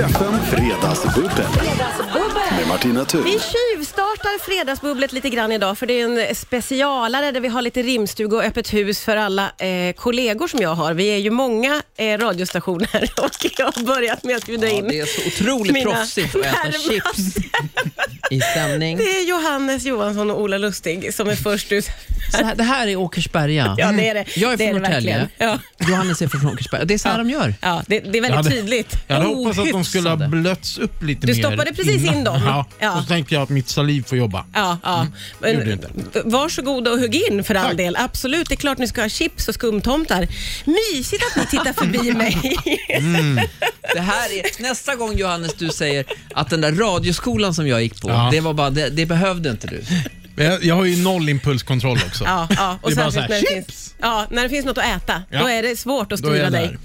FM 0.00 0.34
Fredagsbubbel 0.50 1.44
med 2.58 2.68
Martina 2.68 3.04
Thun. 3.04 3.24
Vi 3.24 3.30
tjuvstartar 3.30 4.38
fredagsbubblet 4.38 5.12
lite 5.12 5.30
grann 5.30 5.52
idag 5.52 5.78
för 5.78 5.86
det 5.86 6.00
är 6.00 6.04
en 6.28 6.34
specialare 6.34 7.32
där 7.32 7.40
vi 7.40 7.48
har 7.48 7.62
lite 7.62 7.82
rimstuga 7.82 8.36
och 8.36 8.44
öppet 8.44 8.72
hus 8.72 9.00
för 9.00 9.16
alla 9.16 9.50
eh, 9.58 9.92
kollegor 9.96 10.48
som 10.48 10.60
jag 10.60 10.74
har. 10.74 10.94
Vi 10.94 11.06
är 11.06 11.16
ju 11.16 11.30
många 11.30 11.82
eh, 11.96 12.18
radiostationer 12.18 13.10
och 13.22 13.30
jag 13.58 13.64
har 13.64 13.84
börjat 13.84 14.24
med 14.24 14.36
att 14.36 14.46
bjuda 14.46 14.66
Ja, 14.68 14.72
in 14.72 14.88
det 14.88 15.00
är 15.00 15.06
så 15.06 15.26
otroligt 15.26 15.72
mina 15.72 15.90
proffsigt 15.90 16.36
att 16.36 16.46
äta 16.46 16.72
chips 16.72 17.18
i 18.30 18.40
stämning. 18.40 18.96
Det 18.96 19.02
är 19.04 19.28
Johannes 19.28 19.84
Johansson 19.84 20.30
och 20.30 20.40
Ola 20.40 20.58
Lustig 20.58 21.14
som 21.14 21.28
är 21.28 21.36
först 21.36 21.72
ut. 21.72 21.84
Så 22.32 22.44
här, 22.44 22.54
det 22.54 22.62
här 22.64 22.86
är 22.86 22.96
Åkersberga. 22.96 23.74
Ja, 23.78 23.92
det 23.92 24.08
är 24.08 24.14
det. 24.14 24.24
Jag 24.36 24.52
är 24.52 24.56
Det 24.56 24.70
från 24.70 24.82
Norrtälje. 24.82 25.28
Ja. 25.38 25.58
Johannes 25.88 26.22
är 26.22 26.28
från 26.28 26.46
Åkersberga. 26.46 26.84
Det 26.84 26.94
är 26.94 26.98
så 26.98 27.08
här 27.08 27.18
de 27.18 27.30
gör. 27.30 27.54
Ja, 27.60 27.82
det, 27.86 28.00
det 28.00 28.06
är 28.06 28.12
väldigt 28.12 28.28
Jag 28.30 28.36
hade- 28.36 28.50
tydligt. 28.50 28.96
Jag 29.06 29.16
hade 29.16 29.28
hoppats 29.28 29.58
att 29.58 29.70
de 29.72 29.84
skulle 29.84 30.08
ha 30.10 30.16
blötts 30.16 30.78
upp 30.78 31.02
lite 31.02 31.26
Du 31.26 31.32
mer. 31.32 31.40
stoppade 31.42 31.72
precis 31.74 32.04
in 32.04 32.24
dem. 32.24 32.40
Ja, 32.44 32.66
Ja. 32.78 33.00
så 33.02 33.06
tänkte 33.08 33.34
jag 33.34 33.42
att 33.42 33.48
mitt 33.48 33.68
saliv 33.68 34.02
får 34.02 34.18
jobba. 34.18 34.44
Ja, 34.54 34.78
ja. 34.82 35.06
gjorde 35.52 35.64
Men, 35.66 36.04
det 36.12 36.22
varsågod 36.24 36.88
och 36.88 36.98
hugg 36.98 37.14
in 37.30 37.44
för 37.44 37.54
all 37.54 37.66
Tack. 37.68 37.76
del. 37.76 37.96
Absolut, 37.96 38.48
det 38.48 38.54
är 38.54 38.56
klart 38.56 38.78
ni 38.78 38.88
ska 38.88 39.00
ha 39.02 39.08
chips 39.08 39.48
och 39.48 39.54
skumtomtar. 39.54 40.28
Mysigt 40.64 41.24
att 41.30 41.36
ni 41.36 41.46
tittar 41.46 41.72
förbi 41.72 42.12
mig. 42.22 42.36
Det 43.94 44.00
här 44.00 44.32
är, 44.32 44.62
nästa 44.62 44.94
gång 44.94 45.16
Johannes 45.16 45.54
du 45.54 45.68
säger 45.68 46.04
att 46.34 46.50
den 46.50 46.60
där 46.60 46.72
radioskolan 46.72 47.54
som 47.54 47.66
jag 47.68 47.82
gick 47.82 48.00
på, 48.00 48.08
Ja 48.08 48.19
det 48.30 48.40
var 48.40 48.54
bara, 48.54 48.70
det, 48.70 48.90
det 48.90 49.06
behövde 49.06 49.50
inte 49.50 49.66
du. 49.66 49.82
Jag, 50.44 50.64
jag 50.64 50.74
har 50.74 50.84
ju 50.84 51.02
noll 51.02 51.28
impulskontroll 51.28 51.98
också. 52.06 52.24
Ja, 52.30 52.48
ja. 52.56 52.78
Och 52.82 52.90
Det 52.90 52.94
är 52.94 52.96
bara 52.96 53.10
så 53.10 53.20
här, 53.20 53.28
när, 53.28 53.40
det 53.40 53.46
finns, 53.46 53.94
ja, 54.00 54.26
när 54.30 54.42
det 54.42 54.48
finns 54.48 54.66
något 54.66 54.78
att 54.78 54.96
äta. 54.96 55.22
Ja. 55.30 55.40
Då 55.40 55.46
är 55.48 55.62
det 55.62 55.76
svårt 55.76 56.12
att 56.12 56.22
Då 56.22 56.28
är 56.28 56.32
styra 56.32 56.44
jag 56.44 56.52
dig. 56.52 56.76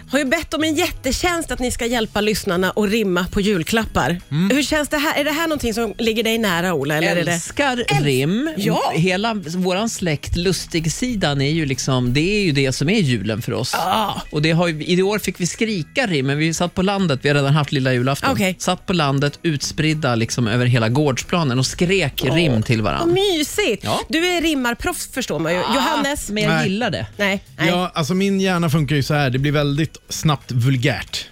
har 0.10 0.18
ju 0.18 0.24
bett 0.24 0.54
om 0.54 0.64
en 0.64 0.74
jättetjänst 0.74 1.50
att 1.50 1.58
ni 1.58 1.70
ska 1.70 1.86
hjälpa 1.86 2.20
lyssnarna 2.20 2.72
att 2.76 2.90
rimma 2.90 3.26
på 3.30 3.40
julklappar. 3.40 4.20
Mm. 4.30 4.56
Hur 4.56 4.62
känns 4.62 4.88
det 4.88 4.98
här? 4.98 5.20
Är 5.20 5.24
det 5.24 5.30
här 5.30 5.46
någonting 5.46 5.74
som 5.74 5.94
ligger 5.98 6.22
dig 6.22 6.38
nära 6.38 6.74
Ola? 6.74 6.96
Eller 6.96 7.16
är 7.16 7.24
det... 7.24 7.32
Älskar 7.32 8.02
rim. 8.02 8.50
Ja. 8.56 8.92
Hela 8.94 9.34
våran 9.34 9.90
släkt, 9.90 10.36
Lustig-sidan, 10.36 11.40
är 11.40 11.50
ju 11.50 11.66
liksom, 11.66 12.12
det 12.12 12.20
är 12.20 12.42
ju 12.42 12.52
det 12.52 12.72
som 12.72 12.88
är 12.88 13.00
julen 13.00 13.42
för 13.42 13.52
oss. 13.52 13.70
Ja. 13.74 14.22
Och 14.30 14.42
det 14.42 14.50
har 14.50 14.68
ju, 14.68 14.84
I 14.84 15.02
år 15.02 15.18
fick 15.18 15.40
vi 15.40 15.46
skrika 15.46 16.06
rim, 16.06 16.26
men 16.26 16.38
vi 16.38 16.54
satt 16.54 16.74
på 16.74 16.82
landet, 16.82 17.20
vi 17.22 17.28
har 17.28 17.36
redan 17.36 17.54
haft 17.54 17.72
lilla 17.72 17.92
julafton. 17.92 18.30
Okej. 18.32 18.56
Satt 18.58 18.86
på 18.86 18.92
landet, 18.92 19.38
utspridda 19.42 20.14
liksom 20.14 20.48
över 20.48 20.66
hela 20.66 20.88
gårdsplanen 20.88 21.58
och 21.58 21.66
skrek 21.66 22.24
rim 22.24 22.62
till 22.62 22.82
Vad 22.98 23.08
varandra. 23.08 23.22
mysigt! 23.38 23.84
Ja. 23.84 24.00
Du 24.08 24.26
är 24.26 24.42
rimmarproffs 24.42 25.08
förstår 25.12 25.38
man 25.38 25.52
ju. 25.52 25.58
Johannes? 25.58 26.30
Men 26.30 26.42
jag 26.42 26.52
Nej. 26.52 26.68
gillar 26.68 26.90
det. 26.90 27.06
Nej. 27.16 27.44
nej. 27.58 27.68
Ja, 27.68 27.74
Ja, 27.76 27.90
alltså 27.94 28.14
min 28.14 28.40
hjärna 28.40 28.70
funkar 28.70 28.96
ju 28.96 29.02
så 29.02 29.14
här. 29.14 29.30
det 29.30 29.38
blir 29.38 29.52
väldigt 29.52 29.96
snabbt 30.08 30.52
vulgärt. 30.52 31.26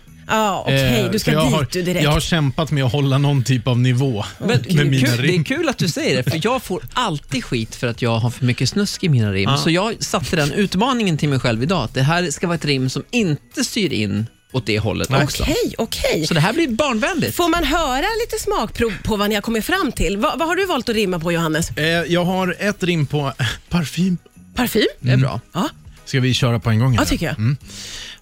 okej. 0.64 1.00
Eh, 1.00 1.10
du 1.10 1.12
så 1.12 1.18
ska 1.18 1.32
jag 1.32 1.46
dit 1.46 1.54
har, 1.54 1.66
du 1.72 1.82
direkt. 1.82 2.04
Jag 2.04 2.10
har 2.10 2.20
kämpat 2.20 2.70
med 2.70 2.84
att 2.84 2.92
hålla 2.92 3.18
någon 3.18 3.44
typ 3.44 3.68
av 3.68 3.78
nivå 3.78 4.24
Men 4.38 4.48
med 4.48 4.60
det, 4.68 4.70
är 4.80 4.84
mina 4.84 5.06
kul, 5.08 5.16
det 5.16 5.28
är 5.28 5.32
rim. 5.32 5.44
kul 5.44 5.68
att 5.68 5.78
du 5.78 5.88
säger 5.88 6.16
det, 6.22 6.30
för 6.30 6.40
jag 6.44 6.62
får 6.62 6.82
alltid 6.92 7.44
skit 7.44 7.74
för 7.74 7.86
att 7.86 8.02
jag 8.02 8.16
har 8.18 8.30
för 8.30 8.44
mycket 8.44 8.68
snusk 8.68 9.04
i 9.04 9.08
mina 9.08 9.32
rim. 9.32 9.50
Så 9.56 9.70
jag 9.70 10.04
satte 10.04 10.36
den 10.36 10.52
utmaningen 10.52 11.18
till 11.18 11.28
mig 11.28 11.38
själv 11.40 11.62
idag, 11.62 11.84
att 11.84 11.94
det 11.94 12.02
här 12.02 12.30
ska 12.30 12.46
vara 12.46 12.54
ett 12.54 12.64
rim 12.64 12.88
som 12.90 13.02
inte 13.10 13.64
styr 13.64 13.92
in 13.92 14.26
åt 14.52 14.66
det 14.66 14.78
hållet 14.78 15.10
också. 15.22 15.42
Okej, 15.42 15.74
okej. 15.78 16.26
Så 16.26 16.34
det 16.34 16.40
här 16.40 16.52
blir 16.52 16.68
barnvänligt. 16.68 17.36
Får 17.36 17.48
man 17.48 17.64
höra 17.64 18.06
lite 18.24 18.38
smakprov 18.42 18.92
på 19.04 19.16
vad 19.16 19.28
ni 19.28 19.34
har 19.34 19.42
kommit 19.42 19.64
fram 19.64 19.92
till? 19.92 20.16
Vad, 20.16 20.38
vad 20.38 20.48
har 20.48 20.56
du 20.56 20.66
valt 20.66 20.88
att 20.88 20.94
rimma 20.94 21.18
på 21.20 21.32
Johannes? 21.32 21.70
Eh, 21.70 21.84
jag 21.86 22.24
har 22.24 22.56
ett 22.58 22.82
rim 22.82 23.06
på 23.06 23.32
parfym. 23.68 24.18
Parfym? 24.54 24.86
Det 25.00 25.10
är 25.12 25.16
bra. 25.16 25.40
Ja, 25.52 25.68
Ska 26.04 26.20
vi 26.20 26.34
köra 26.34 26.58
på 26.60 26.70
en 26.70 26.78
gång? 26.78 26.94
ja 26.94 27.00
eller? 27.00 27.10
tycker 27.10 27.26
jag. 27.26 27.56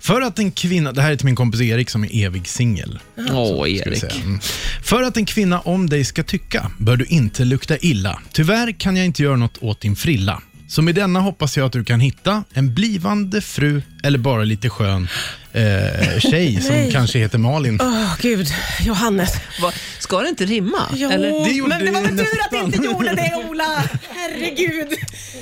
För 0.01 0.21
att 0.21 0.39
en 0.39 0.53
kvinna, 0.53 0.93
det 0.93 1.03
här 1.03 1.13
är 1.13 1.17
till 1.17 1.25
min 1.27 1.37
kompis 1.37 1.61
Erik 1.61 1.91
som 1.91 2.05
är 2.05 2.25
evig 2.27 2.49
singel. 2.49 2.99
Åh, 3.33 3.71
Erik. 3.71 4.03
Mm. 4.17 4.41
För 4.85 5.03
att 5.03 5.17
en 5.17 5.27
kvinna 5.27 5.61
om 5.61 5.89
dig 5.89 6.05
ska 6.05 6.23
tycka 6.23 6.71
bör 6.79 6.97
du 6.97 7.05
inte 7.05 7.45
lukta 7.45 7.77
illa. 7.79 8.21
Tyvärr 8.33 8.73
kan 8.73 8.97
jag 8.97 9.07
inte 9.07 9.23
göra 9.23 9.37
något 9.37 9.59
åt 9.61 9.81
din 9.81 9.97
frilla. 9.97 10.43
Så 10.69 10.83
med 10.83 10.95
denna 10.95 11.21
hoppas 11.21 11.57
jag 11.57 11.67
att 11.67 11.73
du 11.73 11.85
kan 11.85 12.01
hitta 12.01 12.45
en 12.53 12.75
blivande 12.75 13.41
fru 13.41 13.83
eller 14.03 14.19
bara 14.19 14.45
lite 14.45 14.71
skön 14.71 15.09
eh, 15.53 16.19
tjej 16.19 16.61
som 16.63 16.91
kanske 16.93 17.19
heter 17.19 17.39
Malin. 17.39 17.79
Åh 17.83 18.15
gud, 18.21 18.49
Johannes. 18.81 19.31
Va, 19.63 19.73
ska 19.99 20.19
det 20.21 20.29
inte 20.29 20.45
rimma? 20.45 20.79
Jo, 20.95 21.11
Eller? 21.11 21.45
Det 21.45 21.51
gjorde 21.51 21.77
men 21.77 21.85
det 21.87 21.91
var 21.93 22.01
väl 22.01 22.11
tur 22.19 22.25
att 22.45 22.51
det 22.51 22.59
inte 22.59 22.79
gjorde 22.85 23.15
det 23.15 23.45
Ola. 23.51 23.85
Herregud. 24.15 24.89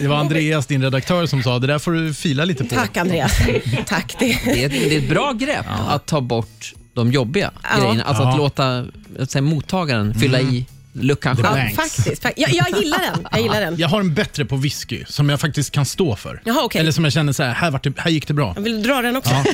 Det 0.01 0.09
var 0.09 0.17
Andreas, 0.17 0.67
din 0.67 0.83
redaktör, 0.83 1.27
som 1.27 1.43
sa 1.43 1.59
det 1.59 1.67
där 1.67 1.79
får 1.79 1.93
du 1.93 2.15
fila 2.15 2.45
lite 2.45 2.65
på. 2.65 2.75
Tack 2.75 2.97
Andreas. 2.97 3.33
Tack. 3.87 4.17
Det. 4.19 4.27
Det, 4.45 4.63
är 4.63 4.67
ett, 4.67 4.73
det 4.73 4.95
är 4.97 4.99
ett 4.99 5.09
bra 5.09 5.33
grepp 5.33 5.67
att 5.89 6.07
ta 6.07 6.21
bort 6.21 6.75
de 6.95 7.13
jobbiga 7.13 7.51
Ja. 7.63 7.81
grejerna. 7.81 8.05
Alltså 8.05 8.23
att 8.23 8.35
Ja. 8.35 8.37
låta 8.37 8.87
att 9.19 9.31
säga, 9.31 9.43
mottagaren 9.43 10.15
fylla 10.15 10.41
i 10.41 10.67
luckan 11.01 11.37
The 11.37 11.43
själv. 11.43 11.59
Ja, 11.71 11.77
faktiskt. 11.77 12.23
Fak- 12.23 12.33
Jag, 12.37 12.51
jag 12.55 12.81
gillar 12.81 12.99
den. 12.99 13.27
Jag 13.33 13.41
gillar 13.41 13.61
den. 13.61 13.77
Jag 13.79 13.89
har 13.89 14.01
en 14.01 14.15
bättre 14.15 14.45
på 14.45 14.57
whisky 14.57 15.05
som 15.09 15.29
jag 15.29 15.41
faktiskt 15.41 15.71
kan 15.71 15.85
stå 15.87 16.17
för. 16.17 16.43
Jaha, 16.45 16.63
okej. 16.65 16.81
Eller 16.81 16.93
som 16.93 17.05
jag 17.05 17.13
känner 17.13 17.33
så 17.33 17.43
här, 17.43 17.55
här, 17.55 17.71
vart 17.71 17.85
det, 17.85 17.93
här 17.99 18.11
gick 18.11 18.29
det 18.29 18.35
bra. 18.35 18.53
Vill 18.59 18.83
du 18.83 18.89
dra 18.89 19.03
den 19.03 19.17
också? 19.17 19.35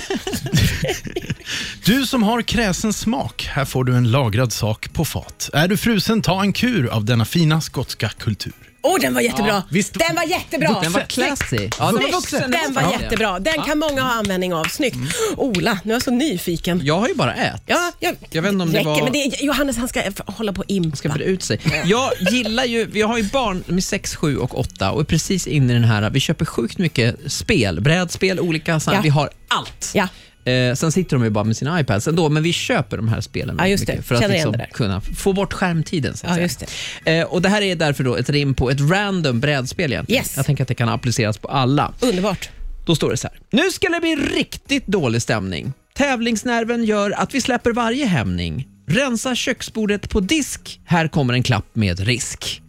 Du 1.84 2.06
som 2.06 2.22
har 2.22 2.42
kräsen 2.42 2.92
smak, 2.92 3.48
här 3.52 3.64
får 3.64 3.84
du 3.84 3.96
en 3.96 4.10
lagrad 4.10 4.52
sak 4.52 4.92
på 4.92 5.04
fat. 5.04 5.50
Är 5.52 5.68
du 5.68 5.76
frusen, 5.76 6.22
ta 6.22 6.40
en 6.42 6.52
kur 6.52 6.86
av 6.88 7.04
denna 7.04 7.24
fina 7.24 7.60
skotska 7.60 8.08
kultur. 8.18 8.52
Åh, 8.86 9.00
den 9.00 9.14
var 9.14 9.20
jättebra. 9.20 9.62
visst- 9.70 9.98
den 10.08 10.16
var 10.16 10.22
jättebra. 10.24 10.80
Den 10.82 10.92
var 10.92 11.00
classy. 11.00 11.56
Ja, 11.78 11.86
den 11.86 11.94
var 12.02 12.12
vuxen. 12.12 12.50
Den 12.50 12.74
var 12.74 12.82
Ja. 12.82 12.92
jättebra. 13.00 13.38
Den 13.38 13.62
kan 13.62 13.78
många 13.78 14.02
ha 14.02 14.10
användning 14.12 14.54
av. 14.54 14.64
Snyggt. 14.64 14.96
Ola, 15.36 15.78
nu 15.84 15.92
är 15.92 15.94
jag 15.96 16.02
så 16.02 16.10
nyfiken. 16.10 16.80
Jag 16.84 16.98
har 17.00 17.08
ju 17.08 17.14
bara 17.14 17.34
ät. 17.34 17.62
Ja, 17.66 17.92
jag, 18.00 18.16
Jag 18.30 18.42
vet 18.42 18.52
inte 18.52 18.62
om 18.62 18.72
det 18.72 18.78
räcker, 18.78 18.88
var- 18.90 19.02
men 19.02 19.12
det 19.12 19.18
är, 19.18 19.44
Johannes 19.44 19.76
han 19.76 19.88
ska 19.88 20.02
hålla 20.26 20.52
på 20.52 20.58
och 20.60 20.70
impa. 20.70 20.96
ska 20.96 21.08
bre 21.08 21.24
ut 21.24 21.42
sig. 21.42 21.60
Jag 21.84 22.10
gillar 22.30 22.64
ju, 22.64 22.84
vi 22.86 23.02
har 23.02 23.18
ju 23.18 23.24
barn 23.24 23.64
med 23.66 23.84
6, 23.84 24.14
7 24.16 24.36
och 24.38 24.58
8 24.58 24.90
och 24.90 25.00
är 25.00 25.04
precis 25.04 25.46
inne 25.46 25.72
i 25.72 25.74
den 25.74 25.84
här, 25.84 26.10
vi 26.10 26.20
köper 26.20 26.44
sjukt 26.44 26.78
mycket 26.78 27.16
spel, 27.32 27.80
brädspel, 27.80 28.40
olika 28.40 28.80
sådana, 28.80 28.98
Ja. 28.98 29.02
vi 29.02 29.08
har 29.08 29.30
allt. 29.48 29.90
Ja. 29.94 30.08
Eh, 30.44 30.74
sen 30.74 30.92
sitter 30.92 31.16
de 31.16 31.24
ju 31.24 31.30
bara 31.30 31.44
med 31.44 31.56
sina 31.56 31.80
iPads 31.80 32.08
ändå, 32.08 32.28
men 32.28 32.42
vi 32.42 32.52
köper 32.52 32.96
de 32.96 33.08
här 33.08 33.20
spelen 33.20 33.56
Ja, 33.58 33.68
just 33.68 33.86
det. 33.86 34.02
för 34.02 34.14
att 34.14 34.30
liksom 34.30 34.52
det 34.52 34.66
kunna 34.72 35.00
få 35.00 35.32
bort 35.32 35.52
skärmtiden. 35.52 36.16
Så 36.16 36.26
att 36.26 36.36
Ja, 36.36 36.42
just 36.42 36.64
Eh, 37.04 37.22
och 37.24 37.42
det 37.42 37.48
här 37.48 37.62
är 37.62 37.76
därför 37.76 38.04
då 38.04 38.16
ett 38.16 38.30
rim 38.30 38.54
på 38.54 38.70
ett 38.70 38.80
random 38.80 39.40
brädspel 39.40 39.92
egentligen. 39.92 40.22
Yes. 40.22 40.32
Jag 40.36 40.46
tänker 40.46 40.64
att 40.64 40.68
det 40.68 40.74
kan 40.74 40.88
appliceras 40.88 41.38
på 41.38 41.48
alla. 41.48 41.92
Underbart. 42.00 42.50
Då 42.86 42.96
står 42.96 43.10
det 43.10 43.16
så 43.16 43.28
här. 43.28 43.38
Nu 43.50 43.70
ska 43.70 43.88
det 43.88 44.00
bli 44.00 44.16
riktigt 44.16 44.86
dålig 44.86 45.22
stämning. 45.22 45.72
Tävlingsnerven 45.94 46.84
gör 46.84 47.10
att 47.10 47.34
vi 47.34 47.40
släpper 47.40 47.72
varje 47.72 48.06
hämning. 48.06 48.68
Rensa 48.88 49.34
köksbordet 49.34 50.10
på 50.10 50.20
disk. 50.20 50.80
Här 50.84 51.08
kommer 51.08 51.34
en 51.34 51.42
klapp 51.42 51.66
med 51.72 52.00
risk. 52.00 52.62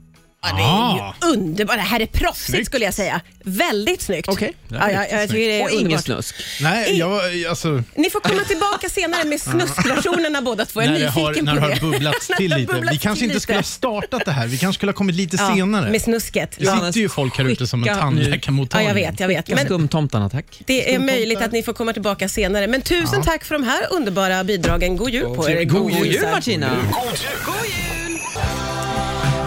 Ja, 0.49 0.55
det 0.57 0.63
är 0.63 0.95
ju 1.29 1.33
underbart. 1.33 1.75
Det 1.75 1.81
här 1.81 1.99
är 1.99 2.05
proffsigt 2.05 2.49
Snyggt. 2.49 2.65
skulle 2.65 2.85
jag 2.85 2.93
säga. 2.93 3.21
Väldigt 3.43 4.01
snyggt. 4.01 4.27
Okej. 4.29 4.53
Ja, 4.67 4.91
jag, 4.91 5.11
jag 5.11 5.29
tycker 5.29 5.47
det 5.47 5.59
är 5.61 5.63
Och 5.63 5.69
ingen 5.71 5.83
underbart. 5.85 6.03
snusk. 6.05 6.35
Nej, 6.61 6.97
jag, 6.97 7.45
alltså, 7.49 7.83
Ni 7.95 8.09
får 8.09 8.19
komma 8.19 8.43
tillbaka 8.43 8.89
senare 8.89 9.23
med 9.23 9.41
snuskversionerna 9.41 10.41
båda 10.41 10.65
två. 10.65 10.81
Jag 10.81 10.87
är 10.89 10.91
när 10.93 10.99
det 10.99 11.07
har, 11.09 11.27
nyfiken 11.29 11.45
när 11.45 11.53
det 11.55 11.59
på 11.61 11.67
har 11.67 11.75
det. 11.75 11.81
bubblats 11.81 12.29
När 12.29 12.37
till 12.37 12.51
har 12.51 12.59
lite. 12.59 12.71
Vi 12.73 12.77
bubblats 12.79 12.99
kanske 13.03 13.19
till 13.21 13.29
inte 13.29 13.39
skulle 13.39 13.55
ha 13.55 13.59
lite. 13.59 13.69
startat 13.69 14.25
det 14.25 14.31
här. 14.31 14.47
Vi 14.47 14.57
kanske 14.57 14.77
skulle 14.79 14.91
ha 14.91 14.97
kommit 14.97 15.15
lite 15.15 15.37
Ja, 15.39 15.55
senare. 15.55 15.91
Med 15.91 16.01
snusket. 16.01 16.55
Det 16.59 16.65
sitter 16.65 16.99
ju 16.99 17.09
folk 17.09 17.37
här 17.37 17.45
ute 17.45 17.67
som 17.67 17.79
en 17.79 17.83
Skicka 17.89 17.99
tandläkarmottagning. 17.99 18.87
Ja, 18.87 18.99
jag 18.99 19.11
vet, 19.11 19.19
jag 19.19 19.27
vet. 19.27 19.47
Men, 19.47 19.65
Skumtomtarna, 19.65 20.29
tack. 20.29 20.45
det 20.65 20.95
är 20.95 20.99
möjligt 20.99 21.41
att 21.41 21.51
ni 21.51 21.63
får 21.63 21.73
komma 21.73 21.93
tillbaka 21.93 22.29
senare. 22.29 22.67
Men 22.67 22.81
tusen 22.81 23.23
tack 23.23 23.43
för 23.45 23.55
de 23.55 23.63
här 23.63 23.81
underbara 23.91 24.43
bidragen. 24.43 24.97
God 24.97 25.09
jul 25.09 25.35
på 25.35 25.49
er. 25.49 25.63
God 25.63 25.91
jul. 25.91 25.99
God 25.99 26.05
jul 26.05 26.13
gissar. 26.13 26.31
Martina! 26.31 26.77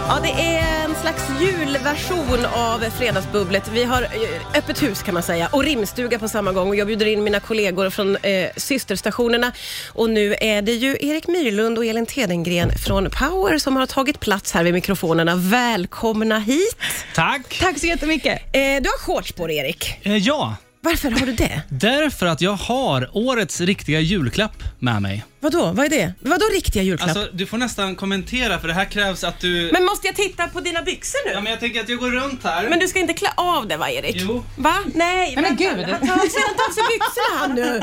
Ja, 0.07 0.19
det 0.23 0.29
är 0.29 0.88
slags 1.01 1.23
julversion 1.41 2.45
av 2.45 2.79
Fredagsbubblet. 2.79 3.69
Vi 3.73 3.83
har 3.83 4.01
eh, 4.01 4.09
öppet 4.57 4.83
hus 4.83 5.03
kan 5.03 5.13
man 5.13 5.23
säga 5.23 5.47
och 5.51 5.63
rimstuga 5.63 6.19
på 6.19 6.27
samma 6.27 6.51
gång. 6.51 6.69
Och 6.69 6.75
jag 6.75 6.87
bjuder 6.87 7.05
in 7.05 7.23
mina 7.23 7.39
kollegor 7.39 7.89
från 7.89 8.15
eh, 8.15 8.49
systerstationerna. 8.57 9.51
Och 9.93 10.09
nu 10.09 10.35
är 10.41 10.61
det 10.61 10.71
ju 10.71 10.97
Erik 10.99 11.27
Myrlund 11.27 11.77
och 11.77 11.85
Elin 11.85 12.05
Tedengren 12.05 12.71
från 12.77 13.09
Power 13.09 13.57
som 13.57 13.75
har 13.75 13.85
tagit 13.85 14.19
plats 14.19 14.51
här 14.51 14.63
vid 14.63 14.73
mikrofonerna. 14.73 15.35
Välkomna 15.35 16.39
hit. 16.39 16.75
Tack. 17.15 17.59
Tack 17.59 17.79
så 17.79 17.85
jättemycket. 17.87 18.41
Eh, 18.55 18.59
du 18.61 18.89
har 18.89 18.99
shorts 18.99 19.31
på 19.31 19.47
dig 19.47 19.57
Erik. 19.57 19.99
Eh, 20.03 20.17
ja, 20.17 20.55
Varför 20.81 21.11
har 21.11 21.25
du 21.25 21.33
det? 21.33 21.61
därför 21.69 22.25
att 22.25 22.41
jag 22.41 22.53
har 22.53 23.09
årets 23.13 23.61
riktiga 23.61 23.99
julklapp 23.99 24.63
med 24.79 25.01
mig. 25.01 25.25
Vadå? 25.41 25.71
Vad 25.71 25.85
är 25.85 25.89
det? 25.89 26.13
Vadå 26.19 26.45
riktiga 26.53 26.83
julklapp? 26.83 27.09
Alltså, 27.09 27.29
du 27.33 27.45
får 27.45 27.57
nästan 27.57 27.95
kommentera 27.95 28.59
för 28.59 28.67
det 28.67 28.73
här 28.73 28.85
krävs 28.85 29.23
att 29.23 29.39
du... 29.39 29.69
men 29.73 29.85
måste 29.85 30.07
jag 30.07 30.15
titta 30.15 30.47
på 30.47 30.59
dina 30.59 30.81
byxor 30.81 31.19
nu? 31.25 31.31
Ja, 31.33 31.41
men 31.41 31.51
jag 31.51 31.59
tänker 31.59 31.81
att 31.81 31.89
jag 31.89 31.99
går 31.99 32.11
runt 32.11 32.43
här. 32.43 32.69
Men 32.69 32.79
du 32.79 32.87
ska 32.87 32.99
inte 32.99 33.13
klä 33.13 33.29
av 33.35 33.67
det 33.67 33.77
va 33.77 33.89
Erik? 33.89 34.15
Jo. 34.19 34.43
Va? 34.57 34.75
Nej, 34.93 35.35
men 35.35 35.43
vänta. 35.43 35.63
gud. 35.63 35.85
Han 35.85 36.07
tar 36.07 36.23
inte 36.23 36.63
av 36.67 36.73
sig 36.73 36.83
byxorna 36.93 37.37
han 37.39 37.55
nu. 37.55 37.81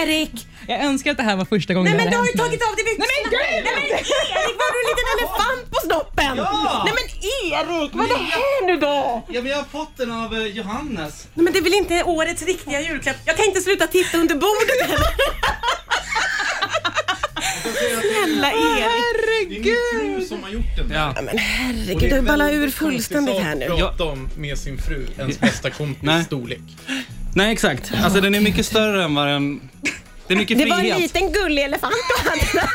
Erik! 0.00 0.46
Jag 0.68 0.84
önskar 0.84 1.10
att 1.10 1.16
det 1.16 1.22
här 1.22 1.36
var 1.36 1.44
första 1.44 1.74
gången 1.74 1.92
Nej 1.92 2.04
men 2.04 2.10
du 2.12 2.18
har 2.18 2.26
ju 2.26 2.32
tagit 2.32 2.62
av 2.68 2.76
dig 2.76 2.84
byxorna. 2.84 3.06
Nej 3.08 3.20
men 3.22 3.30
gud! 3.30 3.64
Nej, 3.64 3.74
men 3.74 3.84
Erik, 4.38 4.56
var 4.62 4.68
du 4.72 4.78
en 4.82 4.88
liten 4.90 5.06
elefant 5.16 5.70
på 5.70 5.78
snoppen? 5.86 6.36
Ja! 6.36 6.82
Nej 6.84 6.94
men 6.98 7.06
Erik, 7.50 7.90
vad 7.94 8.04
är 8.04 8.08
det 8.08 8.24
här 8.34 8.66
nu 8.66 8.76
då? 8.76 9.24
Ja, 9.28 9.42
men 9.42 9.50
jag 9.50 9.56
har 9.56 9.64
fått 9.64 9.96
den 9.96 10.12
av 10.12 10.34
eh, 10.34 10.46
Johannes. 10.46 11.28
Nej, 11.34 11.44
men 11.44 11.52
det 11.52 11.58
är 11.58 11.62
väl 11.62 11.74
inte 11.74 12.04
årets 12.04 12.42
riktiga 12.42 12.80
julklapp? 12.80 13.16
Jag 13.24 13.36
kan 13.36 13.44
inte 13.44 13.60
sluta 13.60 13.86
titta 13.86 14.18
under 14.18 14.34
bordet 14.34 14.80
heller. 14.82 15.06
Snälla 17.62 18.50
Erik. 18.52 18.84
Herregud! 18.84 20.26
som 20.28 20.42
har 20.42 20.50
gjort 20.50 20.76
den 20.76 20.88
där. 20.88 20.96
Ja. 20.96 21.22
Men 21.22 21.38
herregud, 21.38 22.10
du 22.10 22.20
ballar 22.20 22.52
ur 22.52 22.70
fullständigt 22.70 23.38
här 23.42 23.54
nu. 23.54 23.66
prata 23.66 24.04
om 24.04 24.28
med 24.36 24.58
sin 24.58 24.78
fru, 24.78 25.06
ens 25.18 25.40
bästa 25.40 25.70
kompis 25.70 26.02
Nej. 26.02 26.24
storlek. 26.24 26.60
Nej, 27.34 27.52
exakt. 27.52 27.92
Alltså 28.04 28.20
den 28.20 28.34
är 28.34 28.40
mycket 28.40 28.66
större 28.66 29.04
än 29.04 29.14
vad 29.14 29.26
den... 29.26 29.60
Det 30.26 30.34
är 30.34 30.38
mycket 30.38 30.58
Det 30.58 30.64
var 30.66 30.78
frihet. 30.78 30.96
en 30.96 31.02
liten 31.02 31.32
gullig 31.32 31.62
elefant 31.62 31.94
du 32.24 32.30
hade. 32.30 32.68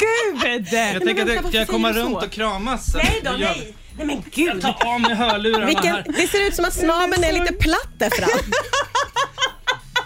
Gud! 0.00 0.68
Jag 0.72 1.02
tänker 1.02 1.14
vänta, 1.14 1.22
att 1.22 1.28
jag, 1.36 1.42
varför 1.42 1.58
jag 1.58 1.68
kommer 1.68 1.92
säger 1.92 2.04
du 2.06 2.10
runt 2.12 2.20
så? 2.20 2.26
och 2.26 2.32
kramas. 2.32 2.94
Nej 2.94 3.20
då, 3.24 3.30
Jag 3.30 3.38
nej. 3.40 3.74
Nej 3.96 4.06
men 4.06 4.22
gud. 4.34 4.62
Ta 4.62 4.72
av 4.72 5.00
mig 5.00 5.14
hörlurarna 5.14 5.66
Vilken, 5.66 5.94
här. 5.94 6.04
det 6.18 6.26
ser 6.28 6.46
ut 6.48 6.54
som 6.54 6.64
att 6.64 6.72
snabeln 6.74 7.24
är 7.24 7.32
lite 7.32 7.52
platt 7.52 7.88
där 7.98 8.10
fram. 8.10 8.28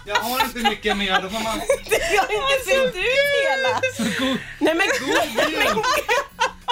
Jag 0.09 0.15
har 0.17 0.45
inte 0.45 0.59
mycket 0.59 0.97
mer. 0.97 1.23
Då 1.23 1.29
får 1.29 1.45
man... 1.45 1.61
Jag 2.15 2.23
har 2.23 2.53
inte 2.59 2.71
sett 2.71 2.97
ut 2.97 3.05
hela. 3.45 4.39
Nej 4.59 4.75
men 4.75 4.87
gud, 5.01 5.83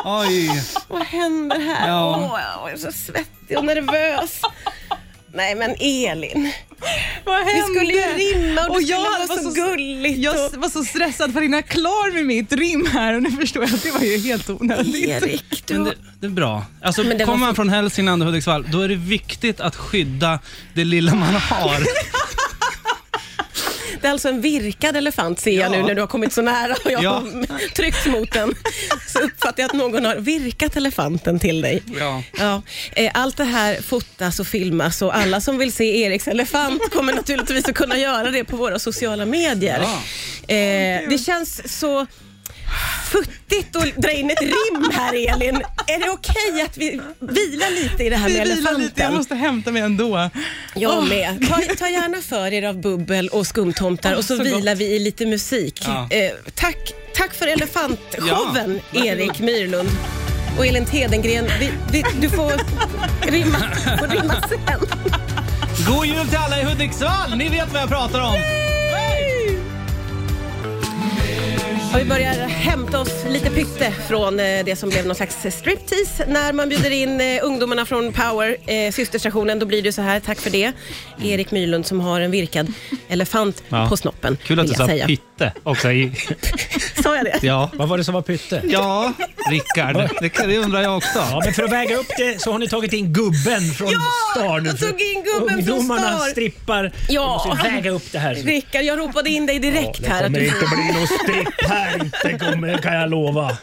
Oj. 0.05 0.63
vad 0.89 1.03
händer 1.03 1.61
här? 1.61 1.89
Ja. 1.89 2.31
Åh, 2.33 2.41
jag 2.65 2.73
är 2.73 2.77
så 2.77 2.93
svettig 2.93 3.59
och 3.59 3.65
nervös. 3.65 4.41
Nej 5.35 5.55
men 5.55 5.71
Elin, 5.81 6.53
Vad 7.25 7.45
vi 7.47 7.53
hände? 7.53 7.67
skulle 7.81 7.93
ju 7.93 8.01
rimma 8.03 8.61
och 8.61 8.69
det 8.69 8.71
Och 8.71 8.83
skulle 8.83 8.93
jag 8.93 9.11
vara 9.11 9.27
var 9.27 9.37
så, 9.37 9.43
så- 9.43 9.51
gulligt. 9.51 10.19
Jag 10.19 10.47
och... 10.47 10.55
var 10.61 10.69
så 10.69 10.85
stressad 10.85 11.33
för 11.33 11.41
att 11.41 11.45
hinna 11.45 11.63
klar 11.63 12.13
med 12.15 12.27
mitt 12.27 12.53
rim 12.53 12.87
här 12.93 13.15
och 13.15 13.23
nu 13.23 13.31
förstår 13.31 13.63
jag 13.65 13.75
att 13.75 13.83
det 13.83 13.91
var 13.91 14.01
ju 14.01 14.19
helt 14.19 14.51
onödigt. 14.51 14.95
Erik, 15.09 15.63
du 15.67 15.75
Men 15.75 15.85
det, 15.85 15.95
det 16.21 16.27
är 16.27 16.31
bra. 16.31 16.65
Alltså, 16.83 17.03
det 17.03 17.25
kommer 17.25 17.37
man 17.39 17.49
så- 17.51 17.55
från 17.55 17.69
Hälsingland 17.69 18.23
och 18.23 18.27
Hudiksvall, 18.29 18.67
då 18.73 18.81
är 18.81 18.89
det 18.89 18.95
viktigt 18.95 19.61
att 19.61 19.77
skydda 19.77 20.39
det 20.75 20.85
lilla 20.85 21.15
man 21.15 21.35
har. 21.35 21.77
Det 24.07 24.11
är 24.11 24.13
alltså 24.13 24.29
en 24.29 24.41
virkad 24.41 24.97
elefant 24.97 25.41
ser 25.41 25.51
jag 25.51 25.65
Ja. 25.67 25.69
nu 25.77 25.83
när 25.83 25.95
du 25.95 26.01
har 26.01 26.07
kommit 26.09 26.33
så 26.33 26.43
nära 26.43 26.73
och 26.85 26.91
jag 26.91 27.03
Ja. 27.05 27.11
har 27.13 27.75
tryckt 27.75 28.07
mot 28.07 28.33
den. 28.33 28.55
Så 29.09 29.19
uppfattar 29.19 29.63
jag 29.63 29.69
att 29.71 29.77
någon 29.77 30.05
har 30.05 30.17
virkat 30.17 30.77
elefanten 30.77 31.39
till 31.39 31.61
dig. 31.61 31.83
Ja. 31.99 32.23
Ja, 32.39 32.63
eh, 32.97 33.11
allt 33.15 33.37
det 33.37 33.45
här 33.45 33.83
fotas 33.83 34.41
och 34.41 34.47
filmas 34.47 35.03
och 35.03 35.17
alla 35.17 35.41
som 35.41 35.59
vill 35.59 35.73
se 35.73 36.03
Eriks 36.03 36.29
elefant 36.29 36.91
kommer 36.93 37.13
naturligtvis 37.13 37.69
att 37.69 37.75
kunna 37.75 37.99
göra 37.99 38.31
det 38.31 38.45
på 38.45 38.57
våra 38.57 38.79
sociala 38.79 39.25
medier. 39.27 39.81
Ja. 39.83 40.55
Eh, 40.55 41.09
det 41.09 41.19
känns 41.25 41.79
så 41.79 42.07
futtigt 43.11 43.77
att 43.77 43.97
dra 43.97 44.11
in 44.11 44.31
ett 44.31 44.41
rim 44.43 44.91
här 44.93 45.13
Elin. 45.35 45.57
Är 45.87 45.99
det 46.05 46.11
okej 46.11 46.63
att 46.65 46.77
vi 46.77 47.01
vilar 47.21 47.71
lite 47.83 48.05
i 48.05 48.09
det 48.11 48.17
här 48.17 48.29
Vi 48.29 48.35
med 48.39 48.43
vilar 48.43 48.57
elefanten? 48.57 48.83
lite, 48.85 49.03
jag 49.03 49.13
måste 49.15 49.35
hämta 49.35 49.71
mig 49.73 49.83
ändå. 49.83 50.31
Jag 50.75 51.09
med. 51.09 51.49
Ta, 51.49 51.75
ta 51.79 51.89
gärna 51.89 52.23
för 52.23 52.53
er 52.53 52.63
av 52.69 52.81
bubbel 52.81 53.29
och 53.29 53.47
skumtomtar 53.47 54.13
Åh, 54.13 54.19
och 54.19 54.25
så, 54.25 54.37
så 54.37 54.43
vilar 54.43 54.73
gott. 54.73 54.81
vi 54.81 54.85
i 54.85 54.99
lite 54.99 55.27
musik. 55.27 55.83
Ja. 55.87 56.09
Eh, 56.11 56.31
tack, 56.55 56.93
tack 57.15 57.35
för 57.35 57.47
elefantshowen, 57.47 58.81
Ja, 58.93 59.05
Erik 59.05 59.39
Myrlund. 59.41 59.89
Och 60.59 60.67
Elin 60.67 60.85
Tedengren, 60.87 61.47
vi, 61.61 61.71
vi, 61.93 62.05
du 62.21 62.29
får 62.31 62.53
rimma, 63.31 63.59
får 63.99 64.07
rimma 64.09 64.35
sen. 64.49 64.81
God 65.87 66.07
jul 66.07 66.27
till 66.29 66.39
alla 66.39 66.61
i 66.61 66.65
Hudiksvall! 66.65 67.37
Ni 67.37 67.49
vet 67.49 67.73
vad 67.73 67.83
jag 67.83 67.89
pratar 67.89 68.21
om. 68.21 68.66
Och 71.97 72.03
vi 72.03 72.05
börjar 72.07 72.35
hämta 72.49 73.01
oss 73.01 73.25
lite 73.29 73.51
pytte 73.51 73.91
från 74.09 74.41
eh, 74.41 74.65
det 74.65 74.77
som 74.77 74.89
blev 74.89 75.07
någon 75.07 75.15
slags 75.17 75.37
striptease 75.51 76.25
när 76.29 76.53
man 76.53 76.69
bjuder 76.69 76.91
in 76.91 77.21
eh, 77.21 77.39
ungdomarna 77.43 77.87
från 77.87 78.13
Power, 78.13 78.57
eh, 78.67 78.93
systerstationen. 78.93 79.59
Då 79.59 79.67
blir 79.67 79.83
det 79.83 79.93
så 79.93 80.03
här, 80.03 80.21
tack 80.21 80.41
för 80.41 80.51
det. 80.51 80.73
Erik 81.23 81.51
Myrlund 81.51 81.87
som 81.87 82.01
har 82.01 82.21
en 82.21 82.31
virkad 82.31 82.73
elefant 83.09 83.63
Ja. 83.69 83.87
på 83.89 83.97
snoppen. 83.97 84.37
Kul 84.45 84.61
att 84.61 84.67
du 84.67 84.75
sa 84.75 84.87
säga. 84.87 85.07
pytte 85.07 85.53
också. 85.63 85.91
I, 85.93 86.13
Sa 87.03 87.17
jag 87.17 87.25
det? 87.25 87.39
ja, 87.43 87.71
vad 87.75 87.89
var 87.89 87.99
det 87.99 88.05
som 88.05 88.15
var 88.15 88.23
pytte? 88.23 88.63
Ja, 88.69 89.13
Rickard. 89.51 90.11
Det, 90.21 90.29
kan- 90.29 90.49
det 90.49 90.59
undrar 90.59 90.83
jag 90.83 90.97
också. 90.97 91.19
Ja, 91.19 91.41
men 91.45 91.55
för 91.55 91.63
att 91.63 91.73
väga 91.73 91.97
upp 91.97 92.07
det 92.19 92.43
så 92.43 92.53
har 92.53 92.59
ni 92.59 92.69
tagit 92.69 92.93
in 92.93 93.13
gubben 93.13 93.61
från 93.77 93.91
Ja, 93.91 94.01
Star 94.35 94.61
nu. 94.61 94.69
jag 94.69 94.79
tog 94.81 95.01
in 95.01 95.25
gubben 95.25 95.65
från 95.65 95.75
Ungdomarna 95.75 96.19
Star. 96.19 96.29
strippar. 96.31 96.93
Ja. 97.09 97.43
Vi 97.45 97.51
måste 97.51 97.69
väga 97.71 97.91
upp 97.91 98.13
det 98.13 98.19
här. 98.19 98.35
Rickard, 98.35 98.83
jag 98.83 98.99
ropade 98.99 99.31
in 99.31 99.47
dig 99.47 99.59
direkt 99.59 100.03
det 100.03 100.09
här. 100.09 100.17
Att 100.21 100.27
kommer 100.27 100.39
du... 100.41 100.47
inte 100.47 100.59
bli 100.59 100.99
någon 100.99 101.07
stripp 101.07 101.71
här 101.71 101.86
inte, 101.95 102.45
kommer, 102.45 102.79
kan 102.79 102.95
jag 102.95 103.11
lova. 103.11 103.57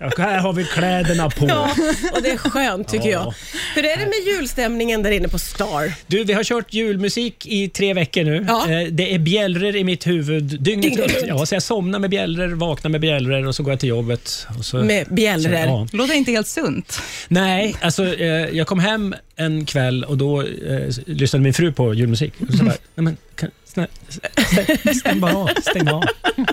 Ja, 0.00 0.10
här 0.18 0.38
har 0.38 0.52
vi 0.52 0.64
kläderna 0.64 1.30
på. 1.30 1.46
Ja, 1.48 1.70
och 2.12 2.22
det 2.22 2.30
är 2.30 2.36
skönt 2.36 2.88
tycker 2.88 3.08
Ja. 3.10 3.12
jag. 3.24 3.34
Hur 3.74 3.90
är 3.90 3.96
det 3.96 4.04
med 4.06 4.34
julstämningen 4.36 5.02
där 5.02 5.10
inne 5.10 5.28
på 5.28 5.38
Star? 5.38 5.92
Du, 6.06 6.24
vi 6.24 6.32
har 6.32 6.44
kört 6.44 6.72
julmusik 6.74 7.46
i 7.46 7.68
tre 7.68 7.94
veckor 7.94 8.24
nu. 8.24 8.44
Ja. 8.48 8.70
Eh, 8.70 8.88
Det 8.90 9.14
är 9.14 9.18
bjällror 9.18 9.76
i 9.76 9.84
mitt 9.84 10.06
huvud 10.06 10.42
dygnet 10.44 10.64
Dygnet 10.82 10.98
runt. 10.98 11.12
runt. 11.12 11.26
Ja, 11.28 11.46
så 11.46 11.54
jag 11.54 11.62
somnar 11.62 11.98
med 11.98 12.10
bjällror, 12.10 12.48
vaknar 12.48 12.90
med 12.90 13.00
bjällror 13.00 13.46
och 13.46 13.54
så 13.54 13.62
går 13.62 13.72
jag 13.72 13.80
till 13.80 13.88
jobbet. 13.88 14.46
Och 14.58 14.64
så, 14.64 14.76
Med 14.76 15.06
bjällror. 15.10 15.54
Ja. 15.58 15.86
Låter 15.92 16.14
inte 16.14 16.30
helt 16.32 16.46
sunt. 16.48 17.00
Nej, 17.28 17.74
alltså 17.80 18.14
eh, 18.14 18.26
jag 18.28 18.66
kom 18.66 18.78
hem 18.80 19.14
en 19.36 19.64
kväll 19.66 20.04
och 20.04 20.18
då 20.18 20.42
eh, 20.42 20.46
lyssnade 21.06 21.42
min 21.42 21.54
fru 21.54 21.72
på 21.72 21.94
julmusik. 21.94 22.32
Och 22.48 22.54
så 22.54 22.64
bara, 22.64 22.74
nej 22.94 23.04
men, 23.04 23.16
kan, 23.34 23.50
snä, 23.78 24.94
stäng, 24.94 25.20
bara 25.20 25.36
av. 25.36 25.50
Stäng 25.70 25.88
av. 25.88 26.04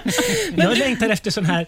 Jag 0.57 0.77
längtar 0.77 1.09
efter 1.09 1.31
sån 1.31 1.45
här 1.45 1.65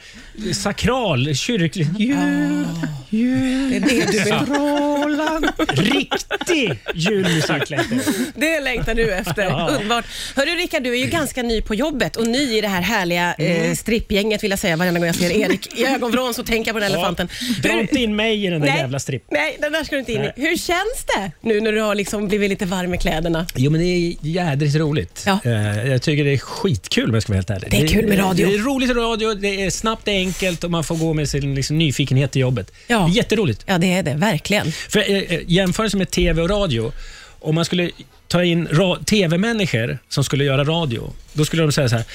sakral, 0.54 1.36
kyrklig... 1.36 1.88
Jul, 2.00 2.66
jul, 3.10 3.70
Det 3.70 3.76
är 3.78 3.80
det 3.80 4.12
du 4.12 4.24
vill. 4.24 4.34
strålan. 4.44 5.48
Riktig 5.68 6.80
julmusik 6.94 7.70
längtar. 7.70 7.98
Det 8.40 8.60
längtar 8.60 8.96
du 8.96 9.12
efter. 9.14 9.44
Ja. 9.44 9.70
Underbart. 9.72 10.06
Hörru 10.36 10.52
Rickard, 10.56 10.84
du 10.84 10.92
är 10.94 11.00
ju 11.06 11.06
ganska 11.10 11.44
ny 11.44 11.62
på 11.62 11.76
jobbet 11.76 12.16
och 12.16 12.28
ny 12.28 12.58
i 12.58 12.62
det 12.62 12.68
här 12.68 12.82
härliga 12.82 13.34
Mm. 13.38 13.70
eh, 13.72 13.76
strippgänget 13.76 14.44
vill 14.44 14.50
jag 14.50 14.60
säga 14.60 14.76
varje 14.76 14.92
gång 14.92 15.06
jag 15.06 15.16
ser 15.16 15.32
Erik 15.32 15.80
i 15.80 15.86
ögonvrån 15.86 16.34
så 16.34 16.44
tänker 16.44 16.70
jag 16.70 16.76
på 16.76 16.80
den 16.80 16.90
här 16.92 16.96
elefanten. 16.98 17.28
Dra 17.64 17.72
Hur- 17.74 17.82
inte 17.82 18.00
in 18.00 18.16
mig 18.16 18.46
i 18.46 18.50
den 18.50 18.62
där 18.62 18.68
Nej. 18.68 18.78
jävla 18.78 19.00
stripp. 19.00 19.24
Nej, 19.32 19.58
den 19.62 19.72
där 19.72 19.84
ska 19.84 19.96
du 19.96 20.00
inte 20.00 20.14
in 20.14 20.22
i. 20.24 20.32
Hur 20.36 20.58
känns 20.58 21.06
det 21.16 21.32
nu 21.42 21.62
när 21.62 21.72
du 21.72 21.82
har 21.82 21.96
liksom 21.96 22.28
blivit 22.28 22.50
lite 22.50 22.66
varm 22.66 22.94
i 22.94 22.98
kläderna? 22.98 23.46
Jo, 23.56 23.72
men 23.72 23.82
det 23.82 23.86
är 23.88 24.16
jädrigt 24.22 24.76
roligt. 24.76 25.24
Ja. 25.26 25.40
Eh, 25.48 25.88
Jag 25.92 26.02
tycker 26.02 26.24
det 26.24 26.34
är 26.34 26.38
skitkul 26.38 27.08
om 27.10 27.14
jag 27.14 27.24
ska 27.24 27.32
vara 27.34 27.38
helt 27.38 27.50
ärlig. 27.50 27.68
Det 27.72 27.78
är 27.82 27.88
kul 27.88 28.08
med 28.08 28.20
radio. 28.20 28.48
Det 28.48 28.54
är 28.56 28.60
roligt 28.60 28.88
med 28.90 28.98
radio, 28.98 29.34
det 29.34 29.64
är 29.66 29.70
snabbt, 29.70 30.06
det 30.06 30.12
är 30.12 30.20
enkelt 30.20 30.64
och 30.64 30.72
man 30.72 30.84
får 30.84 30.96
gå 30.96 31.14
med 31.14 31.30
sin 31.30 31.56
liksom, 31.56 31.78
nyfikenhet 31.78 32.32
till 32.32 32.42
jobbet. 32.42 32.72
Ja. 32.88 32.98
Det 33.00 33.12
är 33.14 33.16
jätteroligt. 33.16 33.64
Ja, 33.66 33.78
det 33.78 33.94
är 33.94 34.04
det. 34.04 34.14
Verkligen. 34.14 34.72
För 34.72 35.00
eh, 35.00 35.18
eh, 35.18 35.40
jämförelse 35.48 35.98
med 35.98 36.12
TV 36.12 36.42
och 36.42 36.50
radio. 36.50 36.92
Om 37.40 37.56
man 37.56 37.66
skulle 37.66 37.90
ta 38.28 38.44
in 38.44 38.68
ra- 38.68 39.04
TV-människor 39.04 39.98
som 40.10 40.24
skulle 40.24 40.44
göra 40.44 40.64
radio, 40.64 41.14
då 41.34 41.46
skulle 41.46 41.62
de 41.64 41.72
säga 41.72 41.90
så 41.90 41.96
här. 41.96 42.06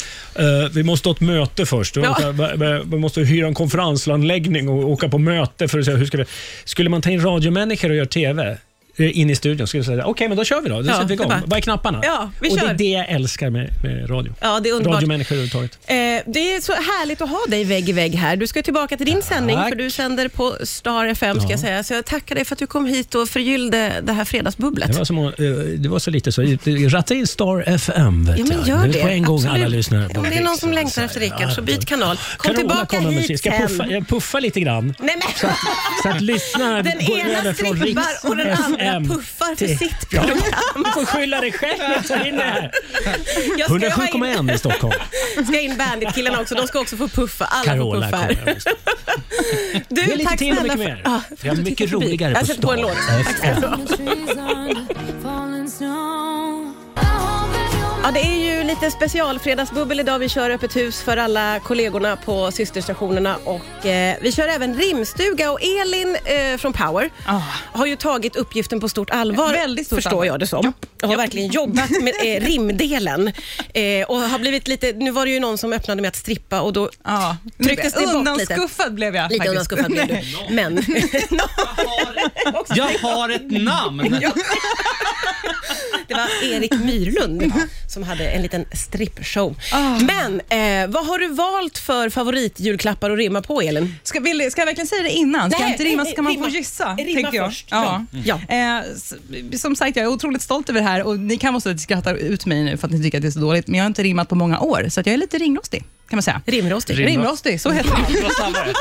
"Eh, 0.64 0.69
vi 0.70 0.82
måste 0.82 1.08
ha 1.08 1.14
ett 1.14 1.20
möte 1.20 1.67
först. 1.67 1.96
Vi 1.96 2.00
Ja. 2.00 2.08
måste, 2.32 2.82
vi- 2.84 2.96
måste 2.96 3.20
hyra 3.20 3.46
en 3.46 3.55
konferensanläggning 3.55 4.69
och 4.69 4.91
åka 4.91 5.08
på 5.08 5.19
möte 5.19 5.69
för 5.69 5.79
att 5.79 5.84
se 5.84 5.93
hur 5.93 6.06
ska 6.06 6.19
vi... 6.19 6.24
Skulle 6.65 6.91
man 6.91 7.03
ta 7.03 7.10
in 7.10 7.20
radiomänniskor 7.24 7.91
och 7.91 7.96
göra 7.96 8.06
TV 8.06 8.56
in 8.96 9.31
i 9.31 9.34
studion 9.37 9.67
skulle 9.67 9.84
säga 9.84 10.05
okej, 10.06 10.29
men 10.29 10.37
då 10.37 10.44
kör 10.44 10.61
vi 10.61 10.69
då. 10.69 10.82
Då 10.82 10.89
Ja, 10.89 10.93
sätter 10.94 11.06
vi 11.08 11.15
igång. 11.15 11.29
bara- 11.29 11.43
Vad 11.46 11.56
är 11.56 11.61
knapparna? 11.61 12.01
Ja, 12.03 12.31
vi 12.41 12.51
och 12.51 12.55
det 12.55 12.61
kör. 12.61 12.69
är 12.70 12.75
det 12.75 12.84
jag 12.84 13.08
älskar 13.08 13.51
med, 13.51 13.70
med 13.82 14.11
radio. 14.11 14.34
Ja, 14.41 14.61
det 14.61 14.69
är 14.69 14.72
underbart. 14.72 14.94
Radiomänniskor 14.94 15.34
överhuvudtaget. 15.37 15.79
Eh, 15.87 15.94
det 16.32 16.55
är 16.55 16.61
så 16.61 16.72
härligt 16.72 17.20
att 17.22 17.29
ha 17.31 17.41
dig 17.49 17.65
vägg 17.65 17.89
i 17.89 17.93
vägg 17.93 18.15
här. 18.15 18.37
Du 18.37 18.46
ska 18.46 18.63
tillbaka 18.63 18.96
till 18.96 19.06
din 19.06 19.22
sändning, 19.22 19.56
Tack. 19.56 19.69
för 19.69 19.77
du 19.77 19.91
sänder 19.91 20.29
på 20.29 20.56
Star 20.63 21.06
FM. 21.06 21.37
ska 21.37 21.44
Ja. 21.46 21.51
jag 21.51 21.61
säga. 21.61 21.84
Så 21.84 21.94
jag 21.94 22.05
tackar 22.05 22.34
dig 22.34 22.44
för 22.44 22.55
att 22.55 22.58
du 22.58 22.67
kom 22.67 22.87
hit 22.87 23.15
och 23.15 23.29
förgyllde 23.29 23.93
det 24.03 24.13
här 24.13 24.25
fredagsbubblet. 24.25 24.93
Det 24.93 24.99
var, 24.99 25.05
som, 25.05 25.19
att, 25.19 25.41
eh, 25.41 25.46
det 25.79 25.89
var 25.89 25.99
så 25.99 26.11
lite 26.11 26.32
så. 26.32 26.43
Ratta 26.89 27.15
in 27.15 27.27
Star 27.27 27.69
FM. 27.69 28.25
Vet 28.27 28.39
Ja, 28.39 28.44
men 28.49 28.67
gör 28.67 28.87
det. 28.89 29.03
På 29.03 29.08
en 29.08 29.22
gång 29.25 29.37
Absolut. 29.37 29.55
alla 29.56 29.69
lyssnar. 29.69 30.08
på 30.08 30.20
Om 30.20 30.27
det 30.31 30.37
är 30.39 30.43
någon 30.43 30.56
som 30.56 30.72
längtar 30.72 31.05
efter 31.05 31.20
Rickard, 31.20 31.51
så 31.53 31.63
byt 31.63 31.87
kanal. 31.87 32.17
Kom 32.17 32.55
Carola 32.55 32.58
tillbaka 32.87 32.99
hit 33.11 33.27
sin- 33.27 33.39
Ska 33.39 33.49
jag, 33.51 33.58
sen. 33.58 33.69
puffa, 33.79 33.87
jag 33.91 34.08
puffar 34.08 34.41
lite 34.41 34.61
grann. 34.61 34.94
Nej, 34.99 35.17
men. 35.41 35.51
Så 36.03 36.08
att 36.08 36.20
lyssnarna 36.20 36.82
Den 36.82 37.06
går 37.06 37.19
ena 37.19 37.39
över 37.39 37.53
från 37.53 37.81
Riks 37.82 38.25
och 38.25 38.37
den 38.37 38.56
andra 38.56 38.92
FM 38.96 39.08
puffar 39.08 39.46
för 39.46 39.55
till- 39.56 39.79
sitt 39.79 40.11
program. 40.11 40.39
Du 40.84 40.91
får 40.93 41.05
skylla 41.06 41.41
dig 41.41 41.53
själv. 41.53 41.79
Jag 41.96 42.06
tar 42.08 42.27
in 42.27 42.37
det 42.37 42.43
här. 42.43 42.70
Jag 43.58 43.65
ska, 43.67 43.72
ha 43.94 44.06
in, 44.08 44.22
107,1 44.25 44.55
i 44.55 44.58
Stockholm. 44.58 44.94
ska 45.49 45.61
in 45.61 45.77
Bandit-killarna 45.77 46.41
också. 46.41 46.55
De 46.55 46.67
ska 46.67 46.81
också 46.81 46.96
få 46.96 47.08
puffa. 47.08 47.44
Alla 47.44 47.65
Carola 47.65 48.08
får 48.11 48.17
puffa 48.17 48.17
här. 48.17 48.34
kommer. 48.34 48.55
Du, 49.89 49.94
Det 50.03 50.13
är 50.13 50.17
lite 50.17 50.25
tack 50.31 50.39
till 50.39 50.51
och 50.53 50.56
snälla 50.58 50.75
mycket 50.75 50.89
för- 50.89 50.94
mer. 50.94 51.03
Ja, 51.05 51.20
Jag 51.31 51.39
för 51.39 51.46
är 51.49 51.51
att 51.51 51.56
du 51.56 51.63
mycket 51.63 51.79
tittar 51.79 51.91
förbi. 51.91 52.06
roligare 52.06 52.32
Jag 52.32 52.41
på 52.41 52.46
sätter 52.46 52.63
på 52.63 52.72
en 52.72 52.81
låt. 52.81 52.96
Tack 53.25 53.37
ska 53.37 53.61
du 53.61 53.67
ha. 53.67 53.77
Ja, 58.04 58.10
det 58.10 58.20
är 58.20 58.56
ju 58.58 58.64
lite 58.64 58.90
specialfredagsbubbel 58.90 60.00
idag. 60.00 60.18
Vi 60.18 60.28
kör 60.28 60.50
öppet 60.50 60.76
hus 60.76 61.02
för 61.02 61.16
alla 61.16 61.60
kollegorna 61.60 62.16
på 62.16 62.50
systerstationerna 62.52 63.36
och 63.44 63.86
eh, 63.86 64.16
vi 64.20 64.32
kör 64.32 64.48
även 64.48 64.74
rimstuga 64.74 65.50
och 65.52 65.58
Elin 65.62 66.16
eh, 66.24 66.56
från 66.58 66.72
Power 66.72 67.10
Ah. 67.26 67.40
har 67.72 67.86
ju 67.86 67.96
tagit 67.96 68.36
uppgiften 68.36 68.80
på 68.80 68.88
stort 68.88 69.10
allvar, 69.10 69.52
Väldigt 69.52 69.86
stort 69.86 69.96
förstår 69.96 70.10
allvar. 70.10 70.24
jag 70.24 70.40
det 70.40 70.46
som. 70.46 70.72
Och 71.02 71.08
har 71.08 71.16
verkligen 71.16 71.48
jobbat 71.50 71.90
med 71.90 72.14
eh, 72.24 72.40
rimdelen 72.46 73.32
eh, 73.74 74.06
och 74.08 74.16
har 74.20 74.38
blivit 74.38 74.68
lite, 74.68 74.92
nu 74.92 75.10
var 75.10 75.24
det 75.26 75.30
ju 75.32 75.40
någon 75.40 75.58
som 75.58 75.72
öppnade 75.72 76.02
med 76.02 76.08
att 76.08 76.16
strippa 76.16 76.60
och 76.60 76.72
då 76.72 76.90
Ja. 77.04 77.36
Trycktes 77.64 77.92
det 77.92 77.98
bort 78.00 78.08
lite? 78.08 78.18
Undanskuffad 78.18 78.94
blev 78.94 79.16
jag 79.16 79.30
lite 79.32 79.44
faktiskt. 79.48 79.72
undanskuffad 79.72 79.90
blev 79.92 80.06
du. 80.08 80.22
Men 80.54 80.84
Jag 82.74 83.08
har 83.08 83.28
ett 83.28 83.50
namn. 83.50 84.20
Det 86.12 86.20
var 86.20 86.54
Erik 86.56 86.72
Myrlund 86.84 87.52
som 87.88 88.02
hade 88.02 88.28
en 88.31 88.42
liten 88.42 88.64
strippshow. 88.72 89.56
Ah. 89.72 89.98
Men 89.98 90.40
eh, 90.40 90.90
vad 90.90 91.06
har 91.06 91.19
du 91.19 91.28
valt 91.28 91.78
för 91.78 92.10
favoritjulklappar 92.10 93.10
att 93.10 93.19
rimma 93.19 93.42
på, 93.42 93.60
Elin? 93.60 93.94
Ska, 94.02 94.20
vill, 94.20 94.48
ska 94.52 94.60
jag 94.60 94.66
verkligen 94.66 94.86
säga 94.86 95.02
det 95.02 95.10
innan? 95.10 95.50
Ska 95.50 95.58
Nej, 95.60 95.69
jag 95.69 95.74
inte 95.74 95.84
rimma 95.84 96.04
ska 96.04 96.22
man 96.22 96.32
rimma. 96.32 96.44
få 96.44 96.50
gissa. 96.50 96.94
Rimma 96.94 97.14
tänker 97.22 97.36
jag. 97.36 97.50
först. 97.50 97.66
Ja. 97.70 98.04
Ja. 98.24 98.40
Eh, 98.48 98.78
s- 98.96 99.14
som 99.62 99.76
sagt, 99.76 99.96
jag 99.96 100.04
är 100.04 100.08
otroligt 100.10 100.42
stolt 100.42 100.69
över 100.70 100.81
det 100.81 100.86
här 100.86 101.02
och 101.02 101.19
ni 101.19 101.36
kan 101.36 101.52
vara 101.54 101.60
så 101.60 101.69
att 101.69 101.76
ni 101.76 101.82
skrattar 101.82 102.14
ut 102.14 102.46
mig 102.46 102.64
nu 102.64 102.76
för 102.76 102.86
att 102.86 102.92
ni 102.92 103.02
tycker 103.02 103.19
att 103.19 103.22
det 103.22 103.28
är 103.28 103.31
så 103.32 103.40
dåligt, 103.40 103.66
men 103.66 103.78
jag 103.78 103.84
har 103.84 103.88
inte 103.88 104.02
rimmat 104.02 104.28
på 104.28 104.34
många 104.34 104.60
år, 104.60 104.86
så 104.90 105.00
jag 105.00 105.06
är 105.06 105.16
lite 105.16 105.38
ringrostig 105.38 105.84
kan 106.12 106.16
man 106.16 106.22
säga. 106.22 106.40
Rimrostig. 106.46 106.98
Rimrostig, 106.98 107.60
så 107.60 107.70
heter 107.70 107.90
det. 107.90 108.74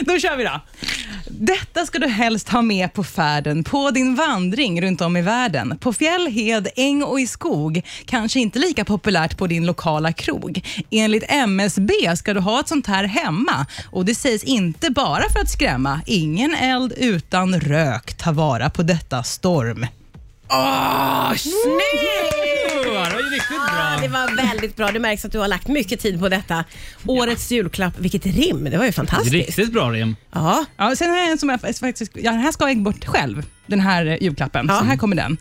Då 0.00 0.18
kör 0.18 0.36
vi 0.36 0.44
då. 0.44 0.60
Detta 1.26 1.86
ska 1.86 1.98
du 1.98 2.06
helst 2.06 2.48
ha 2.48 2.62
med 2.62 2.92
på 2.92 3.04
färden 3.04 3.64
på 3.64 3.90
din 3.90 4.14
vandring 4.14 4.82
runt 4.82 5.00
om 5.00 5.16
i 5.16 5.22
världen. 5.22 5.78
På 5.78 5.92
fjäll, 5.92 6.26
hed, 6.26 6.68
äng 6.76 7.02
och 7.02 7.20
i 7.20 7.26
skog. 7.26 7.82
Kanske 8.06 8.40
inte 8.40 8.58
lika 8.58 8.84
populärt 8.84 9.38
på 9.38 9.46
din 9.46 9.66
lokala 9.66 10.12
krog. 10.12 10.66
Enligt 10.90 11.24
MSB 11.28 11.92
ska 12.16 12.34
du 12.34 12.40
ha 12.40 12.60
ett 12.60 12.68
sånt 12.68 12.86
här 12.86 13.04
hemma. 13.04 13.66
Och 13.90 14.04
Det 14.04 14.14
sägs 14.14 14.44
inte 14.44 14.90
bara 14.90 15.30
för 15.32 15.40
att 15.40 15.50
skrämma. 15.50 16.00
Ingen 16.06 16.54
eld 16.54 16.92
utan 16.96 17.60
rök. 17.60 18.14
Ta 18.16 18.32
vara 18.32 18.70
på 18.70 18.82
detta 18.82 19.22
storm. 19.22 19.86
Åh, 20.50 21.34
snyggt! 21.36 21.54
Det 22.84 22.88
var 22.94 23.20
ju 23.20 23.28
riktigt 23.30 23.58
Ah, 23.60 23.96
bra. 23.96 23.98
det 24.02 24.08
var 24.08 24.36
väldigt 24.36 24.76
bra. 24.76 24.90
Det 24.90 24.98
märks 24.98 25.24
att 25.24 25.32
du 25.32 25.38
har 25.38 25.48
lagt 25.48 25.68
mycket 25.68 26.00
tid 26.00 26.20
på 26.20 26.28
detta. 26.28 26.64
Årets 27.06 27.50
julklapp, 27.52 27.98
vilket 27.98 28.26
rim. 28.26 28.64
Det 28.64 28.78
var 28.78 28.84
ju 28.84 28.92
fantastiskt. 28.92 29.32
Riktigt 29.32 29.72
bra 29.72 29.90
rim. 29.90 30.16
Ja. 30.32 30.64
Ja, 30.76 30.96
sen 30.96 31.10
har 31.10 31.16
jag 31.18 31.30
en 31.30 31.38
som 31.38 31.48
jag 31.48 31.60
faktiskt, 31.60 32.12
ja, 32.14 32.30
den 32.32 32.40
här 32.40 32.52
ska 32.52 32.68
jag 32.68 32.82
bort 32.82 33.04
själv, 33.04 33.42
den 33.66 33.80
här 33.80 34.06
eh, 34.06 34.22
julklappen. 34.22 34.66
Ja. 34.68 34.78
Så 34.78 34.84
här 34.84 34.96
kommer 34.96 35.16
den. 35.16 35.36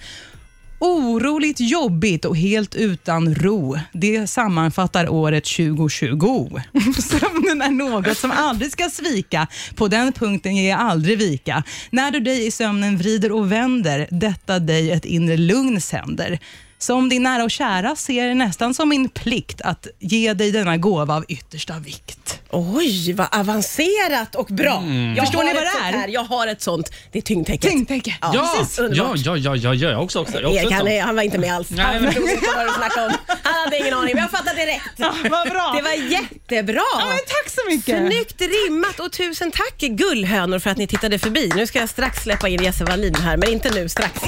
Oroligt, 0.80 1.60
jobbigt 1.60 2.26
och 2.26 2.38
helt 2.38 2.76
utan 2.76 3.36
ro. 3.36 3.80
Det 3.94 4.28
sammanfattar 4.28 5.10
året 5.10 5.44
2020. 5.44 6.60
Sömnen 7.02 7.62
är 7.62 7.72
något 7.72 8.18
som 8.18 8.32
aldrig 8.32 8.72
ska 8.72 8.90
svika. 8.90 9.48
På 9.76 9.88
den 9.88 10.14
punkten 10.14 10.56
ger 10.56 10.70
jag 10.70 10.80
aldrig 10.80 11.18
vika. 11.18 11.64
När 11.90 12.12
du 12.12 12.20
dig 12.20 12.48
i 12.48 12.52
sömnen 12.52 12.98
vrider 12.98 13.32
och 13.32 13.52
vänder, 13.52 14.08
detta 14.12 14.60
dig 14.60 14.92
ett 14.92 15.06
inre 15.06 15.38
lugn 15.38 15.82
sänder. 15.82 16.40
Som 16.80 17.10
din 17.10 17.24
nära 17.24 17.44
och 17.44 17.52
kära 17.52 17.96
ser 17.96 18.28
det 18.28 18.34
nästan 18.34 18.74
som 18.74 18.90
min 18.90 19.10
plikt 19.10 19.62
att 19.62 19.88
ge 20.00 20.34
dig 20.34 20.52
denna 20.52 20.78
gåva 20.78 21.16
av 21.16 21.26
yttersta 21.28 21.74
vikt. 21.80 22.40
Oj, 22.50 23.14
vad 23.14 23.28
avancerat 23.32 24.36
och 24.36 24.46
bra. 24.46 24.84
Jag 25.18 25.26
Förstår 25.26 25.38
har 25.38 25.46
ni 25.46 25.54
vad 25.54 25.64
ett 25.64 25.70
det 25.74 25.80
sånt 25.80 25.94
är? 25.96 25.98
Här. 26.00 26.08
Jag 26.08 26.24
har 26.24 26.48
ett 26.48 26.62
sånt. 26.62 26.90
Det 27.12 27.18
är 27.18 27.22
tyngdtäcket. 27.22 27.72
Tyngdtäcke. 27.72 28.16
Ja, 28.22 28.32
Ja, 28.34 28.56
precis. 28.60 28.78
ja, 28.78 28.84
Underbart. 28.84 29.18
ja, 29.18 29.38
ja, 29.38 29.56
ja, 29.56 29.74
ja, 29.74 29.90
jag 29.92 30.04
också. 30.04 30.20
också. 30.20 30.34
Jag 30.42 30.46
också 30.52 30.60
Erik, 30.64 30.72
han, 30.74 30.88
är- 30.88 31.02
han 31.02 31.16
var 31.16 31.24
inte 31.24 31.38
med 31.38 31.54
alls. 31.56 31.70
Nej, 31.70 31.86
han 31.86 31.96
men- 31.96 32.06
förstod 32.14 32.30
inte 32.30 32.46
vad 32.56 32.68
du 32.68 32.74
snackade 32.74 33.06
om. 33.08 33.14
Han 33.44 33.54
hade 33.64 33.78
ingen 33.80 33.94
aning, 33.94 34.16
men 34.16 34.22
jag 34.22 34.32
fattade 34.32 34.56
direkt. 34.66 35.00
Vad 35.32 35.50
bra. 35.50 35.74
Det 35.78 35.82
var 35.82 36.12
jättebra. 36.12 36.82
Ja, 37.00 37.06
men 37.08 37.18
tack 37.18 37.50
så 37.50 37.62
mycket. 37.70 38.08
Snyggt 38.08 38.42
rimmat 38.42 39.00
och 39.00 39.12
tusen 39.12 39.52
tack 39.52 39.78
gullhönor 39.80 40.60
för 40.60 40.70
att 40.70 40.78
ni 40.78 40.88
tittade 40.88 41.20
förbi. 41.20 41.52
Nu 41.56 41.68
ska 41.68 41.80
jag 41.80 41.90
strax 41.90 42.24
släppa 42.24 42.48
in 42.50 42.64
Jesse 42.64 42.84
Wallin 42.84 43.16
här, 43.16 43.38
men 43.38 43.50
inte 43.50 43.70
nu, 43.70 43.90
strax. 43.90 44.20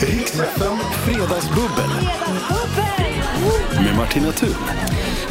Riks 0.00 0.32
FM 0.32 0.78
Fredagsbubbel. 1.04 1.90
Med 3.84 3.96
Martina 3.96 4.32
Thun. 4.32 4.54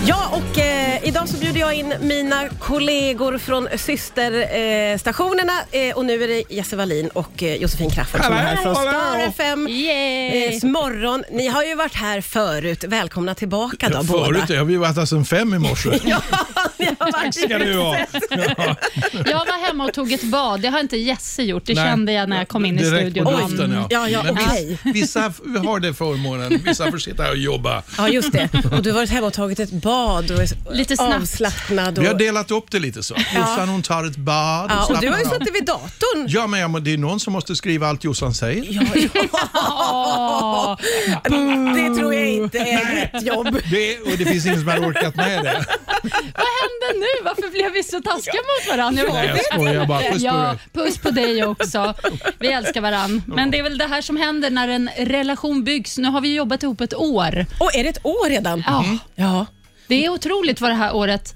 Ja, 0.05 0.29
och 0.31 0.59
eh, 0.59 1.07
idag 1.07 1.29
så 1.29 1.37
bjuder 1.37 1.59
jag 1.59 1.73
in 1.73 1.93
mina 2.01 2.49
kollegor 2.59 3.37
från 3.37 3.67
systerstationerna 3.77 5.53
eh, 5.71 5.95
och 5.97 6.05
nu 6.05 6.23
är 6.23 6.27
det 6.27 6.43
Jesse 6.49 6.75
Wallin 6.75 7.07
och 7.09 7.43
eh, 7.43 7.55
Josefin 7.55 7.89
Crafoord 7.89 8.23
som 8.23 8.33
är 8.33 8.37
här 8.37 8.55
från 8.55 8.75
Star 8.75 9.19
FM. 9.27 9.67
Eh, 9.67 10.69
morgon. 10.71 11.23
Ni 11.31 11.47
har 11.47 11.63
ju 11.63 11.75
varit 11.75 11.93
här 11.95 12.21
förut. 12.21 12.83
Välkomna 12.83 13.35
tillbaka 13.35 13.89
då 13.89 14.03
båda. 14.03 14.25
Förut 14.25 14.57
har 14.57 14.65
vi 14.65 14.77
varit 14.77 14.97
här 14.97 15.05
sedan 15.05 15.25
fem 15.25 15.53
i 15.53 15.59
morse. 15.59 15.89
Ja, 16.05 16.21
ni 16.77 16.85
har 16.99 17.11
varit 17.11 17.35
Ska 17.35 17.57
du 17.57 17.77
ha. 17.77 17.97
Jag 19.25 19.37
var 19.37 19.65
hemma 19.67 19.83
och 19.85 19.93
tog 19.93 20.11
ett 20.13 20.23
bad. 20.23 20.61
Det 20.61 20.67
har 20.67 20.79
inte 20.79 20.97
Jesse 20.97 21.43
gjort. 21.43 21.65
Det 21.65 21.73
Nej. 21.73 21.85
kände 21.85 22.11
jag 22.11 22.29
när 22.29 22.37
jag 22.37 22.47
kom 22.47 22.65
in 22.65 22.79
i 22.79 22.83
Direkt 22.83 23.01
studion. 23.01 23.25
på 23.25 23.31
luften, 23.31 23.71
ja. 23.71 23.87
Ja, 23.89 24.09
ja, 24.09 24.25
okej. 24.31 24.79
vissa, 24.83 25.33
vissa 25.43 25.59
har 25.69 25.79
det 25.79 25.93
förmånen, 25.93 26.61
vissa 26.65 26.91
får 26.91 26.97
sitta 26.97 27.23
här 27.23 27.31
och 27.31 27.37
jobba. 27.37 27.83
Ja, 27.97 28.09
just 28.09 28.31
det. 28.31 28.49
Och 28.71 28.83
du 28.83 28.91
har 28.91 28.95
varit 28.97 29.09
hemma 29.09 29.27
och 29.27 29.33
tagit 29.33 29.59
ett 29.59 29.71
bad 29.71 29.86
och 29.89 30.39
är 30.41 30.73
Lite 30.73 30.95
snabbt. 30.97 31.15
avslappnad. 31.15 31.97
Och... 31.97 32.03
Vi 32.03 32.07
har 32.07 32.15
delat 32.15 32.51
upp 32.51 32.71
det 32.71 32.79
lite 32.79 33.03
så. 33.03 33.15
Jossan 33.35 33.69
hon 33.69 33.81
tar 33.81 34.03
ett 34.05 34.17
bad 34.17 34.65
och 34.65 34.71
ja, 34.71 34.85
och 34.95 35.01
du 35.01 35.09
har 35.09 35.19
ju 35.19 35.25
suttit 35.25 35.55
vid 35.55 35.65
datorn. 35.65 36.25
Ja, 36.29 36.47
men 36.47 36.59
ja, 36.59 36.67
men 36.67 36.83
det 36.83 36.93
är 36.93 36.97
någon 36.97 37.19
som 37.19 37.33
måste 37.33 37.55
skriva 37.55 37.87
allt 37.87 38.03
Jossan 38.03 38.33
säger. 38.33 38.65
Ja, 38.69 38.83
ja. 39.53 40.77
Det 41.75 41.95
tror 41.99 42.13
jag 42.13 42.27
inte 42.29 42.57
är 42.59 43.09
mitt 43.13 43.23
jobb. 43.27 43.59
Det, 43.71 43.99
och 43.99 44.17
det 44.17 44.25
finns 44.25 44.45
ingen 44.45 44.59
som 44.59 44.67
har 44.69 44.77
orkat 44.79 45.15
med 45.15 45.43
det. 45.43 45.65
Vad 46.03 46.47
hände 46.61 46.87
nu? 46.99 47.23
Varför 47.23 47.51
blev 47.51 47.71
vi 47.71 47.83
så 47.83 48.01
taskiga 48.01 48.33
mot 48.33 48.77
varandra? 48.77 49.03
Jag 49.03 49.13
Nej, 49.13 49.27
jag 49.27 49.45
skojar 49.59 49.85
bara. 49.85 49.99
Puss 49.99 50.21
på 50.21 50.25
Ja, 50.27 50.33
dig. 50.33 50.57
puss 50.73 50.97
på 50.97 51.09
dig 51.11 51.45
också. 51.45 51.93
Vi 52.39 52.47
älskar 52.47 52.81
varandra. 52.81 53.21
Men 53.27 53.51
det 53.51 53.59
är 53.59 53.63
väl 53.63 53.77
det 53.77 53.87
här 53.87 54.01
som 54.01 54.17
händer 54.17 54.49
när 54.49 54.67
en 54.67 54.89
relation 54.97 55.63
byggs. 55.63 55.97
Nu 55.97 56.07
har 56.07 56.21
vi 56.21 56.35
jobbat 56.35 56.63
ihop 56.63 56.81
ett 56.81 56.93
år. 56.95 57.45
Och 57.59 57.75
är 57.75 57.83
det 57.83 57.89
ett 57.89 58.05
år 58.05 58.29
redan? 58.29 58.63
Ja, 58.67 58.85
Ja, 59.15 59.45
Det 59.87 60.05
är 60.05 60.09
otroligt 60.09 60.61
vad 60.61 60.71
det 60.71 60.75
här 60.75 60.95
året 60.95 61.33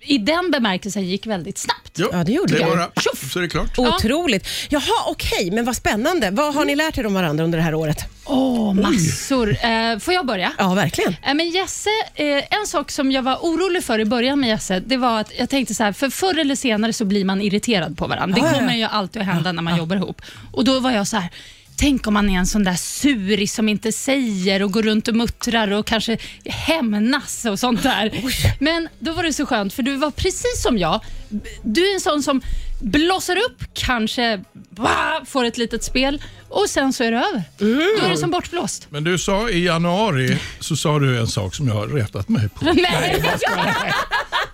i 0.00 0.18
den 0.18 0.50
bemärkelsen 0.50 1.04
gick 1.04 1.26
väldigt 1.26 1.58
snabbt. 1.58 1.92
Jo, 1.98 2.08
Ja, 2.12 2.24
det 2.24 2.32
gjorde 2.32 2.58
det. 2.58 2.64
Bara, 2.64 2.90
tjoff, 3.00 3.32
så 3.32 3.38
är 3.38 3.42
det 3.42 3.48
klart. 3.48 3.78
otroligt. 3.78 4.46
Jaha, 4.68 5.04
okej, 5.06 5.50
men 5.50 5.64
vad 5.64 5.76
spännande. 5.76 6.30
Vad 6.30 6.54
har 6.54 6.64
ni 6.64 6.74
lärt 6.76 6.98
er 6.98 7.06
om 7.06 7.14
varandra 7.14 7.44
under 7.44 7.58
det 7.58 7.64
här 7.64 7.74
året? 7.74 7.98
Åh, 8.24 8.74
massor. 8.74 9.56
Eh, 9.64 9.98
får 9.98 10.14
jag 10.14 10.26
börja? 10.26 10.52
Ja, 10.58 10.74
verkligen. 10.74 11.16
Eh, 11.22 11.34
Men 11.34 11.50
Jesse, 11.50 11.90
eh, 12.14 12.26
en 12.60 12.66
sak 12.66 12.90
som 12.90 13.12
jag 13.12 13.22
var 13.22 13.36
orolig 13.36 13.84
för 13.84 13.98
i 13.98 14.04
början 14.04 14.40
med 14.40 14.48
Jesse, 14.48 14.80
det 14.80 14.96
var 14.96 15.20
att 15.20 15.32
jag 15.38 15.50
tänkte 15.50 15.74
så 15.74 15.84
här, 15.84 15.92
för 15.92 16.10
förr 16.10 16.38
eller 16.38 16.54
senare 16.56 16.92
så 16.92 17.04
blir 17.04 17.24
man 17.24 17.40
irriterad 17.40 17.98
på 17.98 18.06
varandra. 18.06 18.40
Det 18.40 18.46
ja, 18.46 18.52
kommer 18.52 18.72
ja. 18.72 18.76
ju 18.78 18.84
alltid 18.84 19.22
att 19.22 19.28
hända 19.28 19.52
när 19.52 19.62
man 19.62 19.76
jobbar 19.78 19.96
ihop. 19.96 20.22
Och 20.52 20.64
Då 20.64 20.80
var 20.80 20.90
jag 20.90 21.06
så 21.06 21.16
här, 21.16 21.30
Tänk 21.78 22.06
om 22.06 22.14
man 22.14 22.30
är 22.30 22.38
en 22.38 22.46
sån 22.46 22.64
där 22.64 22.74
suris 22.74 23.54
som 23.54 23.68
inte 23.68 23.92
säger 23.92 24.62
och 24.62 24.72
går 24.72 24.82
runt 24.82 25.08
och 25.08 25.14
muttrar 25.14 25.70
och 25.70 25.86
kanske 25.86 26.18
hämnas 26.44 27.44
och 27.44 27.58
sånt 27.58 27.82
där. 27.82 28.12
Men 28.58 28.88
då 28.98 29.12
var 29.12 29.22
det 29.22 29.32
så 29.32 29.46
skönt 29.46 29.72
för 29.72 29.82
du 29.82 29.96
var 29.96 30.10
precis 30.10 30.62
som 30.62 30.78
jag. 30.78 31.00
Du 31.62 31.90
är 31.90 31.94
en 31.94 32.00
sån 32.00 32.22
som 32.22 32.40
blossar 32.80 33.36
upp, 33.36 33.62
kanske 33.74 34.40
bah, 34.70 35.24
får 35.26 35.44
ett 35.44 35.58
litet 35.58 35.84
spel 35.84 36.22
och 36.48 36.70
sen 36.70 36.92
så 36.92 37.04
är 37.04 37.10
det 37.12 37.18
över. 37.18 37.42
Då 37.58 38.06
är 38.06 38.10
det 38.10 38.16
som 38.16 38.30
bortblåst. 38.30 38.86
Men 38.90 39.04
du 39.04 39.18
sa 39.18 39.50
i 39.50 39.64
januari 39.64 40.38
så 40.60 40.76
sa 40.76 40.98
du 40.98 41.18
en 41.18 41.26
sak 41.26 41.54
som 41.54 41.68
jag 41.68 41.74
har 41.74 41.86
retat 41.88 42.28
mig 42.28 42.48
på. 42.48 42.64
Nej. 42.64 43.22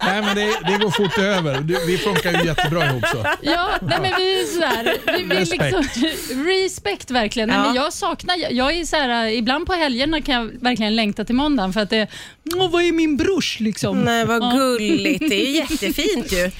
Nej, 0.05 0.23
men 0.23 0.37
det, 0.37 0.45
det 0.67 0.79
går 0.85 0.91
fort 0.91 1.19
över. 1.19 1.61
Du, 1.61 1.87
vi 1.87 1.99
funkar 1.99 2.33
ju 2.33 2.47
jättebra 2.47 2.87
ihop 2.87 3.05
så. 3.13 3.27
Ja, 3.43 3.71
nej 3.83 3.99
men 4.03 4.13
vi 4.19 4.41
är 4.41 4.45
sådär. 4.47 4.97
Vi, 5.19 5.23
vi 5.23 5.35
Respekt. 5.37 5.63
Liksom, 5.97 6.45
respekt 6.47 7.11
verkligen. 7.11 7.49
Nej, 7.49 7.59
Ja. 7.59 7.67
men 7.67 7.75
jag 7.75 7.93
saknar, 7.93 8.37
jag 8.51 8.73
är 8.77 8.85
såhär, 8.85 9.27
ibland 9.27 9.67
på 9.67 9.73
helgerna 9.73 10.21
kan 10.23 10.35
jag 10.35 10.51
verkligen 10.61 10.97
längta 10.97 11.25
till 11.25 11.35
måndagen 11.35 11.73
för 11.73 11.81
att 11.81 11.91
det, 11.91 12.07
åh 12.55 12.71
vad 12.71 12.83
är 12.83 12.93
min 12.93 13.17
brors 13.17 13.61
liksom? 13.61 14.01
Nej, 14.01 14.25
vad 14.25 14.53
gulligt. 14.53 15.19
Det 15.29 15.35
är 15.43 15.47
ju 15.47 15.57
jättefint 15.57 16.33
ju. 16.33 16.51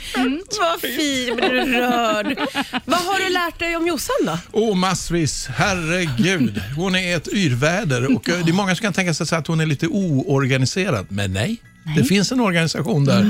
Vad 0.61 0.81
fin, 0.81 1.37
blir 1.37 1.51
du 1.51 1.73
rörd. 1.81 2.39
Vad 2.85 2.99
har 2.99 3.25
du 3.25 3.33
lärt 3.33 3.59
dig 3.59 3.77
om 3.77 3.87
Jossan 3.87 4.17
då? 4.27 4.39
Åh, 4.53 4.77
massvis. 4.77 5.47
Herregud. 5.47 6.63
Hon 6.77 6.95
är 6.95 7.17
ett 7.17 7.29
yrväder. 7.29 8.17
Och 8.17 8.29
eh, 8.29 8.45
det 8.45 8.51
är 8.51 8.55
många 8.55 8.75
som 8.75 8.83
kan 8.83 8.93
tänka 8.93 9.15
sig 9.15 9.39
att 9.39 9.47
hon 9.47 9.61
är 9.61 9.67
lite 9.67 9.87
oorganiserad. 9.87 11.07
Men 11.09 11.33
nej. 11.33 11.63
Det 11.97 12.05
finns 12.05 12.33
en 12.33 12.41
organisation 12.41 13.05
där. 13.05 13.27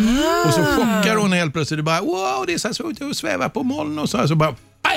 Och 0.46 0.54
så 0.54 0.64
chockar 0.64 1.16
hon 1.16 1.32
helt 1.32 1.52
plötsligt. 1.52 1.78
Det 1.78 1.82
bara, 1.82 2.00
wow, 2.00 2.44
det 2.46 2.54
är 2.54 2.58
så 2.58 2.68
här 2.68 2.72
så 2.72 3.08
och 3.08 3.16
svävar 3.16 3.48
på 3.48 3.62
moln 3.62 3.98
och 3.98 4.10
så 4.10 4.18
här. 4.18 4.26
Så 4.26 4.34
bara, 4.34 4.54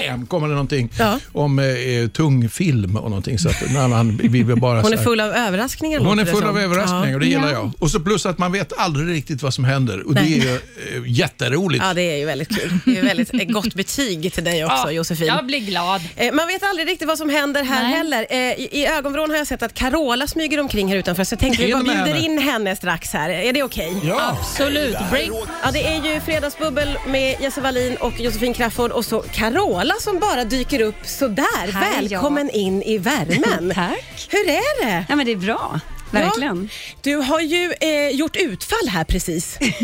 bam, 0.10 0.26
kommer 0.26 0.48
det 0.48 0.54
någonting 0.54 0.90
Ja. 1.00 1.20
om 1.32 1.60
eh, 1.60 2.08
tung 2.14 2.50
film 2.50 2.96
och 2.98 3.10
någonting. 3.10 3.40
Så 3.40 3.50
att, 3.50 3.72
när 3.74 3.88
man, 3.88 4.18
vi 4.24 4.44
vill 4.44 4.56
bara 4.56 4.82
Hon 4.82 4.94
är 4.94 4.98
full 4.98 5.20
av 5.22 5.32
överraskningar. 5.32 6.00
Hon 6.00 6.20
är 6.20 6.26
full 6.26 6.44
av 6.44 6.60
överraskningar 6.60 7.14
och 7.14 7.20
det 7.20 7.26
gillar 7.28 7.52
jag. 7.52 7.72
Och 7.80 7.92
så 7.92 8.00
plus 8.00 8.26
att 8.26 8.38
man 8.38 8.52
vet 8.52 8.74
aldrig 8.78 9.10
riktigt 9.18 9.42
vad 9.42 9.54
som 9.54 9.64
händer 9.66 10.08
och 10.08 10.14
det 10.16 10.22
är 10.22 10.26
ju 10.26 10.54
eh, 10.56 10.60
jätteroligt. 11.06 11.84
Ja, 11.88 11.94
det 11.94 12.02
är 12.02 12.18
ju 12.18 12.26
väldigt 12.26 12.50
kul. 12.60 12.74
Det 12.86 12.98
är 13.00 13.04
väldigt 13.04 13.52
gott 13.54 13.74
betyg 13.76 14.34
till 14.34 14.44
dig 14.44 14.66
också, 14.66 14.92
Josefin. 14.92 15.28
Jag 15.28 15.46
blir 15.46 15.60
glad. 15.60 16.02
Eh, 16.16 16.34
Man 16.34 16.48
vet 16.48 16.64
aldrig 16.64 16.88
riktigt 16.88 17.08
vad 17.08 17.18
som 17.18 17.30
händer 17.30 17.64
här 17.64 17.84
Nej. 17.84 17.92
heller. 17.92 18.26
Eh, 18.30 18.38
I, 18.38 18.70
I 18.72 18.86
ögonvrån 18.88 19.30
har 19.30 19.38
jag 19.38 19.48
sett 19.48 19.64
att 19.64 19.74
Carola 19.74 20.28
smyger 20.28 20.60
omkring 20.60 20.88
här 20.90 20.96
utanför, 20.96 21.24
så 21.24 21.34
jag 21.34 21.40
tänkte 21.40 21.66
vi 21.66 21.72
bara 21.72 21.80
In 21.82 21.88
med 21.88 21.96
bjuder 21.96 22.20
henne. 22.22 22.26
in 22.26 22.38
henne 22.38 22.76
strax 22.76 23.14
här. 23.14 23.30
Är 23.30 23.54
det 23.54 23.64
okej? 23.64 23.94
Ja. 24.04 24.38
Absolut. 24.40 24.98
Break. 25.12 25.30
Ja, 25.64 25.72
det 25.74 25.88
är 25.88 26.14
ju 26.14 26.22
Fredagsbubbel 26.22 26.98
med 27.08 27.36
Jesse 27.42 27.62
Wallin 27.62 27.96
och 28.00 28.20
Josefin 28.20 28.54
Crafoord 28.54 28.92
och 28.92 29.06
så 29.06 29.22
Carola 29.22 29.85
som 30.00 30.20
bara 30.20 30.44
dyker 30.44 30.82
upp 30.82 30.96
sådär. 31.06 31.72
Här 31.74 31.98
är. 31.98 32.02
Välkommen 32.10 32.50
in 32.50 32.84
i 32.84 32.98
värmen. 32.98 33.72
Tack. 33.76 34.28
Hur 34.30 34.50
är 34.50 34.86
det? 34.86 35.06
Ja, 35.10 35.16
men 35.16 35.26
det 35.26 35.32
är 35.32 35.36
bra. 35.36 35.80
Verkligen. 36.12 36.70
Du 37.02 37.16
har 37.16 37.40
ju 37.42 37.74
eh, 37.82 38.10
gjort 38.10 38.36
utfall 38.36 38.88
här 38.90 39.04
precis. 39.04 39.58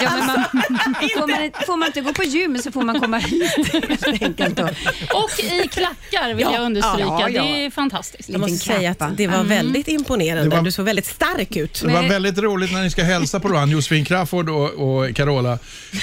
Ja, 0.00 0.10
men 0.16 0.26
man, 0.26 0.44
får, 1.14 1.26
man, 1.28 1.50
får 1.66 1.76
man 1.76 1.86
inte 1.86 2.00
gå 2.00 2.12
på 2.12 2.22
gym 2.24 2.58
så 2.58 2.72
får 2.72 2.82
man 2.82 3.00
komma 3.00 3.18
hit 3.18 3.52
helt 4.00 4.22
enkelt. 4.22 4.56
Då. 4.56 4.64
Och 5.14 5.40
i 5.44 5.68
klackar 5.68 6.34
vill 6.34 6.40
Ja, 6.46 6.54
jag 6.54 6.62
understryka. 6.62 7.06
ja, 7.08 7.28
ja. 7.28 7.42
Det 7.42 7.64
är 7.64 7.70
fantastiskt. 7.70 8.28
Jag 8.28 8.40
måste 8.40 8.56
säga 8.58 8.90
att 8.98 9.16
det 9.16 9.26
var 9.26 9.44
väldigt 9.44 9.88
imponerande. 9.88 10.56
Var- 10.56 10.62
Du 10.62 10.72
såg 10.72 10.84
väldigt 10.84 11.06
stark 11.06 11.56
ut. 11.56 11.82
Det 11.86 11.92
var 11.92 12.02
väldigt 12.02 12.38
roligt 12.38 12.72
när 12.72 12.82
ni 12.82 12.90
ska 12.90 13.02
hälsa 13.02 13.40
på 13.40 13.48
varandra, 13.48 13.72
Josefin 13.72 14.04
Crafoord 14.04 14.48
och, 14.48 14.70
och 14.70 15.14
Carola. 15.16 15.52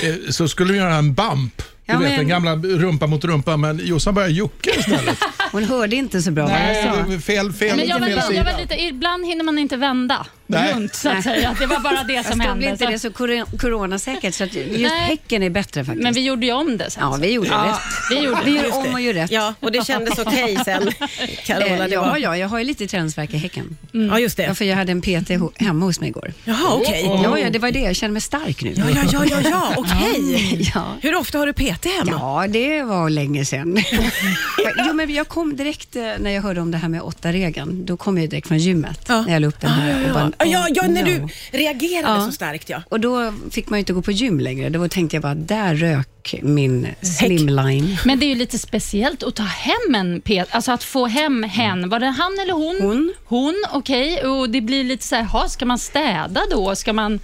Eh, 0.04 0.16
så 0.30 0.48
skulle 0.48 0.74
vi 0.74 0.80
göra 0.80 0.96
en 0.96 1.14
bump. 1.14 1.62
Du 1.92 1.96
Ja, 1.96 2.00
vet, 2.00 2.10
men- 2.10 2.18
den 2.20 2.28
gamla 2.28 2.56
rumpa 2.56 3.08
mot 3.08 3.24
rumpa, 3.26 3.58
men 3.58 3.82
Jossan 3.84 4.14
började 4.14 4.34
jucka 4.34 4.70
istället. 4.80 5.18
Hon 5.52 5.64
hörde 5.64 5.96
inte 5.96 6.22
så 6.22 6.32
bra 6.32 6.44
vad 6.44 6.54
jag 6.54 6.60
Nej, 6.60 6.84
sa. 6.84 7.20
fel, 7.26 7.54
fel, 7.54 7.78
Men 7.78 7.88
jag 7.88 8.00
var, 8.00 8.08
fel 8.08 8.16
jag 8.18 8.28
sida. 8.28 8.44
var 8.44 8.62
lite, 8.62 8.82
ibland 8.82 9.26
hinner 9.26 9.44
man 9.44 9.58
inte 9.60 9.78
vända 9.78 10.26
Nej. 10.60 10.74
runt 10.74 10.96
så 10.96 11.10
att 11.10 11.24
säga. 11.24 11.56
Det 11.60 11.66
var 11.66 11.80
bara 11.80 12.04
det 12.04 12.24
som 12.24 12.32
stod 12.34 12.42
hände. 12.46 12.70
inte 12.70 12.86
det 12.86 13.00
Så, 13.00 13.08
så 13.08 13.14
cor- 13.14 13.58
coronasäkert, 13.58 14.34
så 14.34 14.44
att 14.44 14.54
just 14.56 14.72
Nej. 14.80 14.90
häcken 15.00 15.44
är 15.44 15.50
bättre 15.50 15.86
faktiskt. 15.86 16.04
men 16.04 16.14
vi 16.14 16.22
gjorde 16.24 16.46
ju 16.46 16.52
om 16.54 16.78
det 16.78 16.90
sen. 16.92 17.04
Ja, 17.04 17.18
vi 17.22 17.32
gjorde 17.32 17.50
rätt. 17.50 17.76
Vi 18.10 18.20
gjorde 18.24 18.42
Vi 18.46 18.52
det. 18.52 18.58
gör 18.58 18.78
om 18.88 18.94
och 18.94 19.02
gör 19.02 19.14
rätt. 19.14 19.32
Ja, 19.32 19.54
och 19.60 19.72
det 19.72 19.86
kändes 19.86 20.20
okej 20.20 20.58
sen. 20.66 20.92
Carola, 21.46 21.66
Eh, 21.66 21.78
det 21.84 21.90
ja, 21.94 22.18
ja, 22.18 22.38
jag 22.38 22.48
har 22.48 22.60
ju 22.60 22.66
lite 22.66 22.88
träningsvärk 22.88 23.34
i 23.34 23.38
häcken. 23.38 23.78
ja, 23.92 24.20
just 24.20 24.40
Ja, 24.40 24.48
det. 24.48 24.56
för 24.56 24.66
jag 24.66 24.76
hade 24.76 24.92
en 24.92 25.02
PT 25.02 25.32
hemma 25.62 25.86
hos 25.86 26.00
mig 26.00 26.10
igår. 26.10 26.34
Jaha, 26.46 26.74
okej. 26.74 27.02
Ja, 27.24 27.40
ja, 27.40 27.50
det 27.50 27.60
var 27.60 27.72
det. 27.72 27.80
Jag 27.80 27.96
känner 27.96 28.12
mig 28.14 28.22
stark 28.22 28.64
nu. 28.64 28.74
Ja, 28.78 28.84
ja, 28.96 29.04
ja, 29.12 29.26
ja, 29.30 29.50
ja. 29.50 29.74
okej. 29.78 30.72
Ja. 30.76 30.86
Hur 31.02 31.16
ofta 31.16 31.38
har 31.38 31.46
du 31.48 31.54
PT 31.54 31.86
hemma? 31.86 32.12
Ja, 32.12 32.46
det 32.50 32.84
var 32.84 33.10
länge 33.10 33.46
sedan. 33.46 33.84
jo, 34.88 34.94
men 34.94 35.14
jag 35.14 35.28
kom 35.28 35.56
direkt 35.56 35.96
eh, 35.96 36.04
när 36.20 36.32
jag 36.32 36.42
hörde 36.42 36.62
om 36.62 36.72
det 36.72 36.78
här 36.78 36.90
med 36.90 37.02
åtta 37.02 37.32
regeln. 37.34 37.86
Då 37.86 37.98
kom 37.98 38.18
jag 38.18 38.30
direkt 38.30 38.48
från 38.48 38.58
gymmet 38.58 39.06
Ja. 39.08 39.22
när 39.22 39.34
jag 39.34 39.42
la 39.42 39.48
upp 39.48 39.62
den 39.62 39.70
här. 39.72 39.90
Ja, 39.90 39.98
och 39.98 40.10
ja, 40.10 40.14
bara, 40.14 40.41
ja. 40.46 40.68
ja, 40.70 40.82
ja, 40.84 40.88
när 40.88 41.04
du 41.04 41.28
reagerade 41.52 42.14
Ja. 42.20 42.26
så 42.26 42.32
starkt 42.32 42.70
ja. 42.70 42.82
Och 42.90 43.00
då 43.00 43.34
fick 43.52 43.70
man 43.70 43.78
ju 43.78 43.80
inte 43.80 43.94
gå 43.94 44.02
på 44.02 44.12
gym 44.12 44.40
längre. 44.40 44.70
Då 44.70 44.88
tänkte 44.88 45.16
jag 45.16 45.24
bara, 45.24 45.36
där 45.36 45.76
rök 45.76 46.36
min 46.42 46.88
slimline. 47.02 47.98
Men 48.06 48.20
det 48.20 48.26
är 48.26 48.28
ju 48.28 48.36
lite 48.36 48.60
speciellt 48.60 49.24
att 49.24 49.36
ta 49.36 49.44
hem 49.44 49.96
en 49.96 50.22
pet, 50.22 50.48
alltså 50.52 50.72
att 50.72 50.84
få 50.84 51.08
hem 51.08 51.44
hen. 51.44 51.90
Var 51.90 52.00
det 52.00 52.06
han 52.06 52.38
eller 52.42 52.54
hon? 52.54 52.78
Hon. 52.82 53.14
Hon, 53.26 53.64
okej. 53.74 54.26
Och 54.26 54.50
det 54.50 54.62
blir 54.62 54.84
lite 54.84 55.04
så 55.06 55.16
här, 55.16 55.24
ha, 55.24 55.50
ska 55.50 55.66
man 55.66 55.78
städa 55.80 56.42
då? 56.52 56.76
Ska 56.76 56.94
man... 56.94 57.20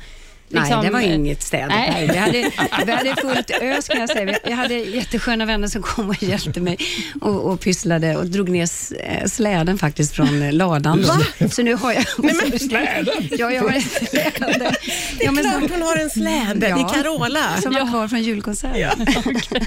Nej, 0.50 0.64
liksom, 0.64 0.84
det 0.86 0.90
var 0.92 1.00
eh, 1.02 1.16
inget 1.16 1.44
städ. 1.44 1.68
Nej. 1.70 1.90
Nej. 1.92 2.08
Vi, 2.08 2.18
hade, 2.18 2.52
vi 2.86 2.92
hade 2.92 3.16
fullt 3.22 3.52
ös 3.62 3.88
kan 3.88 4.00
jag 4.00 4.10
säga. 4.10 4.38
Jag 4.44 4.56
hade 4.56 4.74
jättesköna 4.74 5.46
vänner 5.46 5.68
som 5.68 5.82
kom 5.82 6.10
och 6.10 6.24
hjälpte 6.24 6.60
mig 6.62 6.78
och, 7.22 7.52
och 7.52 7.60
pysslade 7.60 8.16
och 8.18 8.26
drog 8.26 8.50
ner 8.50 8.68
eh, 9.04 9.26
släden 9.28 9.78
faktiskt 9.78 10.14
från 10.16 10.42
eh, 10.42 10.54
ladan. 10.54 11.06
Så 11.52 11.62
nu 11.64 11.74
har 11.76 11.94
jag... 11.94 12.06
Nej, 12.18 12.36
men, 12.50 12.60
släden? 12.60 13.30
Ja, 13.32 13.52
jag 13.52 13.62
har 13.62 13.70
en 13.72 13.82
släde. 13.82 14.32
Det 15.18 15.24
är 15.24 15.26
Ja, 15.26 15.32
men 15.32 15.44
klart 15.44 15.54
som- 15.62 15.72
hon 15.72 15.82
har 15.82 15.96
en 15.98 16.10
släde. 16.10 16.68
Ja. 16.70 16.76
Det 16.76 16.82
är 16.82 17.04
Carola. 17.04 17.62
Som 17.62 17.74
var 17.74 17.90
kvar 17.92 18.08
från 18.08 18.22
julkonserten. 18.24 19.08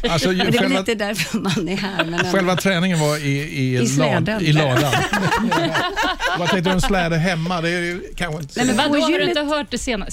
Alltså, 0.10 0.28
Men 0.28 0.38
det 0.38 0.44
är 0.44 0.52
själva, 0.62 0.78
lite 0.80 0.94
därför 0.94 1.38
man 1.38 1.68
är 1.68 1.76
här. 1.76 2.04
Men 2.04 2.14
ändå. 2.14 2.30
själva 2.32 2.56
träningen 2.56 3.00
var 3.00 3.16
i, 3.16 3.30
i, 3.30 3.80
I 3.82 3.86
släden. 3.86 4.40
i 4.42 4.52
ladan. 4.52 4.92
Vad 6.38 6.48
tänkte 6.48 6.70
du 6.70 6.74
om 6.74 6.80
släde 6.80 7.16
hemma? 7.16 7.60
Det 7.60 7.68
är 7.68 7.80
ju 7.80 8.00
kanske 8.16 8.42
inte 8.42 8.54
så... 8.54 8.60
Nej, 8.60 8.66
men 8.66 8.76
Vadå, 8.76 9.00
har 9.04 9.18
du 9.18 9.28
inte 9.28 9.40
hört 9.40 9.66
det 9.70 9.78
senare? 9.78 10.10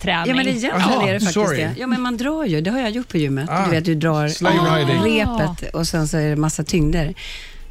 Slädesträning. 0.00 0.28
Ja, 0.28 0.34
men 0.36 0.48
egentligen 0.48 0.80
Jaha, 0.80 1.08
är 1.08 1.12
det 1.12 1.20
faktiskt 1.20 1.34
sorry. 1.34 1.56
det. 1.58 1.74
Ja, 1.78 1.86
men 1.86 2.00
man 2.02 2.16
drar 2.16 2.44
ju. 2.44 2.60
Det 2.60 2.70
har 2.70 2.78
jag 2.80 2.90
gjort 2.90 3.08
på 3.08 3.18
gymmet. 3.18 3.50
Ah, 3.50 3.64
Du 3.64 3.70
vet, 3.70 3.84
du 3.84 3.94
drar 3.94 4.28
riding. 4.28 5.18
repet 5.20 5.74
och 5.74 5.86
sen 5.86 6.08
så 6.08 6.16
är 6.16 6.28
det 6.30 6.36
massa 6.36 6.64
tyngder. 6.64 7.14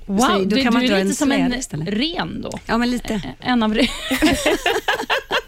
wow, 0.05 0.19
så 0.19 0.37
då 0.37 0.43
du, 0.55 0.63
kan 0.63 0.73
man 0.73 0.81
du 0.81 0.87
dra 0.87 0.95
är 0.95 1.01
en 1.01 1.07
lite 1.07 1.17
som 1.19 1.31
en 1.31 1.37
släde 1.47 1.57
istället. 1.59 1.87
ren 1.89 2.41
då. 2.41 2.51
Ja, 2.65 2.77
men 2.77 2.91
lite. 2.91 3.21
En 3.39 3.63
av 3.63 3.73
re- 3.75 3.87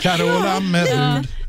Carola 0.00 0.60
med 0.60 0.86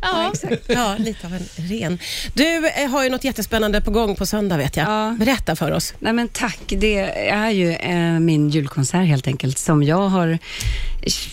ja. 0.01 0.34
Ja, 0.67 0.96
lite 1.00 1.27
av 1.27 1.34
en 1.34 1.46
ren. 1.55 2.00
Du 2.34 2.67
eh, 2.67 2.89
har 2.89 3.03
ju 3.03 3.10
något 3.10 3.24
jättespännande 3.24 3.81
på 3.81 3.91
gång 3.91 4.15
på 4.15 4.25
söndag 4.25 4.58
vet 4.58 4.77
jag. 4.77 4.88
Ja. 4.88 5.15
Berätta 5.20 5.55
för 5.55 5.72
oss. 5.72 5.93
Nej 6.00 6.13
men 6.13 6.27
tack, 6.27 6.60
det 6.67 7.00
är 7.29 7.50
ju 7.50 7.72
eh, 7.72 8.20
min 8.20 8.50
julkonsert 8.50 9.08
helt 9.08 9.27
enkelt 9.27 9.58
som 9.58 9.84
jag 9.84 10.10
har 10.10 10.38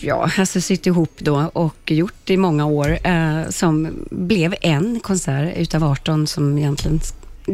ja, 0.01 0.31
alltså 0.37 0.61
sytt 0.61 0.85
ihop 0.85 1.13
då 1.17 1.51
och 1.53 1.91
gjort 1.91 2.29
i 2.29 2.37
många 2.37 2.65
år 2.65 2.99
eh, 3.03 3.49
som 3.49 4.05
blev 4.09 4.55
en 4.61 4.99
konsert 4.99 5.57
utav 5.57 5.83
18 5.83 6.27
som 6.27 6.57
egentligen 6.57 6.99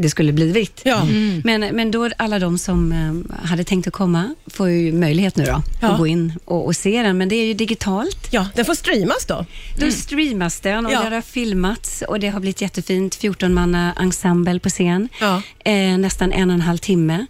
det 0.02 0.10
skulle 0.10 0.32
blivit. 0.32 0.80
Ja. 0.84 1.04
Men, 1.44 1.60
men 1.60 1.90
då 1.90 2.10
alla 2.18 2.38
de 2.38 2.58
som 2.58 2.92
eh, 2.92 3.36
hade 3.46 3.64
tänkt 3.64 3.86
att 3.86 3.92
komma 3.92 4.34
får 4.46 4.68
ju 4.70 4.92
möjlighet 4.92 5.36
nu 5.36 5.44
då 5.44 5.62
Ja. 5.80 5.88
att 5.88 5.98
gå 5.98 6.06
in 6.06 6.32
och, 6.44 6.66
och 6.66 6.76
se 6.76 7.02
den, 7.02 7.18
men 7.18 7.28
det 7.28 7.36
är 7.36 7.44
ju 7.46 7.54
digitalt. 7.54 8.28
Ja, 8.30 8.48
den 8.54 8.64
får 8.64 8.74
streamas 8.74 9.26
då. 9.26 9.46
Då 9.78 9.90
streamas 9.90 10.60
den 10.60 10.86
och 10.86 10.92
Ja. 10.92 11.02
det 11.08 11.14
har 11.16 11.22
filmats 11.22 12.02
och 12.08 12.20
det 12.20 12.28
har 12.28 12.40
blivit 12.40 12.60
jättefint. 12.60 13.14
14 13.14 13.54
manna 13.54 13.92
ensemble 14.00 14.58
på 14.60 14.68
scen. 14.68 15.08
Ja. 15.20 15.42
Eh, 15.64 15.98
nästan 15.98 16.32
en 16.32 16.50
och 16.50 16.54
en 16.54 16.60
halv 16.60 16.78
timme 16.78 17.26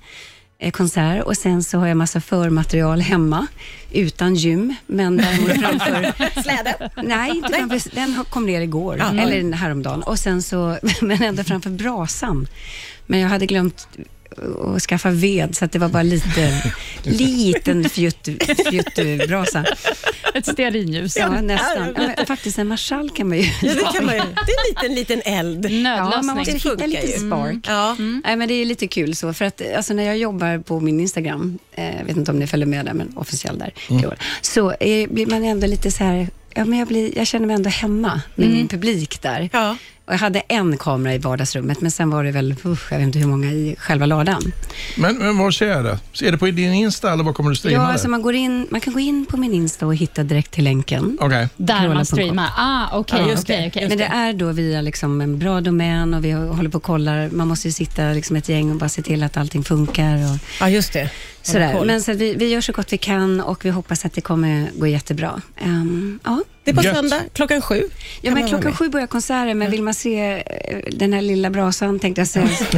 konsert 0.73 1.25
och 1.25 1.37
sen 1.37 1.63
så 1.65 1.79
har 1.79 1.87
jag 1.87 1.97
massa 1.97 2.21
förmaterial 2.21 3.01
hemma 3.01 3.47
utan 3.93 4.35
gym, 4.35 4.75
men 4.87 5.17
däremot 5.17 5.51
framför... 5.61 6.13
Släde. 6.43 6.91
Nej, 7.03 7.31
inte 7.37 7.49
framför, 7.53 7.95
den 7.95 8.25
kom 8.31 8.47
ner 8.47 8.61
igår, 8.61 8.97
Ja. 8.99 9.23
eller 9.23 9.53
häromdagen. 9.53 10.03
Och 10.03 10.19
sen 10.19 10.43
så, 10.43 10.79
men 11.01 11.23
ändå 11.23 11.45
framför 11.45 11.71
brasan. 11.71 12.47
Men 13.07 13.21
jag 13.21 13.29
hade 13.29 13.47
glömt 13.47 13.89
att 14.77 14.83
skaffa 14.83 15.11
ved, 15.11 15.57
så 15.57 15.65
att 15.65 15.73
det 15.73 15.79
var 15.79 15.89
bara 15.89 16.03
lite, 16.03 16.63
liten 17.03 17.89
fjutt, 17.89 18.29
fjuttbrasa. 18.71 19.65
Ett 20.35 20.47
stearinljus. 20.47 21.17
Ja, 21.17 21.41
nästan. 21.41 21.95
Ja, 21.97 22.11
men 22.17 22.27
faktiskt 22.27 22.59
en 22.59 22.69
marschall 22.69 23.11
kan 23.11 23.29
man 23.29 23.39
ju 23.39 23.45
Ja, 23.63 23.75
det, 23.75 23.81
kan 23.97 24.05
man 24.07 24.15
ju. 24.15 24.21
det 24.21 24.53
är 24.53 24.89
en 24.89 24.95
liten, 24.95 25.19
liten 25.19 25.35
eld. 25.39 25.65
Ja, 25.71 25.71
man 25.71 25.83
Nödlösning. 25.83 26.37
måste 26.37 26.53
Det 26.53 26.71
hitta 26.71 26.87
lite 26.87 27.07
ju. 27.07 27.27
spark. 27.29 27.57
Ja. 27.69 27.97
Nej, 28.25 28.37
men 28.37 28.49
det 28.49 28.55
är 28.55 28.65
lite 28.65 28.87
kul 28.87 29.15
så, 29.17 29.33
för 29.33 29.45
att 29.45 29.63
alltså, 29.77 29.95
när 29.95 30.03
jag 30.03 30.19
jobbar 30.19 30.59
på 30.59 30.81
min 30.81 31.01
Instagram, 31.01 31.59
eh, 31.73 31.97
jag 31.99 32.05
vet 32.05 32.17
inte 32.17 32.31
om 32.31 32.39
ni 32.39 32.47
följer 32.47 32.67
med 32.67 32.85
där, 32.85 32.93
men 32.95 33.13
officiell 33.17 33.59
där, 33.59 33.73
så 34.41 34.71
eh, 34.73 35.09
blir 35.11 35.27
man 35.27 35.45
ändå 35.45 35.67
lite 35.67 35.91
så 35.91 36.05
här, 36.05 36.29
ja, 36.55 36.65
men 36.65 36.79
jag, 36.79 36.89
blir, 36.89 37.19
jag 37.19 37.27
känner 37.27 37.47
mig 37.47 37.57
ändå 37.57 37.71
hemma 37.71 38.21
med 38.35 38.51
min 38.51 38.69
publik 38.69 39.23
där. 39.23 39.49
Ja. 39.53 39.77
Och 40.07 40.13
jag 40.13 40.19
hade 40.19 40.41
en 40.41 40.77
kamera 40.79 41.15
i 41.15 41.19
vardagsrummet, 41.19 41.81
men 41.81 41.91
sen 41.91 42.11
var 42.11 42.25
det 42.25 42.31
väl, 42.31 42.55
usch, 42.65 42.93
jag 42.93 42.99
vet 42.99 43.07
inte 43.07 43.19
hur 43.19 43.27
många 43.27 43.47
i 43.53 43.77
själva 43.79 44.07
ladan. 44.07 44.53
Men, 44.97 45.19
men 45.19 45.39
var 45.39 45.51
ser 45.51 45.67
jag 45.69 45.85
det? 45.85 45.99
Ser 46.13 46.33
det 46.33 46.39
på 46.39 46.47
din 46.47 46.73
Insta 46.73 47.13
eller 47.13 47.25
var 47.25 47.33
kommer 47.33 47.51
du 47.51 47.57
streama 47.57 47.83
Ja, 47.83 47.87
det? 47.87 47.93
alltså 47.93 48.09
man, 48.09 48.23
går 48.23 48.35
in, 48.35 48.67
man 48.71 48.81
kan 48.81 48.93
gå 48.93 49.01
in 49.01 49.27
på 49.27 49.37
min 49.37 49.53
Insta 49.55 49.87
och 49.87 49.95
hitta 49.97 50.23
direkt 50.25 50.51
till 50.53 50.65
länken. 50.65 51.19
Okej. 51.21 51.49
Där 51.57 51.89
man 51.89 52.07
streamar. 52.07 52.49
Ah, 52.57 52.99
okej, 52.99 53.19
Ja, 53.23 53.29
just 53.31 53.43
okej, 53.43 53.61
det. 53.63 53.69
okej. 53.69 53.89
Men 53.89 53.99
det 53.99 54.05
är 54.05 54.33
då 54.33 54.53
via 54.53 54.81
liksom 54.81 55.21
en 55.21 55.39
bra 55.39 55.61
domän 55.61 56.15
och 56.15 56.25
vi 56.25 56.31
håller 56.33 56.71
på 56.71 56.77
och 56.77 56.83
kollar. 56.83 57.29
Man 57.33 57.49
måste 57.49 57.69
ju 57.69 57.73
sitta 57.73 58.03
liksom 58.13 58.37
ett 58.37 58.49
gäng 58.49 58.71
och 58.71 58.77
bara 58.77 58.89
se 58.89 59.03
till 59.03 59.23
att 59.23 59.37
allting 59.37 59.65
funkar. 59.65 60.17
Och 60.17 60.39
ja, 60.61 60.69
just 60.69 60.93
det. 60.93 61.11
sådär. 61.43 61.85
Men 61.85 62.03
så 62.03 62.13
vi, 62.13 62.35
vi 62.35 62.49
gör 62.49 62.61
så 62.61 62.73
gott 62.73 62.93
vi 62.93 62.99
kan 62.99 63.41
och 63.41 63.65
vi 63.65 63.71
hoppas 63.71 64.05
att 64.05 64.13
det 64.13 64.21
kommer 64.21 64.69
gå 64.79 64.87
jättebra. 64.87 65.41
Ehm, 65.61 66.19
ja. 66.25 66.43
Det 66.67 66.71
är 66.71 66.75
på 66.75 66.83
Gött. 66.83 66.95
söndag 66.97 67.21
klockan 67.33 67.63
sju. 67.63 67.83
Ja, 68.21 68.31
men 68.31 68.41
man 68.41 68.49
klockan 68.49 68.75
sju 68.77 68.89
börjar 68.89 69.07
konserten, 69.07 69.59
men 69.59 69.71
vill 69.71 69.83
man 69.83 69.95
se 69.95 70.43
eh, 70.47 70.79
den 70.93 71.13
här 71.13 71.23
lilla 71.23 71.51
brasan, 71.51 71.99
tänkte 71.99 72.21
jag 72.21 72.29
säga. 72.29 72.47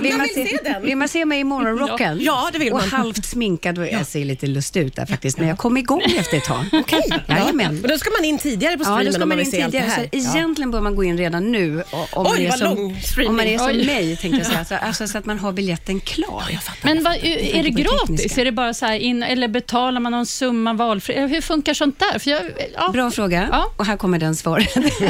vill, 0.00 0.16
man 0.16 0.26
vill 0.34 0.46
se 0.48 0.58
den. 0.64 0.82
vill 0.82 0.96
man 0.96 1.08
se 1.08 1.24
mig 1.24 1.40
i 1.40 1.44
morgonrocken? 1.44 2.18
Ja, 2.20 2.50
det 2.52 2.58
vill 2.58 2.72
och 2.72 2.78
man. 2.78 2.88
halvt 2.88 3.24
sminkad, 3.26 3.78
och 3.78 3.86
jag 3.86 4.06
ser 4.06 4.24
lite 4.24 4.46
lust 4.46 4.76
ut 4.76 4.96
där 4.96 5.06
faktiskt, 5.06 5.38
men 5.38 5.48
jag 5.48 5.58
kom 5.58 5.76
igång 5.76 6.02
efter 6.18 6.36
ett 6.36 6.44
tag. 6.44 6.64
Okej. 6.72 7.02
Jajamän. 7.28 7.74
Men 7.80 7.90
då 7.90 7.98
ska 7.98 8.10
man 8.10 8.24
in 8.24 8.38
tidigare 8.38 8.78
på 8.78 8.84
Ja, 8.84 8.88
då 8.90 8.94
streamen 8.94 9.12
ska 9.12 9.18
man 9.20 9.28
man 9.28 9.36
vill 9.38 9.46
in 9.46 9.52
se 9.52 9.62
allt 9.62 9.72
det 9.72 9.78
tidigare. 9.80 10.08
här. 10.12 10.20
Så 10.20 10.36
egentligen 10.38 10.70
bör 10.70 10.80
man 10.80 10.94
gå 10.94 11.04
in 11.04 11.18
redan 11.18 11.52
nu. 11.52 11.82
och- 11.90 12.16
Om 12.16 12.22
man 12.24 12.32
Oj, 12.36 12.44
är 12.44 12.50
vad 12.50 12.58
som, 12.58 12.74
lång 12.76 13.00
streaming. 13.00 13.30
Om 13.30 13.36
man 13.36 13.46
är 13.46 13.58
som 13.58 13.66
Oj. 13.66 13.86
mig, 13.86 14.16
tänkte 14.16 14.38
jag 14.38 14.46
säga. 14.46 14.58
Alltså, 14.66 14.74
alltså, 14.74 15.06
så 15.08 15.18
att 15.18 15.26
man 15.26 15.38
har 15.38 15.52
biljetten 15.52 16.00
klar. 16.00 16.44
Men 16.82 17.02
vad, 17.04 17.14
är 17.14 17.52
det 17.52 17.62
det 17.62 17.70
gratis? 17.70 18.38
Är 18.38 18.44
det 18.44 18.52
bara 18.52 18.74
så 18.74 18.86
här 18.86 18.94
in, 18.98 19.22
eller 19.22 19.48
betalar 19.48 20.00
man 20.00 20.12
någon 20.12 20.26
summa 20.26 20.72
valfri? 20.72 21.26
Hur 21.26 21.40
funkar 21.40 21.74
sånt 21.74 21.98
där? 21.98 22.18
För 22.18 22.30
jag, 22.36 22.68
ja. 22.74 22.90
Bra 22.92 23.10
fråga. 23.10 23.48
Ja. 23.52 23.70
Och 23.76 23.86
här 23.86 23.96
kommer 23.96 24.18
den 24.18 24.36
svaret. 24.36 24.76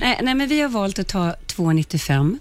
nej, 0.00 0.18
nej, 0.22 0.34
men 0.34 0.48
vi 0.48 0.60
har 0.60 0.68
valt 0.68 0.98
att 0.98 1.08
ta 1.08 1.34
2,95. 1.46 2.38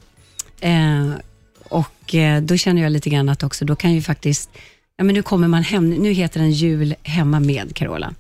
Eh, 0.60 1.20
och 1.64 2.16
eh, 2.16 2.42
då 2.42 2.58
känner 2.58 2.82
jag 2.82 2.92
lite 2.92 3.10
grann 3.10 3.30
att 3.30 3.44
också, 3.44 3.66
då 3.66 3.76
kan 3.76 3.94
ju 3.94 4.02
faktiskt 4.02 4.50
Ja, 5.00 5.04
men 5.04 5.16
nu 5.16 5.22
kommer 5.24 5.48
man 5.48 5.64
hem, 5.64 5.90
nu 5.90 6.12
heter 6.12 6.40
den 6.40 6.52
Jul 6.52 6.96
hemma 7.04 7.40
med 7.40 7.76
Carola. 7.76 8.14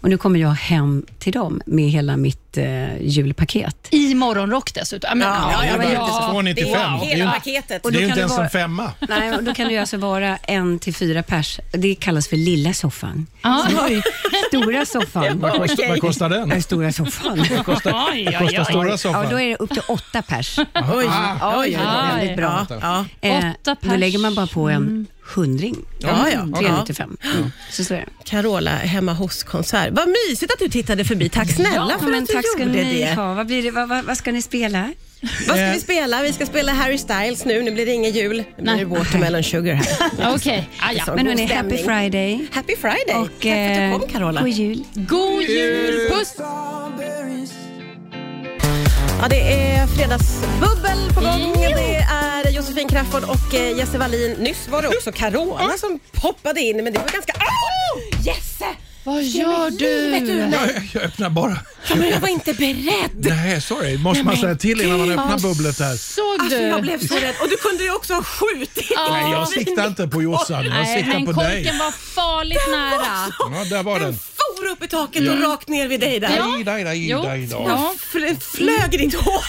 Och 0.00 0.08
nu 0.08 0.18
kommer 0.18 0.40
jag 0.40 0.48
hem 0.50 1.06
till 1.18 1.32
dem 1.32 1.62
med 1.66 1.90
hela 1.90 2.16
mitt 2.16 2.56
eh, 2.58 3.02
julpaket. 3.02 3.76
I 3.90 4.14
morgonrock 4.14 4.74
dessutom. 4.74 5.08
Ja, 5.08 5.14
men, 5.14 5.28
Ja, 5.28 5.64
ja, 5.82 5.92
ja, 5.92 6.28
295. 6.30 6.72
Det 6.72 6.78
är 6.78 7.00
Det 7.00 7.12
är 7.12 7.16
hela 7.16 7.30
paketet. 7.30 7.84
Och 7.84 7.92
Det 7.92 7.98
då 7.98 8.00
är 8.00 8.02
ju 8.02 8.08
kan 8.08 8.10
inte 8.10 8.20
ens 8.20 8.32
vara- 8.32 8.44
en 8.44 8.50
femma. 8.50 8.90
Nej, 9.08 9.32
och 9.34 9.44
då 9.44 9.54
kan 9.54 9.68
det 9.68 9.78
alltså 9.78 9.96
vara 9.96 10.36
en 10.36 10.78
till 10.78 10.94
fyra 10.94 11.22
pers. 11.22 11.60
Det 11.72 11.94
kallas 11.94 12.28
för 12.28 12.36
lilla 12.36 12.72
soffan. 12.72 13.26
Ja. 13.42 13.66
Vi 13.88 14.02
stora 14.48 14.86
soffan. 14.86 15.38
Vad, 15.40 15.52
kostar, 15.52 15.88
vad 15.88 16.00
kostar 16.00 16.28
den? 16.28 16.48
Den 16.48 16.62
stora 16.62 16.92
soffan. 16.92 17.38
Vad 17.38 17.64
kostar, 17.66 17.92
vad 18.32 18.38
kostar 18.48 18.64
stora 18.64 18.88
Ja, 18.90 18.96
soffan? 18.98 19.26
då 19.30 19.40
är 19.40 19.48
det 19.48 19.56
upp 19.56 19.70
till 19.70 19.82
åtta 19.88 20.22
pers. 20.22 20.58
Oj, 20.58 20.66
Ah, 20.74 20.94
oj, 20.94 21.06
oj. 21.58 21.78
oj. 21.78 22.16
Väldigt 22.18 22.36
bra. 22.36 22.66
Ja, 22.70 23.04
ja. 23.20 23.28
Eh, 23.28 23.38
Åtta 23.38 23.54
Då 23.62 23.74
pers. 23.90 23.98
lägger 24.00 24.18
man 24.18 24.34
bara 24.34 24.46
på 24.46 24.68
en 24.68 25.06
hundring. 25.24 25.76
Ja, 25.98 26.28
ja. 26.32 26.58
395. 26.58 27.16
Mm. 27.24 27.52
Så 27.70 27.84
så 27.84 27.94
är 27.94 27.98
det. 27.98 28.06
Carola 28.24 28.70
hemma 28.70 29.12
hos-konsert. 29.12 29.88
Vad 29.92 30.08
mysigt 30.08 30.52
att 30.52 30.58
du 30.58 30.68
tittade 30.68 31.04
förbi. 31.04 31.28
Tack 31.28 31.50
snälla 31.50 31.98
för 31.98 32.06
men 32.06 32.22
att 32.22 32.28
du 32.28 32.34
tack 32.34 32.46
ska 32.54 32.62
gjorde 32.62 32.72
ni 32.84 32.98
det. 33.00 33.14
ha. 33.14 33.34
Vad, 33.34 33.46
blir 33.46 33.62
det, 33.62 33.70
vad, 33.70 33.88
vad, 33.88 34.04
vad 34.04 34.16
ska 34.16 34.32
ni 34.32 34.42
spela? 34.42 34.92
Vad 35.48 35.56
ska 35.56 35.70
vi 35.72 35.80
spela? 35.80 36.22
Vi 36.22 36.32
ska 36.32 36.46
spela 36.46 36.72
Harry 36.72 36.98
Styles 36.98 37.44
nu. 37.44 37.62
Nu 37.62 37.70
blir 37.70 37.86
det 37.86 37.92
ingen 37.92 38.12
jul. 38.12 38.44
Nu 38.56 38.62
blir 38.62 38.76
det 38.76 38.84
Watermelon 38.84 39.42
Sugar 39.42 39.74
här. 39.74 40.34
Okej, 40.34 40.68
ah, 40.80 40.92
ja. 40.92 41.04
Så 41.04 41.14
Men 41.14 41.24
god 41.24 41.28
hörni, 41.38 41.54
happy 41.54 41.76
stämning. 41.78 41.84
Friday. 41.84 42.46
Happy 42.52 42.76
Friday. 42.76 43.14
Och 43.14 43.28
Tack 43.28 43.42
för 43.42 43.72
att 43.72 43.78
eh, 43.78 43.92
du 43.92 43.98
kom 43.98 44.08
Carola. 44.08 44.40
god 44.40 44.48
jul. 44.50 44.84
God 44.94 45.42
jul! 45.42 46.10
Puss! 46.10 46.34
Ja, 49.22 49.28
det 49.28 49.52
är 49.52 49.86
fredagsbubbel 49.86 51.12
på 51.14 51.20
gång. 51.20 51.52
Det 51.60 51.96
är 52.10 52.50
Josefin 52.50 52.88
Crafoord 52.88 53.24
och 53.24 53.54
eh, 53.54 53.78
Jesse 53.78 53.98
Wallin. 53.98 54.32
Nyss 54.32 54.68
var 54.68 54.82
det 54.82 54.88
också 54.88 55.12
Carola 55.12 55.72
som 55.78 56.00
hoppade 56.16 56.60
in, 56.60 56.76
men 56.84 56.92
det 56.92 56.98
var 56.98 57.08
ganska... 57.08 57.32
Oh! 57.32 58.26
Jesse! 58.26 58.64
Vad 59.04 59.22
gör 59.22 59.70
Livet 59.70 60.22
ur 60.22 60.26
du? 60.26 60.46
mig. 60.46 60.58
Jag, 60.74 60.88
jag 60.92 61.02
öppnar 61.02 61.30
bara. 61.30 61.56
Ja, 61.88 61.94
men 61.94 62.08
jag 62.08 62.20
var 62.20 62.28
inte 62.28 62.54
beredd. 62.54 63.10
Nej, 63.14 63.60
sorry. 63.60 63.98
Måste 63.98 64.24
man 64.24 64.36
säga 64.36 64.54
till 64.54 64.80
innan 64.80 64.98
man 64.98 65.10
öppnar 65.10 65.38
bubblet 65.38 65.78
här? 65.80 65.96
Såg 65.96 66.40
Alltså, 66.40 66.58
du? 66.58 66.64
jag 66.64 66.82
blev 66.82 67.06
så 67.08 67.14
rädd. 67.14 67.34
Och 67.42 67.48
du 67.48 67.56
kunde 67.56 67.84
ju 67.84 67.94
också 67.94 68.14
ha 68.14 68.22
skjutit. 68.22 68.92
Nej, 69.10 69.32
jag 69.32 69.48
siktar 69.48 69.86
inte 69.86 70.08
på 70.08 70.22
Jossan. 70.22 70.64
Jag 70.64 70.72
Nej, 70.72 70.96
siktar 71.02 71.12
men 71.18 71.26
på 71.34 71.40
dig. 71.42 71.64
korken 71.64 71.78
var 71.78 71.90
farligt 71.90 72.68
nära. 72.70 73.32
Ja, 73.58 73.76
där 73.76 73.82
var 73.82 74.00
den. 74.00 74.18
For 74.62 74.68
upp 74.72 74.84
i 74.84 74.88
taket 74.88 75.28
och 75.28 75.40
rakt 75.42 75.68
ner 75.68 75.88
vid 75.88 76.00
dig 76.00 76.20
där. 76.20 76.36
Ja. 76.36 76.58
Ida, 76.60 76.80
ida, 76.80 76.94
Jo. 76.94 77.18
ida, 77.22 77.36
ida. 77.36 77.56
Ja. 77.66 77.94
Fl- 78.12 78.40
flög 78.40 78.94
i 78.94 78.96
ditt 78.96 79.14
hår. 79.14 79.44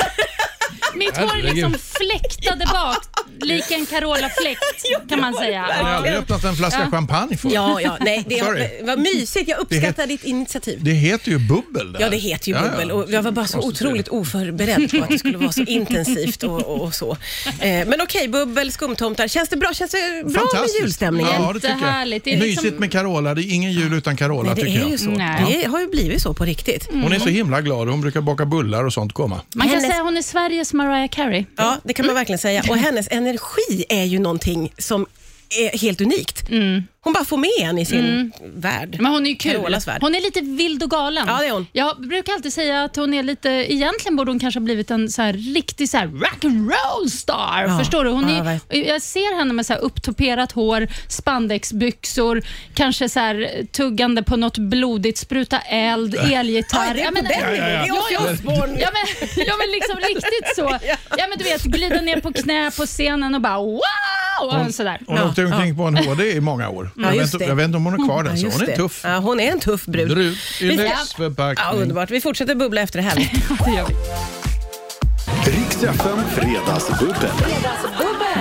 Mitt 0.95 1.17
hår 1.17 1.27
Herregud. 1.27 1.55
liksom 1.55 1.75
fläktade 1.97 2.65
bak, 2.65 3.03
lik 3.41 3.71
en 3.71 3.85
Carola-fläkt 3.85 4.61
kan 5.09 5.21
man 5.21 5.33
säga. 5.33 5.65
Jag 5.77 5.85
har 5.85 5.91
aldrig 5.91 6.13
öppnat 6.13 6.43
en 6.43 6.55
flaska 6.55 6.81
Ja. 6.83 6.91
champagne 6.91 7.37
förut. 7.37 7.53
Ja, 7.55 7.81
ja. 7.81 7.97
Nej, 8.01 8.23
det 8.29 8.39
Sorry. 8.39 8.67
var 8.83 8.97
mysigt. 8.97 9.47
Jag 9.49 9.57
Det 9.57 9.61
uppskattar 9.75 10.03
het- 10.03 10.07
ditt 10.09 10.23
initiativ. 10.23 10.79
Det 10.81 10.91
heter 10.91 11.31
ju 11.31 11.37
bubbel. 11.39 11.93
Där. 11.93 11.99
Ja, 12.01 12.09
det 12.09 12.17
heter 12.17 12.47
ju 12.47 12.53
bubbel 12.59 12.91
och 12.91 13.11
jag 13.11 13.21
var 13.23 13.31
bara 13.31 13.47
så 13.47 13.61
det. 13.61 13.67
otroligt 13.67 14.07
oförberedd 14.07 14.91
på 14.91 15.03
att 15.03 15.09
det 15.09 15.19
skulle 15.19 15.37
vara 15.37 15.51
så 15.51 15.61
intensivt 15.67 16.43
och, 16.43 16.61
och, 16.61 16.81
och 16.81 16.93
så. 16.95 17.11
Eh, 17.59 17.87
men 17.87 18.01
okej, 18.01 18.27
bubbel, 18.27 18.71
skumtomtar. 18.71 19.27
Känns 19.27 19.49
det 19.49 19.57
bra? 19.57 19.73
Känns 19.73 19.91
det 19.91 20.23
bra 20.33 20.43
med 20.53 20.69
julstämningen? 20.81 21.31
Ja, 21.41 21.53
det 21.53 21.59
tycker 21.59 21.73
Jättehärligt. 21.75 22.25
Det 22.25 22.31
jag. 22.31 22.39
är 22.39 22.43
Mysigt 22.43 22.63
liksom- 22.63 22.79
med 22.79 22.91
Carola. 22.91 23.33
Det 23.35 23.41
är 23.41 23.53
ingen 23.53 23.71
jul 23.71 23.93
utan 23.93 24.17
Carola, 24.17 24.43
Nej, 24.43 24.55
det 24.55 24.61
tycker 24.61 24.79
är 24.81 24.85
ju 24.85 24.91
jag. 24.91 24.99
så. 24.99 25.09
Nej. 25.09 25.61
Det 25.63 25.69
har 25.69 25.79
ju 25.79 25.87
blivit 25.87 26.21
så 26.21 26.33
på 26.33 26.45
riktigt. 26.45 26.89
Hon 26.91 27.13
är 27.13 27.19
så 27.19 27.29
himla 27.29 27.61
glad. 27.61 27.87
Hon 27.89 28.01
brukar 28.01 28.21
baka 28.21 28.45
bullar 28.45 28.83
och 28.83 28.93
sånt 28.93 29.13
komma. 29.13 29.41
Man 29.55 29.67
kan 29.67 29.75
Hennes- 29.77 29.91
säga 29.91 30.03
hon 30.03 30.17
är 30.17 30.21
Sveriges 30.21 30.73
Mariah 30.73 31.07
Carey. 31.09 31.45
Ja, 31.55 31.77
det 31.83 31.93
kan 31.93 32.05
man 32.05 32.15
verkligen 32.15 32.39
säga. 32.39 32.63
Och 32.69 32.77
hennes 32.77 33.07
energi 33.27 33.85
är 33.89 34.03
ju 34.03 34.19
någonting 34.19 34.73
som 34.77 35.05
är 35.59 35.77
helt 35.77 36.01
unikt. 36.01 36.43
Hon 37.01 37.13
bara 37.13 37.25
får 37.25 37.37
med 37.37 37.49
en 37.69 37.77
i 37.79 37.85
sin 37.85 38.31
värld. 38.55 38.97
Men 38.99 39.11
hon 39.11 39.25
är 39.25 39.29
ju 39.29 39.35
kul. 39.35 39.51
Carolas 39.51 39.87
värld. 39.87 40.01
Hon 40.01 40.15
är 40.15 40.21
lite 40.21 40.41
vild 40.41 40.83
och 40.83 40.89
galen. 40.89 41.25
Ja, 41.27 41.37
det 41.39 41.45
är 41.47 41.51
hon. 41.51 41.67
Jag 41.71 42.01
brukar 42.01 42.33
alltid 42.33 42.53
säga 42.53 42.83
att 42.83 42.95
hon 42.95 43.13
är 43.13 43.23
lite, 43.23 43.49
egentligen 43.49 44.15
borde 44.15 44.31
hon 44.31 44.39
kanske 44.39 44.59
ha 44.59 44.63
blivit 44.63 44.91
en 44.91 45.09
så 45.09 45.21
här 45.21 45.33
riktig 45.33 45.89
så 45.89 45.97
här 45.97 46.07
rock 46.07 46.45
and 46.45 46.71
roll 46.71 47.09
star. 47.09 47.65
Ja. 47.67 47.79
Förstår 47.79 48.03
du? 48.03 48.09
Hon 48.09 48.29
Ja, 48.29 48.51
är, 48.69 48.83
jag 48.89 49.01
ser 49.01 49.37
henne 49.37 49.53
med 49.53 49.65
så 49.65 49.73
här 49.73 49.79
upptoperat 49.79 50.51
hår, 50.51 50.87
spandexbyxor, 51.07 52.41
kanske 52.73 53.09
så 53.09 53.19
här 53.19 53.65
tuggande 53.71 54.23
på 54.23 54.35
något 54.37 54.57
blodigt, 54.57 55.17
spruta 55.17 55.59
eld, 55.59 56.15
elgitarr. 56.15 56.87
Ja, 56.87 56.93
det 56.93 57.01
är 57.01 57.07
på 57.07 57.13
den 57.15 57.23
men- 57.23 58.33
Osbourne. 58.33 58.79
Ja 58.81 58.89
men, 58.93 59.29
ja, 59.47 59.53
men 59.57 59.71
liksom 59.71 59.95
riktigt 59.97 60.55
så. 60.55 60.77
Ja, 61.17 61.25
men 61.29 61.37
du 61.37 61.43
vet, 61.43 61.63
glida 61.63 62.01
ner 62.01 62.19
på 62.21 62.33
knä 62.33 62.71
på 62.71 62.85
scenen 62.85 63.35
och 63.35 63.41
bara 63.41 63.57
wow! 63.57 63.79
Och 64.41 64.73
sådär. 64.73 64.99
Hon 65.07 65.21
åkte 65.21 65.45
omkring 65.45 65.77
på 65.77 65.83
en 65.83 65.97
HD 65.97 66.31
i 66.31 66.39
många 66.41 66.69
år. 66.69 66.89
Ja, 66.95 67.13
jag, 67.13 67.23
vet, 67.23 67.41
jag 67.47 67.55
vet 67.55 67.65
inte 67.65 67.77
om 67.77 67.85
hon 67.85 67.93
är 67.93 68.05
kvar 68.07 68.23
där, 68.23 68.31
Ja, 68.31 68.37
så 68.37 68.57
hon 68.57 68.61
är 68.61 68.65
det. 68.65 68.75
tuff. 68.75 69.01
Ja, 69.03 69.17
hon 69.17 69.39
är 69.39 69.51
en 69.51 69.59
tuff 69.59 69.85
brud. 69.85 70.17
Ut 70.17 70.37
i 70.61 70.67
Vi 70.67 70.73
ska- 70.77 70.83
läxförpackning. 70.83 71.65
Ja, 71.71 71.81
underbart. 71.81 72.11
Vi 72.11 72.21
fortsätter 72.21 72.55
bubbla 72.55 72.81
efter 72.81 72.99
det 73.01 73.03
här. 73.05 73.15
Det 73.65 73.71
gör 73.71 73.87
vi. 73.87 73.95
Riks 75.51 75.83
FM 75.83 76.19
Fredagsbubbel. 76.35 77.29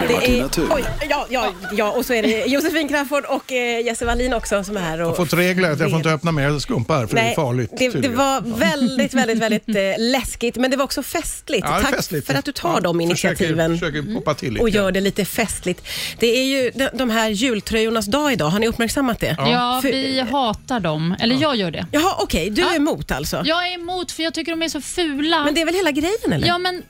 Det 0.09 0.15
Martina 0.15 0.45
är, 0.45 0.49
Thun. 0.49 0.69
oj, 0.73 0.85
ja, 1.11 1.27
ja, 1.31 1.53
ja, 1.73 1.91
och 1.91 2.07
så 2.07 2.15
är 2.15 2.23
det 2.23 2.45
Josefin 2.47 2.89
Crafoord 2.89 3.25
och 3.25 3.53
eh, 3.53 3.81
Jesse 3.87 4.05
Wallin 4.05 4.33
också 4.33 4.65
som 4.65 4.77
är 4.77 4.81
här. 4.81 4.95
Och, 4.95 5.01
Jag 5.01 5.07
har 5.07 5.15
fått 5.15 5.33
regler 5.33 5.71
att 5.71 5.81
jag 5.81 5.91
får 5.91 5.97
inte 5.99 6.11
öppna 6.11 6.33
mer 6.33 6.59
skumpar 6.59 7.07
för 7.07 7.15
det 7.15 7.21
är 7.21 7.25
Nej, 7.25 7.35
farligt. 7.35 7.71
det, 7.79 7.89
det 7.89 8.09
var 8.09 8.41
väldigt, 8.59 9.15
väldigt, 9.15 9.39
väldigt 9.39 9.69
eh, 9.69 9.75
läskigt, 9.99 10.57
men 10.57 10.71
det 10.71 10.77
var 10.77 10.85
också 10.85 11.03
festligt. 11.03 11.67
Ja, 11.71 11.81
Tack 11.81 11.95
festligt. 11.97 12.27
för 12.27 12.35
att 12.35 12.45
du 12.45 12.53
tar 12.53 12.75
Ja, 12.75 12.81
de 12.81 13.01
initiativen 13.01 13.79
Försöker, 13.79 13.93
försöker 14.03 14.15
poppa 14.19 14.35
till 14.35 14.53
lite. 14.53 14.63
och 14.63 14.69
gör 14.71 14.93
det 14.93 15.01
lite 15.01 15.25
festligt. 15.25 15.87
Det 16.19 16.27
är 16.27 16.45
ju 16.45 16.71
de, 16.75 16.89
de 16.95 17.11
här 17.11 17.29
jultröjornas 17.29 18.07
dag 18.07 18.33
idag. 18.33 18.47
Har 18.51 18.59
ni 18.59 18.69
uppmärksammat 18.69 19.21
det? 19.21 19.37
Ja, 19.39 19.79
För- 19.83 19.89
vi 19.93 20.21
hatar 20.31 20.81
dem. 20.81 21.17
Eller 21.21 21.37
jag 21.37 21.57
gör 21.57 21.71
det. 21.71 21.87
Jaha, 21.93 22.15
okej. 22.19 22.51
Du 22.51 22.63
är 22.63 22.77
emot 22.77 23.11
alltså? 23.13 23.43
Jag 23.45 23.69
är 23.69 23.75
emot 23.75 24.13
för 24.13 24.23
jag 24.23 24.35
tycker 24.35 24.53
de 24.53 24.63
är 24.63 24.69
så 24.69 24.81
fula. 24.81 25.45
Men 25.45 25.55
det 25.55 25.61
är 25.61 25.65
väl 25.67 25.75
hela 25.75 25.91
grejen 25.91 26.33
eller? 26.33 26.47
Ja, 26.47 26.59
men 26.59 26.83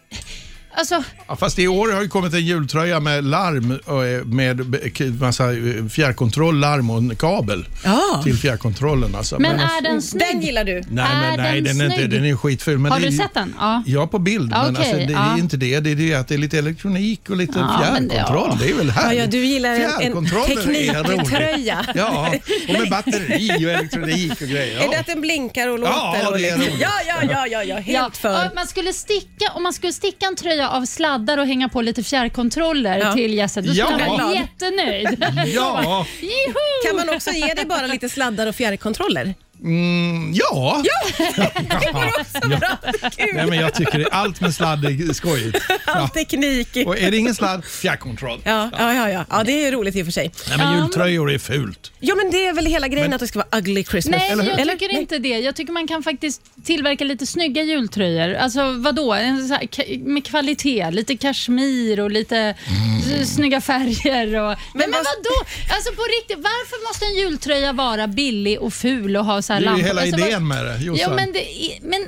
alltså... 0.74 1.02
Ja, 1.28 1.36
fast 1.36 1.58
i 1.58 1.68
år 1.68 1.92
har 1.92 2.02
ju 2.02 2.08
kommit 2.08 2.34
en 2.34 2.40
jultröja 2.46 3.00
med 3.00 3.24
larm, 3.24 3.78
och, 3.84 4.06
eh, 4.06 4.24
med 4.24 4.60
massa 5.20 5.52
eh, 5.52 5.86
fjärrkontroll, 5.90 6.60
larm 6.60 6.90
och 6.90 6.98
en 6.98 7.16
kabel 7.16 7.66
Ja. 7.84 8.20
till 8.24 8.36
fjärrkontrollen. 8.38 9.14
Alltså. 9.14 9.38
Men 9.38 9.60
är 9.60 9.80
den 9.82 10.02
snygg? 10.02 10.22
Den 10.32 10.40
gillar 10.40 10.64
du? 10.64 10.72
Nej, 10.72 10.82
men, 10.90 11.04
är 11.32 11.36
nej 11.36 11.60
den 11.60 11.78
den, 11.78 11.90
är 11.90 11.94
inte, 11.94 12.06
den 12.16 12.24
är 12.24 12.36
skitful. 12.36 12.78
Men 12.78 12.92
Har 12.92 13.00
det 13.00 13.06
är 13.06 13.10
du 13.10 13.16
ju- 13.16 13.22
sett 13.22 13.34
den? 13.34 13.54
Ja. 13.58 13.82
Ja, 13.86 14.06
på 14.06 14.18
bild. 14.18 14.52
Ja, 14.52 14.62
men 14.64 14.76
okej, 14.76 14.92
alltså, 14.92 15.06
det 15.06 15.14
är 15.14 15.38
inte 15.38 15.56
det. 15.56 15.80
Det 15.80 15.90
är 15.90 15.94
det 15.94 16.14
att 16.14 16.28
det 16.28 16.34
är 16.34 16.38
lite 16.38 16.58
elektronik 16.58 17.30
och 17.30 17.36
lite 17.36 17.58
Ja, 17.58 17.80
men 17.92 18.08
det- 18.08 18.14
fjärrkontroll. 18.14 18.48
ja. 18.50 18.58
Det 18.64 18.70
är 18.70 18.74
väl 18.74 18.90
härligt. 18.90 19.18
ja, 19.20 19.26
du 19.26 19.38
gillar 19.44 19.70
en, 19.70 19.80
är 19.82 20.46
tekniktröja. 20.46 21.84
Ja, 21.94 22.34
och 22.68 22.74
med 22.80 22.90
batteri 22.90 23.66
och 23.66 23.70
elektronik 23.70 24.32
och 24.42 24.48
grejer. 24.48 24.80
Är 24.80 24.88
det 24.90 24.98
att 25.00 25.06
den 25.06 25.20
blinkar 25.20 25.68
och 25.68 25.78
låter? 25.78 25.92
Ja, 25.92 26.30
det 26.36 26.48
är 26.48 26.56
roligt. 26.56 26.74
ja, 26.80 26.88
ja, 27.08 27.14
ja, 27.30 27.46
ja, 27.46 27.62
ja, 27.64 27.76
helt 27.76 27.88
Ja, 27.88 28.10
för. 28.20 28.54
man 28.54 28.66
skulle 28.66 28.92
sticka, 28.92 29.52
om 29.54 29.62
man 29.62 29.72
skulle 29.72 29.92
sticka 29.92 30.26
en 30.26 30.36
tröja 30.36 30.61
av 30.68 30.84
sladdar 30.84 31.38
och 31.38 31.46
hänga 31.46 31.68
på 31.68 31.82
lite 31.82 32.02
fjärrkontroller 32.02 32.98
Ja. 32.98 33.12
till 33.12 33.34
Jesse, 33.34 33.60
då 33.60 33.74
skulle 33.74 33.80
Ja. 34.00 34.06
han 34.08 34.18
vara 34.18 34.34
jättenöjd. 34.34 35.24
Ja! 35.54 36.06
Kan 36.86 36.96
man 36.96 37.14
också 37.16 37.30
ge 37.30 37.54
dig 37.54 37.64
bara 37.64 37.86
lite 37.86 38.08
sladdar 38.08 38.46
och 38.46 38.54
fjärrkontroller? 38.54 39.34
Mm, 39.64 40.32
ja. 40.34 40.82
Det 41.28 41.92
går 41.92 42.04
också 42.20 42.48
bra. 42.48 42.78
Kul. 43.16 43.26
Nej, 43.34 43.46
men 43.46 43.58
jag 43.58 43.74
tycker 43.74 43.98
det, 43.98 44.08
allt 44.08 44.40
med 44.40 44.54
sladd 44.54 44.84
är 44.84 45.12
skojigt. 45.12 45.58
All 45.86 46.08
teknik. 46.08 46.68
Och 46.86 46.98
är 46.98 47.10
det 47.10 47.16
ingen 47.16 47.34
sladd, 47.34 47.64
fjärrkontroll. 47.64 48.40
Ja, 48.44 48.70
ja, 48.78 48.94
ja, 48.94 49.10
ja. 49.10 49.24
ja, 49.30 49.44
det 49.44 49.66
är 49.66 49.72
roligt 49.72 49.96
i 49.96 50.02
och 50.02 50.06
för 50.06 50.12
sig. 50.12 50.30
Nej, 50.48 50.58
men 50.58 50.78
jultröjor 50.78 51.30
är 51.30 51.38
fult. 51.38 51.92
Ja, 52.00 52.14
men 52.14 52.30
det 52.30 52.46
är 52.46 52.52
väl 52.52 52.66
hela 52.66 52.88
grejen 52.88 53.12
att 53.12 53.20
det 53.20 53.26
ska 53.26 53.38
vara 53.38 53.58
ugly 53.58 53.84
Christmas. 53.84 54.18
Nej, 54.20 54.30
eller 54.30 54.44
jag? 54.44 54.60
Eller? 54.60 54.72
tycker 54.72 54.88
Nej. 54.88 54.96
inte 55.02 55.18
det. 55.18 55.28
Jag 55.38 55.54
tycker 55.56 55.72
man 55.72 55.88
kan 55.88 56.02
faktiskt 56.02 56.40
tillverka 56.64 57.04
lite 57.04 57.26
snygga 57.26 57.62
jultröjor. 57.62 58.34
Alltså 58.34 58.72
vadå? 58.72 59.12
En 59.12 59.48
så 59.48 59.54
här, 59.54 59.62
ka- 59.62 60.04
med 60.04 60.26
kvalitet, 60.26 60.90
lite 60.90 61.16
kashmir 61.16 62.00
och 62.00 62.10
lite 62.10 62.54
Mm. 63.12 63.26
snygga 63.26 63.60
färger. 63.60 64.26
Och, 64.26 64.48
men, 64.48 64.56
men, 64.74 64.90
vad- 64.90 65.04
vadå? 65.04 65.44
Alltså 65.74 65.92
på 65.92 66.02
riktigt, 66.02 66.38
varför 66.38 66.88
måste 66.88 67.04
en 67.04 67.14
jultröja 67.14 67.72
vara 67.72 68.06
billig 68.06 68.60
och 68.60 68.74
ful 68.74 69.16
och 69.16 69.24
ha 69.24 69.42
så 69.42 69.51
här 69.52 69.60
Det 69.60 69.66
är 69.66 69.70
ju 69.70 69.82
lampor? 69.82 69.86
hela 69.86 70.00
alltså, 70.02 70.26
idén 70.26 70.48
med 70.48 70.64
det, 70.64 70.76
Ja, 70.80 70.92
Jossan. 70.92 71.14
men, 71.16 71.32
det, 71.32 71.44
men 71.82 72.00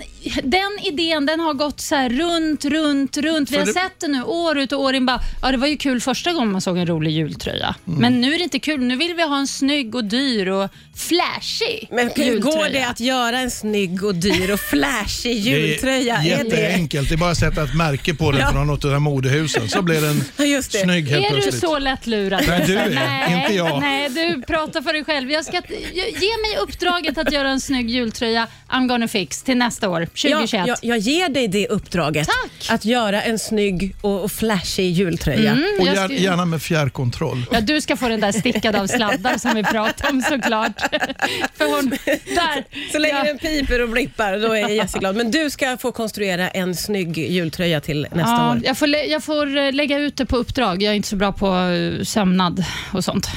den 0.50 0.78
idén 0.83 1.26
den 1.26 1.40
har 1.40 1.54
gått 1.54 1.80
så 1.80 1.94
här 1.94 2.11
runt, 2.11 2.64
runt, 2.64 3.16
runt. 3.16 3.50
Vi 3.50 3.54
För 3.54 3.61
har 3.61 3.66
det- 3.66 3.72
sett 3.72 4.00
det 4.00 4.09
nu 4.09 4.22
år 4.22 4.59
ut 4.59 4.72
och 4.72 4.80
år 4.80 4.94
in. 4.94 5.07
Bara, 5.07 5.20
ja, 5.42 5.50
det 5.50 5.57
var 5.57 5.66
ju 5.66 5.76
kul 5.76 6.00
första 6.00 6.33
gången 6.33 6.52
man 6.52 6.61
såg 6.61 6.78
en 6.78 6.87
rolig 6.87 7.11
jultröja. 7.11 7.74
Mm. 7.87 8.00
Men 8.00 8.20
nu 8.20 8.35
är 8.35 8.38
det 8.38 8.44
inte 8.44 8.59
kul. 8.59 8.80
Nu 8.80 8.96
vill 8.96 9.14
vi 9.14 9.22
ha 9.22 9.38
en 9.38 9.46
snygg 9.46 9.94
och 9.94 10.04
dyr 10.04 10.48
och 10.48 10.70
flashig 10.96 11.88
Men 11.92 12.11
hur 12.16 12.24
jultröja. 12.24 12.57
går 12.57 12.68
det 12.72 12.83
att 12.87 13.00
göra 13.00 13.38
en 13.38 13.50
snygg 13.50 14.04
och 14.04 14.14
dyr 14.14 14.50
och 14.52 14.61
flashig 14.61 15.38
jultröja? 15.38 16.20
Det 16.24 16.30
är 16.33 16.38
Är 16.40 16.44
det... 16.44 16.50
jätteenkelt. 16.50 17.09
Det 17.09 17.14
är 17.14 17.16
bara 17.16 17.30
att 17.30 17.38
sätta 17.38 17.62
ett 17.62 17.74
märke 17.74 18.14
på 18.14 18.30
den 18.33 18.40
Ja. 18.40 18.52
från 18.52 18.66
något 18.66 18.85
av 18.85 18.90
de 18.90 18.94
här 18.94 19.00
modehusen 19.00 19.68
så 19.68 19.83
blir 19.83 20.00
den 20.00 20.24
Ja, 20.37 20.44
just 20.44 20.72
det. 20.72 20.78
snygg 20.78 21.09
helt 21.09 21.24
Är 21.26 21.30
du 21.30 21.40
plötsligt. 21.40 21.61
så 21.61 21.78
lättlurad? 21.78 22.44
Nej, 22.48 22.64
du 22.66 22.76
är. 22.78 22.90
nej, 22.90 23.40
Inte 23.42 23.54
jag. 23.54 23.80
Nej, 23.80 24.09
du 24.09 24.42
pratar 24.42 24.83
för 24.83 24.92
dig 24.92 25.04
själv. 25.04 25.30
Jag 25.30 25.44
ska, 25.44 25.61
ge 25.94 26.02
mig 26.42 26.57
uppdraget 26.62 27.18
att 27.18 27.33
göra 27.35 27.51
en 27.51 27.61
snygg 27.61 27.90
jultröja 27.90 28.47
I'm 28.68 28.88
gonna 28.88 29.09
fix 29.09 29.42
till 29.42 29.57
nästa 29.57 29.88
år, 29.88 30.07
2021. 30.07 30.53
Ja, 30.53 30.66
jag, 30.66 30.79
jag 30.83 30.99
ger 30.99 31.29
dig 31.29 31.49
det 31.49 31.68
uppdraget. 31.68 32.27
Tack. 32.29 32.70
Att 32.75 32.85
göra 32.85 33.23
en 33.23 33.38
snygg 33.38 33.94
och, 34.01 34.25
och 34.25 34.33
flashig 34.33 34.90
jultröja. 34.92 35.51
Mm, 35.51 35.64
Och 35.81 35.87
jag 35.87 35.94
gär- 35.97 36.09
gärna 36.18 36.44
med 36.44 36.62
fjärrkontroll. 36.62 37.47
Ja, 37.53 37.61
du 37.61 37.81
ska 37.81 37.97
få 37.97 38.09
den 38.09 38.20
där 38.20 38.33
stickad 38.33 38.77
av 38.77 38.87
sladdar 38.87 39.38
som 39.38 39.55
vi 39.55 39.62
pratade 39.64 40.11
om 40.12 40.23
såklart. 40.23 40.81
För 41.59 41.77
hon, 41.77 41.90
där. 42.35 42.92
Så 42.92 42.99
länge 42.99 43.14
ja. 43.18 43.25
den 43.25 43.38
piper 43.38 43.83
och 43.83 43.88
blippar, 43.88 44.38
då 44.38 44.53
är 44.53 44.68
Jesse 44.68 44.99
glad. 44.99 45.16
Men 45.16 45.31
du 45.31 45.51
ska 45.51 45.77
få 45.77 45.92
konstruera 45.92 46.49
en 46.49 46.75
snygg 46.77 47.18
jultröja 47.18 47.81
till 47.81 48.07
nästa 48.12 48.31
Ja, 48.31 48.51
år. 48.51 48.61
jag, 48.64 48.79
får 48.79 48.88
jag 48.88 49.25
får 49.25 49.57
eh, 49.59 49.73
lägga 49.73 49.99
ut 49.99 50.16
det 50.16 50.27
på 50.27 50.37
uppdrag. 50.37 50.83
Jag 50.83 50.90
är 50.92 50.97
inte 50.97 51.09
så 51.09 51.16
bra 51.16 51.33
på 51.33 51.57
eh, 51.57 52.05
sömnad 52.05 52.64
och 52.92 53.05
sånt. 53.05 53.29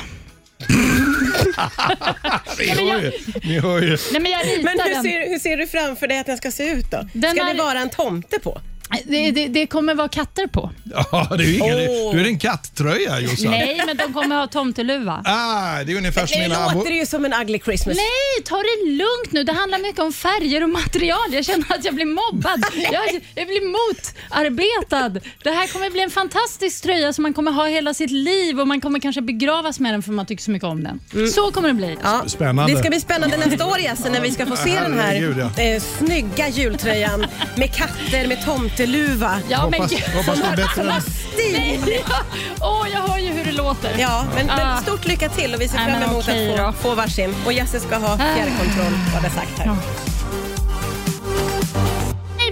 Ni 2.60 2.68
hör 2.68 3.02
ju. 3.02 3.12
Ni 3.44 3.60
hör 3.60 3.82
ju. 3.82 3.98
Nej, 4.12 4.22
men 4.22 4.32
jag 4.32 4.46
ritar 4.46 4.64
Men 4.64 4.80
hur 4.80 4.94
den. 4.94 5.04
ser, 5.04 5.30
hur 5.30 5.40
ser 5.40 5.58
du 5.58 5.68
framför 5.68 6.08
dig 6.08 6.20
att 6.20 6.26
den 6.26 6.38
ska 6.38 6.52
se 6.52 6.70
ut 6.72 6.92
då? 6.92 7.08
Den 7.14 7.36
ska 7.36 7.46
är- 7.50 7.54
det 7.54 7.60
vara 7.64 7.80
en 7.80 7.90
tomte 7.90 8.40
på? 8.40 8.62
Det, 9.06 9.32
det, 9.32 9.48
det 9.48 9.68
kommer 9.68 9.96
vara 9.96 10.08
katter 10.08 10.48
på. 10.48 10.72
Ja, 10.84 11.28
det 11.38 11.44
är 11.44 11.48
ju 11.48 11.56
ingen, 11.58 11.76
Åh. 11.90 12.16
Du 12.16 12.22
är 12.22 12.26
en 12.26 12.40
kattröja 12.40 13.20
Jossan. 13.20 13.52
Nej, 13.52 13.82
men 13.86 13.98
de 13.98 14.14
kommer 14.14 14.36
ha 14.36 14.48
tomteluva. 14.48 15.24
Ah, 15.38 15.84
det 15.84 15.92
är 15.92 15.98
ungefär 15.98 16.26
som 16.26 16.38
Det 16.42 16.48
mina 16.48 16.56
abo- 16.60 16.74
låter 16.78 16.92
ju 16.92 17.06
som 17.06 17.26
en 17.26 17.34
ugly 17.34 17.60
Christmas. 17.60 17.98
Nej, 17.98 18.44
ta 18.46 18.56
det 18.56 18.90
lugnt 18.92 19.32
nu. 19.32 19.44
Det 19.44 19.54
handlar 19.54 19.80
mycket 19.80 20.00
om 20.00 20.14
färger 20.14 20.64
och 20.64 20.70
material. 20.70 21.28
Jag 21.32 21.46
känner 21.46 21.74
att 21.76 21.86
jag 21.86 21.96
blir 21.96 22.06
mobbad. 22.06 22.64
Jag, 22.92 23.22
jag 23.36 23.48
blir 23.48 23.62
motarbetad. 23.78 25.10
Det 25.44 25.52
här 25.52 25.68
kommer 25.68 25.90
bli 25.90 26.02
en 26.02 26.10
fantastisk 26.10 26.84
tröja 26.84 27.14
som 27.14 27.24
man 27.24 27.34
kommer 27.34 27.52
ha 27.52 27.66
hela 27.68 27.94
sitt 27.94 28.12
liv 28.12 28.60
och 28.60 28.68
man 28.68 28.82
kommer 28.82 29.00
kanske 29.00 29.22
begravas 29.22 29.80
med 29.80 29.94
den 29.94 30.04
för 30.04 30.12
man 30.12 30.26
tycker 30.26 30.44
så 30.44 30.52
mycket 30.52 30.68
om 30.68 30.84
den. 30.84 31.00
Så 31.30 31.52
kommer 31.52 31.68
det 31.68 31.74
bli. 31.74 31.98
Ja, 32.04 32.24
Spännande. 32.28 32.74
Det 32.74 32.80
ska 32.80 32.90
bli 32.90 33.00
spännande 33.00 33.38
nästa 33.38 33.66
år 33.66 33.80
Jesse, 33.80 34.10
när 34.10 34.22
vi 34.22 34.32
ska 34.32 34.46
få 34.46 34.56
se 34.56 34.80
den 34.80 35.00
här 35.00 35.36
ja. 35.58 35.64
eh, 35.64 35.82
snygga 35.82 36.50
jultröjan 36.50 37.26
med 37.56 37.76
katter 37.76 38.28
med 38.28 38.46
tomteluva. 38.78 39.40
Ja, 39.50 39.70
men 39.70 39.74
Hoppas, 39.82 39.92
gud. 39.92 40.04
hoppas 40.16 40.40
det 40.40 40.46
är 40.48 40.56
bättre! 40.56 40.84
Nej, 41.38 42.04
ja. 42.10 42.16
Åh, 42.62 42.88
jag 42.94 43.00
hör 43.02 43.18
ju 43.18 43.28
hur 43.34 43.46
det 43.46 43.52
låter. 43.52 43.96
Ja, 44.00 44.26
men, 44.36 44.46
men 44.48 44.60
Ah. 44.68 44.82
stort 44.82 45.06
lycka 45.06 45.30
till 45.30 45.54
och 45.56 45.62
vi 45.62 45.68
ser 45.68 45.78
fram 45.78 45.92
men 45.92 46.04
emot 46.04 46.30
att 46.30 46.36
då. 46.58 46.72
få, 46.74 46.90
få 46.90 46.96
varsin. 46.96 47.36
Och 47.46 47.54
Jesse 47.54 47.80
ska 47.80 47.96
ha 47.98 48.18
fjärrkontroll, 48.18 49.00
var 49.14 49.22
det 49.22 49.30
sagt 49.30 49.60
här. 49.60 49.66
Nej, 49.66 49.76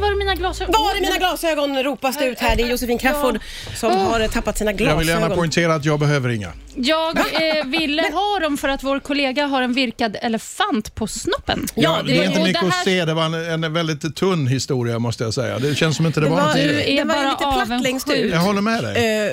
var 0.05 0.11
är 0.11 0.15
mina 0.15 0.35
glasögon? 0.35 0.71
Var 0.77 0.95
är 0.95 1.01
mina 1.01 1.17
glasögon 1.17 1.83
ropas 1.83 2.17
det 2.17 2.25
ut 2.25 2.39
här. 2.39 2.55
Det 2.55 2.63
är 2.63 2.67
Josefin 2.67 2.97
Crafoord 2.97 3.39
som 3.75 3.91
Oh. 3.91 4.11
har 4.11 4.27
tappat 4.27 4.57
sina 4.57 4.71
Jag 4.71 4.77
vill 4.77 5.07
gärna 5.07 5.19
glasögon. 5.19 5.37
poängtera 5.37 5.75
att 5.75 5.85
jag 5.85 5.99
behöver 5.99 6.29
inga. 6.29 6.51
Jag 6.77 7.17
eh, 7.17 7.65
ville 7.65 8.01
ha 8.01 8.39
dem 8.41 8.57
för 8.57 8.67
att 8.69 8.83
vår 8.83 8.99
kollega 8.99 9.45
har 9.45 9.61
en 9.61 9.73
virkad 9.73 10.17
elefant 10.21 10.95
på 10.95 11.07
snoppen. 11.07 11.67
Ja, 11.75 11.99
det, 12.05 12.17
är 12.17 12.23
inte 12.25 12.39
mycket 12.39 12.61
det 12.61 12.67
att 12.67 12.73
här- 12.73 12.83
se. 12.83 13.05
Det 13.05 13.13
var 13.13 13.25
en, 13.25 13.63
en 13.63 13.73
väldigt 13.73 14.15
tunn 14.15 14.47
historia 14.47 14.99
måste 14.99 15.23
jag 15.23 15.33
säga. 15.33 15.59
Det 15.59 15.75
känns 15.75 15.97
som 15.97 16.05
inte 16.05 16.19
det, 16.19 16.25
Det 16.25 16.29
var, 16.29 16.41
var, 16.41 16.47
något 16.47 16.57
i 16.57 16.67
Du 16.67 16.73
det. 16.73 16.91
är 16.91 16.95
den 16.97 17.07
var 17.07 17.15
bara 17.15 17.29
lite 17.55 17.65
platt 17.67 17.81
längst 17.83 18.09
ut. 18.09 18.31
Jag 18.31 18.39
håller 18.39 18.61
med 18.61 18.83
dig. 18.83 19.27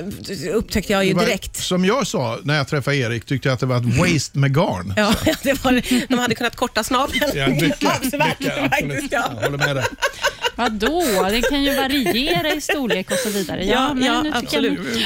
Eh, 0.49 0.55
upptäckte 0.55 0.93
jag 0.93 1.05
ju 1.05 1.09
Det 1.13 1.15
var- 1.19 1.25
direkt. 1.25 1.55
Som 1.63 1.85
jag 1.85 2.07
sa 2.07 2.37
när 2.43 2.55
jag 2.57 2.67
träffade 2.67 2.97
Erik 2.97 3.25
tyckte 3.25 3.47
jag 3.47 3.53
att 3.53 3.59
det 3.59 3.65
var 3.65 3.77
ett 3.77 3.97
waste 4.13 4.37
med 4.37 4.55
garn. 4.55 4.93
Ja, 4.97 5.13
det 5.43 5.63
var, 5.63 5.81
de 6.09 6.17
hade 6.19 6.35
kunnat 6.35 6.55
korta 6.55 6.83
snabeln 6.83 7.19
Ja, 7.35 7.47
mycket, 7.47 7.63
mycket, 7.69 7.89
absolut. 7.89 9.11
Jag 9.11 9.21
håller 9.21 9.57
med 9.57 9.75
dig. 9.75 9.85
Vadå? 10.63 11.27
Det 11.31 11.41
kan 11.41 11.63
ju 11.63 11.75
variera 11.75 12.53
i 12.53 12.61
storlek 12.61 13.11
och 13.11 13.17
så 13.17 13.29
vidare. 13.29 13.65
Ja, 13.65 13.73
Ja, 13.73 13.93
men 13.93 14.03
ja, 14.03 14.21
nu 14.21 14.31
absolut. 14.33 14.79
Jag, 14.95 15.03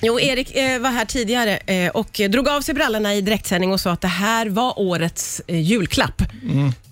Jo, 0.00 0.20
Erik 0.20 0.56
eh, 0.56 0.80
var 0.80 0.90
här 0.90 1.04
tidigare 1.04 1.56
eh, 1.56 1.90
och 1.90 2.20
drog 2.30 2.48
av 2.48 2.60
sig 2.60 2.74
brallorna 2.74 3.14
i 3.14 3.20
direktsändning 3.20 3.72
och 3.72 3.80
sa 3.80 3.90
att 3.90 4.00
det 4.00 4.08
här 4.08 4.46
var 4.46 4.78
årets 4.78 5.42
eh, 5.46 5.60
julklapp. 5.60 6.22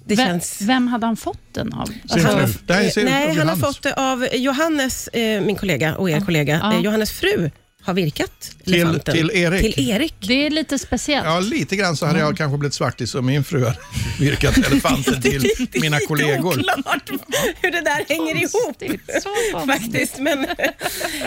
Det 0.04 0.14
vem, 0.14 0.26
känns... 0.26 0.60
vem 0.60 0.88
hade 0.88 1.06
han 1.06 1.16
fått 1.16 1.54
den 1.54 1.72
av? 1.72 1.86
Sin 1.86 2.26
Han, 2.26 2.54
nej, 2.96 3.34
han 3.34 3.48
har 3.48 3.56
fått 3.56 3.82
det 3.82 3.94
av 3.94 4.28
Johannes, 4.32 5.08
eh, 5.08 5.40
min 5.40 5.56
kollega 5.56 5.96
och 5.96 6.10
er 6.10 6.20
kollega. 6.20 6.60
Ja. 6.62 6.74
Eh, 6.74 6.80
Johannes 6.80 7.12
fru 7.12 7.50
har 7.86 7.94
virkat 7.94 8.50
elefanten. 8.66 9.14
till 9.14 9.30
Erik. 9.34 9.74
Till 9.74 9.90
Erik. 9.90 10.14
Det 10.20 10.46
är 10.46 10.50
lite 10.50 10.78
speciellt. 10.78 11.26
Ja, 11.26 11.40
lite 11.40 11.76
grann 11.76 11.96
så 11.96 12.06
hade 12.06 12.18
jag 12.18 12.36
kanske 12.36 12.58
blivit 12.58 12.74
svartis 12.74 13.14
om 13.14 13.26
min 13.26 13.44
fru 13.44 13.64
hade 13.64 13.78
virkat 14.20 14.58
elefanten 14.58 15.22
till 15.22 15.42
Det 15.42 15.76
är 15.76 15.80
mina 15.80 15.96
lite 15.96 16.06
kollegor. 16.06 16.58
oklart 16.58 17.10
hur 17.62 17.70
det 17.70 17.80
där 17.80 18.04
hänger 18.08 18.36
ihop. 18.36 18.52
Konstigt, 18.78 19.00
så 19.22 19.28
konstigt. 19.52 19.82
Faktiskt, 19.82 20.18
men 20.18 20.46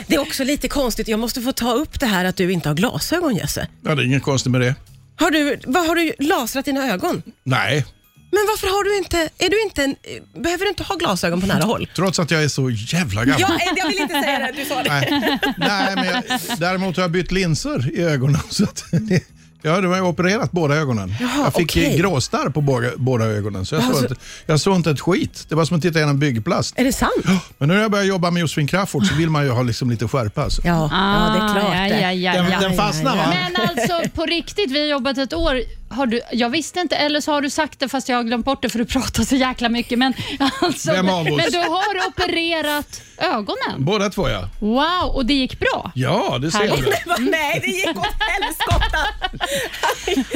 det 0.07 0.15
är 0.15 0.19
också 0.19 0.43
lite 0.43 0.67
konstigt. 0.67 1.07
Jag 1.07 1.19
måste 1.19 1.41
få 1.41 1.51
ta 1.51 1.73
upp 1.73 1.99
det 1.99 2.05
här 2.05 2.25
att 2.25 2.35
du 2.35 2.51
inte 2.51 2.69
har 2.69 2.75
glasögon, 2.75 3.35
Jesse. 3.35 3.67
Ja, 3.83 3.95
det 3.95 4.01
är 4.01 4.05
inget 4.05 4.23
konstigt 4.23 4.51
med 4.51 4.61
det. 4.61 4.75
Har 5.15 5.31
du, 5.31 5.59
vad, 5.65 5.87
har 5.87 5.95
du 5.95 6.13
lasrat 6.19 6.65
dina 6.65 6.93
ögon? 6.93 7.21
Nej, 7.43 7.85
Men 8.31 8.39
varför 8.47 8.67
har 8.67 8.83
du 8.83 8.97
inte, 8.97 9.29
är 9.37 9.49
du 9.49 9.61
inte 9.63 9.83
en, 9.83 9.95
behöver 10.41 10.63
du 10.65 10.69
inte 10.69 10.83
ha 10.83 10.95
glasögon 10.95 11.41
på 11.41 11.47
nära 11.47 11.63
håll? 11.63 11.87
trots 11.95 12.19
att 12.19 12.31
jag 12.31 12.43
är 12.43 12.47
så 12.47 12.69
jävla 12.69 13.25
gammal. 13.25 13.41
Ja, 13.59 13.73
jag 13.77 13.87
vill 13.87 13.99
inte 13.99 14.21
säga 14.21 14.39
det, 14.39 14.53
du 14.55 14.65
sa 14.65 14.83
det. 14.83 14.89
Nej, 14.89 15.25
nej 15.57 15.95
men 15.95 16.05
jag, 16.05 16.23
däremot 16.59 16.95
har 16.95 17.03
jag 17.03 17.11
bytt 17.11 17.31
linser 17.31 17.91
i 17.99 18.01
ögonen. 18.01 18.41
Så 18.49 18.63
att, 18.63 18.83
det- 18.91 19.23
ja, 19.61 19.81
det 19.81 19.87
var 19.87 19.97
jag 19.97 20.07
opererat 20.07 20.51
båda 20.51 20.75
ögonen. 20.75 21.13
Jaha, 21.19 21.31
jag 21.43 21.53
fick 21.53 21.65
okej. 21.71 21.97
gråstarr 21.97 22.49
på 22.49 22.61
båda, 22.61 22.87
båda 22.97 23.25
ögonen, 23.25 23.65
så 23.65 23.75
jag, 23.75 23.81
Ja, 23.83 23.87
såg 23.87 23.95
så- 23.95 24.01
inte, 24.03 24.15
jag 24.45 24.59
såg 24.59 24.75
inte 24.75 24.91
ett 24.91 24.99
skit. 24.99 25.45
Det 25.49 25.55
var 25.55 25.65
som 25.65 25.77
att 25.77 25.83
titta 25.83 25.99
genom 25.99 26.19
byggplast. 26.19 26.73
Är 26.79 26.83
det 26.83 26.93
sant? 26.93 27.11
Men 27.57 27.67
nu 27.69 27.73
när 27.75 27.81
jag 27.81 27.91
börjar 27.91 28.05
jobba 28.05 28.31
med 28.31 28.41
Josefin 28.41 28.67
Crafoord 28.67 29.05
så 29.07 29.15
vill 29.15 29.29
man 29.29 29.43
ju 29.45 29.49
ha 29.51 29.61
liksom 29.63 29.89
lite 29.89 30.07
skärpa. 30.07 30.43
Alltså. 30.43 30.61
Ja, 30.65 30.89
ja 30.91 31.35
det 31.37 31.45
är 31.45 31.61
klart 31.61 31.73
Ah, 31.75 31.87
ja, 31.87 31.95
det. 31.95 32.01
ja, 32.01 32.11
ja, 32.33 32.33
Den, 32.43 32.51
ja. 32.51 32.59
den 32.59 32.77
fastnar 32.77 33.15
va? 33.17 33.33
Men 33.53 33.55
alltså 33.69 34.09
på 34.15 34.25
riktigt, 34.25 34.71
vi 34.71 34.79
har 34.79 34.87
jobbat 34.87 35.17
ett 35.17 35.33
år. 35.33 35.61
Har 35.91 36.05
du, 36.05 36.21
jag 36.31 36.49
visste 36.49 36.79
inte, 36.79 36.95
eller 36.95 37.21
så 37.21 37.31
har 37.31 37.41
du 37.41 37.49
sagt 37.49 37.79
det 37.79 37.89
fast 37.89 38.09
jag 38.09 38.15
har 38.15 38.23
glömt 38.23 38.45
bort 38.45 38.61
det 38.61 38.69
för 38.69 38.79
du 38.79 38.85
pratar 38.85 39.23
så 39.23 39.35
jäkla 39.35 39.69
mycket. 39.69 39.99
Men, 39.99 40.13
alltså, 40.61 40.91
Vem 40.91 41.09
av 41.09 41.21
oss? 41.27 41.37
men 41.37 41.51
du 41.51 41.57
har 41.57 42.07
opererat 42.07 43.01
ögonen. 43.17 43.85
Båda 43.85 44.09
två 44.09 44.29
ja. 44.29 44.49
Wow, 44.59 45.15
och 45.15 45.25
det 45.25 45.33
gick 45.33 45.59
bra. 45.59 45.91
Ja, 45.95 46.37
det 46.41 46.51
ser 46.51 46.59
Härligt. 46.59 46.85
du. 47.17 47.23
Nej, 47.31 47.59
det 47.63 47.67
gick 47.67 47.97
åt 47.97 48.07
helskotta. 48.19 48.99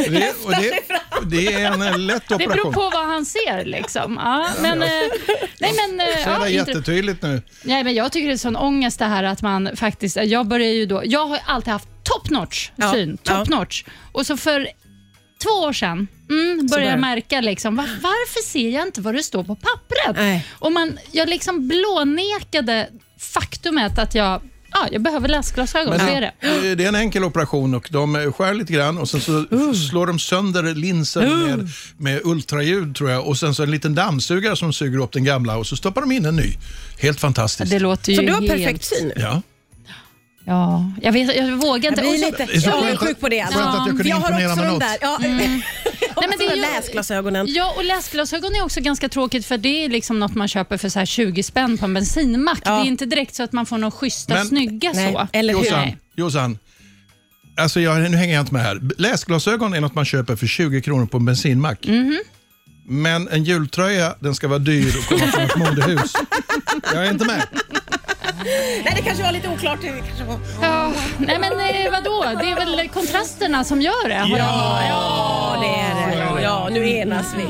Det, 0.10 0.34
och 0.46 0.52
det, 0.52 0.80
det 1.38 1.54
är 1.54 1.72
en 1.72 1.82
eh, 1.82 1.98
lätt 2.00 2.24
Det 2.30 2.38
beror 2.38 2.52
operation. 2.52 2.74
på 2.74 2.90
vad 2.90 3.06
han 3.08 3.26
ser. 3.26 3.66
Liksom. 3.66 4.20
Ja, 4.24 4.48
men, 4.62 4.82
eh, 4.82 4.88
nej, 5.60 5.74
men, 5.88 6.00
eh, 6.00 6.06
Ser 6.24 6.32
ja, 6.32 6.40
det 6.40 6.52
inte- 6.54 6.72
jättetydligt 6.72 7.22
nu. 7.22 7.42
Nej, 7.64 7.84
men 7.84 7.94
jag 7.94 8.12
tycker 8.12 8.28
det 8.28 8.34
är 8.34 8.38
sån 8.38 8.56
ångest 8.56 9.00
det 9.00 9.06
här 9.06 9.24
att 9.24 9.42
man 9.42 9.70
faktiskt... 9.76 10.18
Jag 10.24 10.48
börjar 10.48 10.70
ju 10.70 10.86
då... 10.86 11.02
Jag 11.06 11.26
har 11.28 11.36
ju 11.36 11.42
alltid 11.46 11.74
haft 11.74 11.88
top 12.04 12.30
notch 12.30 12.70
Ja, 12.76 12.92
syn. 12.94 13.18
ja. 13.24 13.36
Top 13.38 13.48
notch. 13.50 13.84
Och 14.12 14.26
så 14.26 14.38
för 14.38 14.68
två 15.44 15.50
år 15.50 15.74
sedan 15.74 16.08
mm, 16.30 16.68
började 16.68 16.92
jag 16.92 17.00
märka 17.00 17.42
liksom, 17.42 17.76
var, 17.76 17.86
varför 18.02 18.50
ser 18.50 18.70
jag 18.70 18.88
inte 18.88 19.02
vad 19.02 19.16
det 19.16 19.24
står 19.24 19.44
på 19.44 19.56
pappret? 19.56 20.16
Nej. 20.16 20.46
Och 20.52 20.72
man, 20.72 21.00
jag 21.12 21.30
liksom 21.30 21.68
blånekade 21.68 22.90
faktumet 23.20 24.00
att 24.00 24.16
jag, 24.16 24.42
ja, 24.72 24.88
jag 24.92 25.02
behöver 25.02 25.28
läsglasögon. 25.28 26.00
Så 26.00 26.06
är 26.06 26.22
det. 26.22 26.32
Det 26.76 26.84
är 26.84 26.88
en 26.88 26.96
enkel 26.96 27.24
operation 27.24 27.76
och 27.76 27.88
de 27.92 28.34
skär 28.36 28.54
lite 28.54 28.74
grann 28.74 28.98
och 28.98 29.10
sen 29.10 29.22
så 29.22 29.32
Uh. 29.32 29.74
slår 29.74 30.08
de 30.08 30.20
sönder 30.20 30.76
linsen 30.76 31.40
med, 31.40 31.70
med 31.98 32.22
ultraljud 32.24 32.96
tror 32.96 33.10
jag 33.10 33.28
och 33.28 33.38
sen 33.38 33.56
så 33.56 33.64
en 33.64 33.72
liten 33.72 33.96
dammsugare 33.96 34.56
som 34.56 34.74
suger 34.74 35.00
upp 35.00 35.12
den 35.12 35.24
gamla 35.24 35.58
och 35.58 35.68
så 35.68 35.76
stoppar 35.76 36.02
de 36.02 36.12
in 36.12 36.26
en 36.26 36.36
ny. 36.36 36.54
Helt 37.00 37.20
fantastiskt. 37.20 37.72
Det 37.72 37.80
låter 37.80 38.12
ju 38.12 38.16
Så 38.16 38.22
du 38.22 38.32
har 38.32 38.42
helt... 38.42 38.52
perfekt 38.54 38.84
syn 38.84 39.08
nu? 39.08 39.14
Ja. 39.16 39.42
Ja, 40.46 40.92
jag, 41.02 41.12
vet, 41.12 41.36
jag 41.36 41.52
vågar 41.58 41.84
Jag 41.84 41.86
inte. 41.92 42.02
blir 42.02 42.12
Och 42.14 42.20
så- 42.20 42.26
lite 42.26 42.46
Det 42.46 42.54
är 42.56 42.60
så 42.60 42.70
jag 42.70 42.78
är 42.78 42.82
skönt 42.82 42.86
avundsjuk 42.96 43.20
på 43.20 43.30
det. 43.30 43.42
Alltså. 43.42 43.60
skönt 43.60 43.70
att 43.76 43.88
jag 43.88 43.96
kunde 43.98 44.10
jag 44.10 44.16
har 44.16 44.30
imponera 44.30 44.48
också 44.52 44.60
med 44.62 44.68
de 44.70 44.74
något. 44.74 44.80
där, 44.80 44.98
ja, 45.02 45.18
Mm. 45.24 45.38
Nej, 46.18 46.28
men 46.30 46.38
det 46.40 46.46
är 46.46 46.56
ju- 46.56 46.62
läsglasögonen. 46.62 47.46
Ja, 47.50 47.74
och 47.78 47.84
läsglasögon 47.84 48.56
är 48.56 48.64
också 48.64 48.82
ganska 48.82 49.10
tråkigt 49.10 49.46
för 49.46 49.58
det 49.58 49.86
är 49.86 49.90
liksom 49.90 50.20
något 50.20 50.36
man 50.36 50.48
köper 50.48 50.78
för 50.78 50.90
så 50.90 51.00
här 51.00 51.06
20 51.06 51.44
spänn 51.44 51.78
på 51.78 51.86
en 51.86 51.94
bensinmack. 51.94 52.62
Ja. 52.66 52.72
Det 52.72 52.82
är 52.82 52.88
inte 52.88 53.06
direkt 53.06 53.36
så 53.36 53.44
att 53.44 53.52
man 53.52 53.66
får 53.66 53.78
några 53.78 53.92
schyssta, 53.92 54.34
Men- 54.34 54.48
snygga 54.48 54.92
Nej, 54.94 55.14
så. 55.14 55.28
eller 55.34 55.54
hur? 55.54 55.60
Jossan, 55.64 55.80
Nej. 55.80 55.98
Jossan. 56.16 56.58
Alltså 57.58 57.80
jag, 57.80 58.12
nu 58.12 58.18
hänger 58.18 58.34
jag 58.34 58.42
inte 58.42 58.54
med 58.54 58.64
här. 58.64 58.82
Läsglasögon 58.98 59.74
är 59.74 59.82
något 59.82 59.96
man 59.96 60.06
köper 60.06 60.36
för 60.36 60.48
20 60.48 60.82
kronor 60.82 61.06
på 61.06 61.18
en 61.18 61.26
bensinmack. 61.26 61.88
Mhm. 61.88 62.20
Men 62.88 63.28
en 63.28 63.44
jultröja, 63.44 64.16
den 64.20 64.36
ska 64.36 64.48
vara 64.48 64.60
dyr 64.60 64.94
och 64.98 65.06
komma 65.06 65.32
från 65.32 65.44
ett 65.44 65.56
modehus. 65.56 66.14
Jag 66.94 67.06
är 67.08 67.12
inte 67.12 67.26
med. 67.26 67.48
Nej, 68.86 68.94
det 68.96 69.02
kanske 69.02 69.24
var 69.24 69.32
lite 69.32 69.50
oklart. 69.50 69.80
Det 69.82 69.88
kanske 70.08 70.24
var... 70.24 70.40
Ja, 70.62 70.92
nej 71.18 71.38
men 71.40 71.52
eh, 71.60 71.92
vadå? 71.92 72.26
Det 72.42 72.52
är 72.52 72.56
väl 72.56 72.90
kontrasterna 72.90 73.64
som 73.64 73.82
gör 73.82 74.10
det? 74.10 74.16
jag- 74.16 74.40
Ja, 74.40 75.58
det 75.62 75.68
är 75.68 76.36
det. 76.36 76.42
Ja, 76.42 76.70
nu 76.72 76.90
enas 76.90 77.26
vi. 77.38 77.46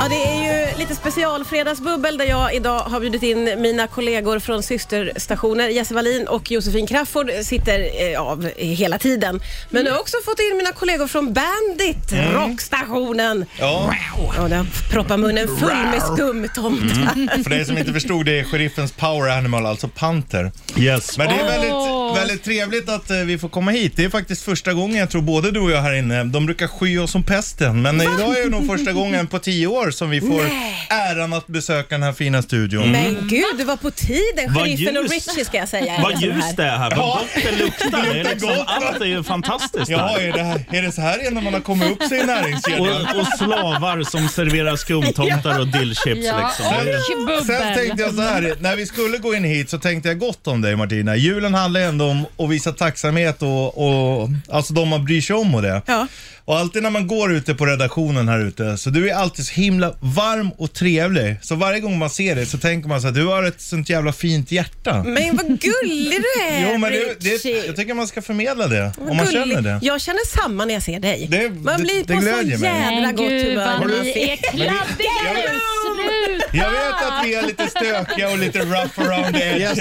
Ja, 0.00 0.08
det 0.08 0.24
är 0.24 0.42
ju 0.43 0.43
lite 0.88 0.96
specialfredagsbubbel 0.96 2.18
där 2.18 2.24
jag 2.24 2.54
idag 2.54 2.78
har 2.78 3.00
bjudit 3.00 3.22
in 3.22 3.44
mina 3.44 3.86
kollegor 3.86 4.38
från 4.38 4.62
systerstationer. 4.62 5.68
Jesse 5.68 5.94
Wallin 5.94 6.28
och 6.28 6.50
Josefin 6.50 6.86
Crafoord 6.86 7.30
sitter 7.42 8.12
eh, 8.12 8.20
av 8.20 8.50
hela 8.56 8.98
tiden. 8.98 9.40
Men 9.70 9.86
jag 9.86 9.92
har 9.92 10.00
också 10.00 10.16
fått 10.24 10.40
in 10.40 10.56
mina 10.56 10.72
kollegor 10.72 11.06
från 11.06 11.32
Bandit, 11.32 12.32
rockstationen. 12.32 13.46
Ja. 13.58 13.94
Ja, 14.36 14.48
det 14.48 14.56
har 14.56 14.66
proppat 14.90 15.20
munnen 15.20 15.48
full 15.48 15.68
med 15.68 16.02
skumtomtar. 16.02 17.42
För 17.42 17.50
dig 17.50 17.64
som 17.64 17.78
inte 17.78 17.92
förstod 17.92 18.26
det 18.26 18.38
är 18.38 18.44
sheriffens 18.44 18.92
power 18.92 19.38
animal, 19.38 19.66
alltså 19.66 19.88
panter. 19.88 20.52
Yes. 20.76 21.18
Men 21.18 21.28
det 21.28 21.34
är 21.34 21.44
väldigt, 21.44 22.22
väldigt 22.22 22.44
trevligt 22.44 22.88
att 22.88 23.10
eh, 23.10 23.16
vi 23.16 23.38
får 23.38 23.48
komma 23.48 23.70
hit. 23.70 23.92
Det 23.96 24.04
är 24.04 24.10
faktiskt 24.10 24.42
första 24.42 24.72
gången 24.72 24.96
jag 24.96 25.10
tror 25.10 25.22
både 25.22 25.50
du 25.50 25.60
och 25.60 25.70
jag 25.70 25.82
här 25.82 25.92
inne, 25.92 26.24
de 26.24 26.46
brukar 26.46 26.66
sky 26.66 26.98
oss 26.98 27.10
som 27.10 27.22
pesten. 27.22 27.82
Men 27.82 28.00
idag 28.00 28.38
är 28.38 28.44
det 28.44 28.50
nog 28.50 28.66
första 28.66 28.92
gången 28.92 29.26
på 29.26 29.38
tio 29.38 29.66
år 29.66 29.90
som 29.90 30.10
vi 30.10 30.20
får 30.20 30.73
äran 30.90 31.32
att 31.32 31.46
besöka 31.46 31.86
den 31.94 32.02
här 32.02 32.12
fina 32.12 32.42
studion. 32.42 32.90
Men 32.92 33.28
gud, 33.28 33.44
det 33.58 33.64
var 33.64 33.76
på 33.76 33.90
tiden. 33.90 34.54
Vad 34.54 34.64
Sheriffen 34.64 34.96
och. 34.96 35.10
Richie 35.10 35.44
ska 35.44 35.56
jag 35.58 35.68
säga. 35.68 36.00
Vad 36.02 36.22
ljust 36.22 36.42
här. 36.46 36.56
det 36.56 36.62
är 36.64 36.76
här, 36.76 36.90
vad 36.90 36.98
Ja. 36.98 37.20
gott 37.34 37.44
det 37.44 37.64
luktar. 37.64 38.12
Det 38.12 38.20
är 38.20 38.24
liksom, 38.24 38.64
allt 38.66 39.00
är 39.00 39.04
ju 39.04 39.22
fantastiskt 39.22 39.88
Ja, 39.90 39.98
här. 39.98 40.20
är 40.20 40.32
det, 40.32 40.42
här, 40.42 40.64
är 40.70 40.82
det 40.82 40.92
så 40.92 41.00
här 41.00 41.28
innan 41.30 41.44
man 41.44 41.54
har 41.54 41.60
kommit 41.60 41.90
upp 41.92 42.02
sig 42.08 42.20
i 42.20 42.24
näringskedjan? 42.26 43.06
Och, 43.14 43.20
och 43.20 43.26
slavar 43.38 44.02
som 44.02 44.28
serverar 44.28 44.76
skumtomtar 44.76 45.60
och 45.60 45.68
dillchips. 45.68 46.26
Ja, 46.26 46.46
Liksom. 46.58 46.84
Det 46.84 46.90
är- 46.92 47.38
och 47.40 47.46
Sen 47.46 47.74
tänkte 47.74 48.02
jag 48.02 48.14
så 48.14 48.20
här, 48.22 48.54
när 48.60 48.76
vi 48.76 48.86
skulle 48.86 49.18
gå 49.18 49.34
in 49.34 49.44
hit 49.44 49.70
så 49.70 49.78
tänkte 49.78 50.08
jag 50.08 50.18
gott 50.18 50.46
om 50.46 50.60
dig 50.60 50.76
Martina. 50.76 51.16
Julen 51.16 51.54
handlar 51.54 51.80
ju 51.80 51.86
ändå 51.86 52.04
om 52.06 52.26
att 52.38 52.50
visa 52.50 52.72
tacksamhet 52.72 53.42
och, 53.42 53.78
och 54.22 54.28
alltså 54.52 54.74
de 54.74 54.88
man 54.88 55.04
bryr 55.04 55.20
sig 55.20 55.36
om 55.36 55.54
och 55.54 55.62
det. 55.62 55.82
Ja. 55.86 56.06
Och 56.46 56.58
alltid 56.58 56.82
när 56.82 56.90
man 56.90 57.06
går 57.06 57.32
ute 57.32 57.54
på 57.54 57.66
redaktionen 57.66 58.28
här 58.28 58.38
ute, 58.38 58.76
så 58.76 58.90
du 58.90 59.10
är 59.10 59.14
alltid 59.14 59.46
så 59.46 59.52
himla 59.54 59.92
varm 60.00 60.50
och 60.58 60.63
trevlig. 60.66 61.36
Så 61.42 61.54
varje 61.54 61.80
gång 61.80 61.98
man 61.98 62.10
ser 62.10 62.34
dig 62.34 62.46
så 62.46 62.58
tänker 62.58 62.88
man 62.88 63.00
så 63.00 63.06
här, 63.06 63.14
du 63.14 63.26
har 63.26 63.42
ett 63.42 63.60
sånt 63.60 63.88
jävla 63.88 64.12
fint 64.12 64.52
hjärta. 64.52 65.02
Men 65.04 65.36
vad 65.36 65.46
gullig 65.60 66.20
du 66.22 66.42
är 66.42 66.70
Jo, 66.72 66.78
men 66.78 66.92
det, 66.92 67.14
det, 67.20 67.30
Richie. 67.30 67.66
jag 67.66 67.76
tycker 67.76 67.94
man 67.94 68.06
ska 68.06 68.22
förmedla 68.22 68.66
det, 68.68 68.92
Vad 68.98 69.10
om 69.10 69.16
man 69.16 69.26
gullig. 69.26 69.56
känner 69.56 69.62
det. 69.80 69.86
Jag 69.86 70.00
känner 70.00 70.26
samma 70.42 70.64
när 70.64 70.74
jag 70.74 70.82
ser 70.82 71.00
dig. 71.00 71.26
Det- 71.30 71.50
man 71.50 71.82
blir 71.82 71.94
det- 71.94 72.02
det 72.02 72.14
på 72.14 72.20
så 72.20 72.26
glädjer 72.26 72.58
mig. 72.58 72.70
jädra 72.70 72.90
Men 73.06 73.16
gott 73.16 73.28
gud 73.28 73.46
humör. 73.48 73.78
vad 73.78 73.90
ni 73.90 73.96
är 74.30 74.36
kladdiga 74.36 75.32
nu. 75.34 75.60
Sluta! 75.84 76.56
Jag 76.56 76.70
vet 76.70 77.02
att 77.08 77.24
vi 77.26 77.34
är 77.34 77.42
lite 77.46 77.66
stökiga 77.68 78.30
och 78.30 78.38
lite 78.38 78.58
rough 78.58 79.00
around 79.00 79.34
the 79.34 79.42
edges. 79.42 79.78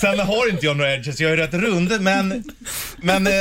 Sen 0.00 0.18
har 0.18 0.50
inte 0.50 0.66
jag 0.66 0.76
några 0.76 0.94
edges, 0.94 1.20
jag 1.20 1.30
är 1.32 1.36
rätt 1.36 1.54
rund, 1.54 2.00
men, 2.00 2.44
men 3.02 3.26
eh, 3.26 3.32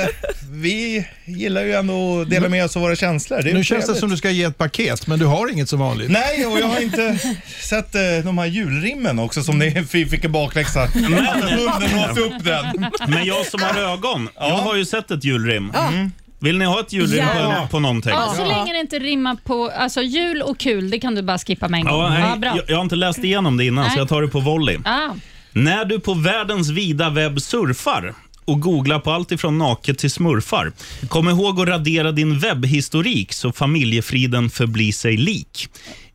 vi 0.51 1.07
gillar 1.25 1.61
ju 1.63 1.73
ändå 1.73 2.21
att 2.21 2.29
dela 2.29 2.49
med 2.49 2.65
oss 2.65 2.75
av 2.75 2.81
våra 2.81 2.95
känslor. 2.95 3.41
Det 3.41 3.49
är 3.49 3.53
Nu 3.53 3.59
ju 3.59 3.63
känns 3.63 3.79
det 3.81 3.85
trevligt. 3.85 3.99
som 3.99 4.09
du 4.09 4.17
ska 4.17 4.29
ge 4.29 4.43
ett 4.43 4.57
paket, 4.57 5.07
men 5.07 5.19
du 5.19 5.25
har 5.25 5.51
inget 5.51 5.69
som 5.69 5.79
vanligt. 5.79 6.09
Nej, 6.11 6.45
och 6.45 6.59
jag 6.59 6.67
har 6.67 6.79
inte 6.81 7.19
sett 7.61 7.95
eh, 7.95 8.01
de 8.23 8.37
här 8.37 8.45
julrimmen 8.45 9.19
också 9.19 9.43
som 9.43 9.59
ni 9.59 9.85
vi 9.91 10.05
fick 10.09 10.23
en 10.25 10.31
bakläxa. 10.31 10.85
Hunden 10.85 11.99
åt 12.11 12.17
upp 12.17 12.43
den. 12.43 12.85
Men 13.07 13.25
jag 13.25 13.45
som 13.45 13.61
har 13.61 13.93
ögon, 13.93 14.29
jag 14.35 14.57
har 14.57 14.75
ju 14.75 14.85
sett 14.85 15.11
ett 15.11 15.23
julrim. 15.23 15.71
Mm. 15.89 16.11
Vill 16.39 16.57
ni 16.57 16.65
ha 16.65 16.79
ett 16.79 16.93
julrim 16.93 17.17
Gärna. 17.17 17.61
på, 17.61 17.67
på 17.67 17.79
någonting? 17.79 18.11
Ja, 18.11 18.33
så 18.37 18.45
länge 18.45 18.73
det 18.73 18.79
inte 18.79 18.99
rimmar 18.99 19.37
på 19.43 19.71
alltså, 19.77 20.01
jul 20.01 20.41
och 20.41 20.57
kul, 20.57 20.89
det 20.89 20.99
kan 20.99 21.15
du 21.15 21.21
bara 21.21 21.37
skippa 21.37 21.67
med 21.67 21.77
en 21.79 21.85
gång. 21.85 22.01
Ja, 22.01 22.09
nej, 22.09 22.21
Ja, 22.21 22.35
bra. 22.35 22.53
jag, 22.55 22.63
jag 22.69 22.75
har 22.75 22.83
inte 22.83 22.95
läst 22.95 23.19
igenom 23.23 23.57
det 23.57 23.65
innan, 23.65 23.83
Nej. 23.83 23.93
så 23.93 23.99
jag 23.99 24.09
tar 24.09 24.21
det 24.21 24.27
på 24.27 24.39
volley. 24.39 24.77
Ah. 24.85 25.09
När 25.51 25.85
du 25.85 25.99
på 25.99 26.13
världens 26.13 26.69
vida 26.69 27.09
webb 27.09 27.41
surfar 27.41 28.13
och 28.45 28.59
googlar 28.61 28.99
på 28.99 29.11
allt 29.11 29.31
ifrån 29.31 29.57
naket 29.57 29.97
till 29.97 30.11
smurfar. 30.11 30.71
Kom 31.07 31.29
ihåg 31.29 31.61
att 31.61 31.67
radera 31.67 32.11
din 32.11 32.39
webbhistorik 32.39 33.33
så 33.33 33.51
familjefriden 33.51 34.49
förblir 34.49 34.91
sig 34.91 35.17
lik. 35.17 35.67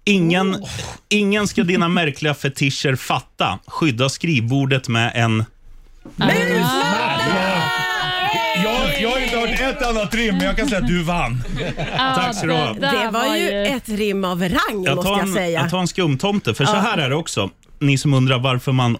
Ingen, 0.04 0.64
ingen 1.08 1.48
ska 1.48 1.62
dina 1.62 1.88
märkliga 1.88 2.34
fetischer 2.34 2.96
fatta. 2.96 3.58
Skydda 3.66 4.08
skrivbordet 4.08 4.88
med 4.88 5.12
en... 5.14 5.44
Jag, 8.64 9.02
jag 9.02 9.10
har 9.10 9.18
inte 9.18 9.36
hört 9.36 9.60
ett 9.60 9.86
annat 9.86 10.14
rim, 10.14 10.36
men 10.36 10.46
jag 10.46 10.56
kan 10.56 10.68
säga 10.68 10.80
att 10.80 10.86
du 10.86 11.02
vann. 11.02 11.42
Tack 11.96 12.36
ska 12.36 12.46
du 12.46 12.52
ha. 12.52 12.72
det 12.72 13.10
var 13.12 13.36
ju 13.36 13.66
ett 13.66 13.88
rim 13.88 14.24
av 14.24 14.40
rang 14.42 14.84
Jag 14.84 14.96
måste 14.96 15.08
tar 15.08 15.18
jag 15.18 15.28
en, 15.28 15.34
säga. 15.34 15.60
jag 15.60 15.70
tar 15.70 15.78
en 15.78 15.88
skumtomte, 15.88 16.54
för 16.54 16.64
så 16.64 16.76
här 16.76 16.98
är 16.98 17.10
det 17.10 17.16
också. 17.16 17.50
Ni 17.82 17.98
som 17.98 18.14
undrar 18.14 18.38
varför 18.38 18.72
man 18.72 18.98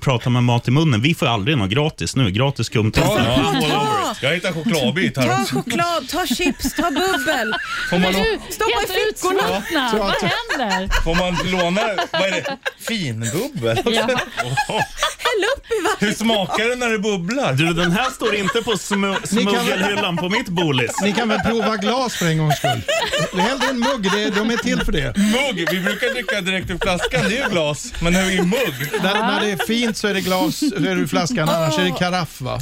pratar 0.00 0.30
med 0.30 0.42
mat 0.42 0.68
i 0.68 0.70
munnen. 0.70 1.00
Vi 1.02 1.14
får 1.14 1.26
aldrig 1.26 1.56
något 1.58 1.70
gratis 1.70 2.16
nu. 2.16 2.30
Gratis 2.30 2.66
skumtomte. 2.66 3.24
Ja, 3.70 4.14
Jag 4.22 4.34
hittar 4.34 4.52
chokladbit 4.52 5.16
här 5.16 5.26
ta 5.28 5.42
också. 5.42 5.54
choklad, 5.54 6.08
ta 6.08 6.26
chips, 6.26 6.74
ta 6.76 6.82
bubbel. 6.90 7.54
Får 7.90 7.98
man, 7.98 8.12
Men 8.12 8.22
du, 8.22 8.38
Stoppa 8.50 8.70
i 8.70 8.86
fickorna. 8.86 9.38
utslocknad. 9.42 9.98
Vad 9.98 10.14
händer? 10.60 11.02
får 11.04 11.14
man 11.14 11.36
låna, 11.52 11.80
vad 12.12 12.22
är 12.22 12.30
det? 12.30 12.56
Finbubbel? 12.80 13.82
Ja. 13.84 14.06
Häll 15.24 15.44
upp 15.56 15.64
i 15.70 15.82
vattnet. 15.84 16.08
Hur 16.08 16.12
smakar 16.14 16.64
det 16.68 16.76
när 16.76 16.88
det 16.90 16.98
bubblar? 16.98 17.52
Du, 17.52 17.72
den 17.74 17.92
här 17.92 18.10
står 18.10 18.34
inte 18.34 18.62
på 18.62 18.72
smu- 18.72 19.26
smuggelhyllan 19.26 20.16
på 20.16 20.28
mitt 20.28 20.48
bolis. 20.48 21.00
Ni 21.02 21.12
kan 21.12 21.28
väl 21.28 21.40
prova 21.40 21.76
glas 21.76 22.14
för 22.14 22.26
en 22.26 22.38
gångs 22.38 22.56
skull? 22.58 22.82
Häll 23.40 23.58
en 23.70 23.78
mugg, 23.78 24.10
det, 24.12 24.30
de 24.30 24.50
är 24.50 24.56
till 24.56 24.80
för 24.84 24.92
det. 24.92 25.16
Mugg, 25.16 25.68
vi 25.70 25.80
brukar 25.80 26.14
dricka 26.14 26.40
direkt 26.40 26.70
ur 26.70 26.78
flaskan, 26.82 27.20
det 27.28 27.38
är 27.38 27.44
ju 27.44 27.50
glas. 27.50 27.92
Men 28.02 28.11
nu 28.12 28.32
i 28.32 28.42
mugg. 28.42 29.02
När, 29.02 29.14
när 29.14 29.40
det 29.40 29.50
är 29.50 29.66
fint 29.66 29.96
så 29.96 30.08
är 30.08 30.14
det 30.14 30.20
glas, 30.20 30.62
är 30.62 30.96
det 30.96 31.08
flaskan, 31.08 31.48
annars 31.48 31.78
är 31.78 31.84
det 31.84 31.90
karaff 31.98 32.40
va? 32.40 32.58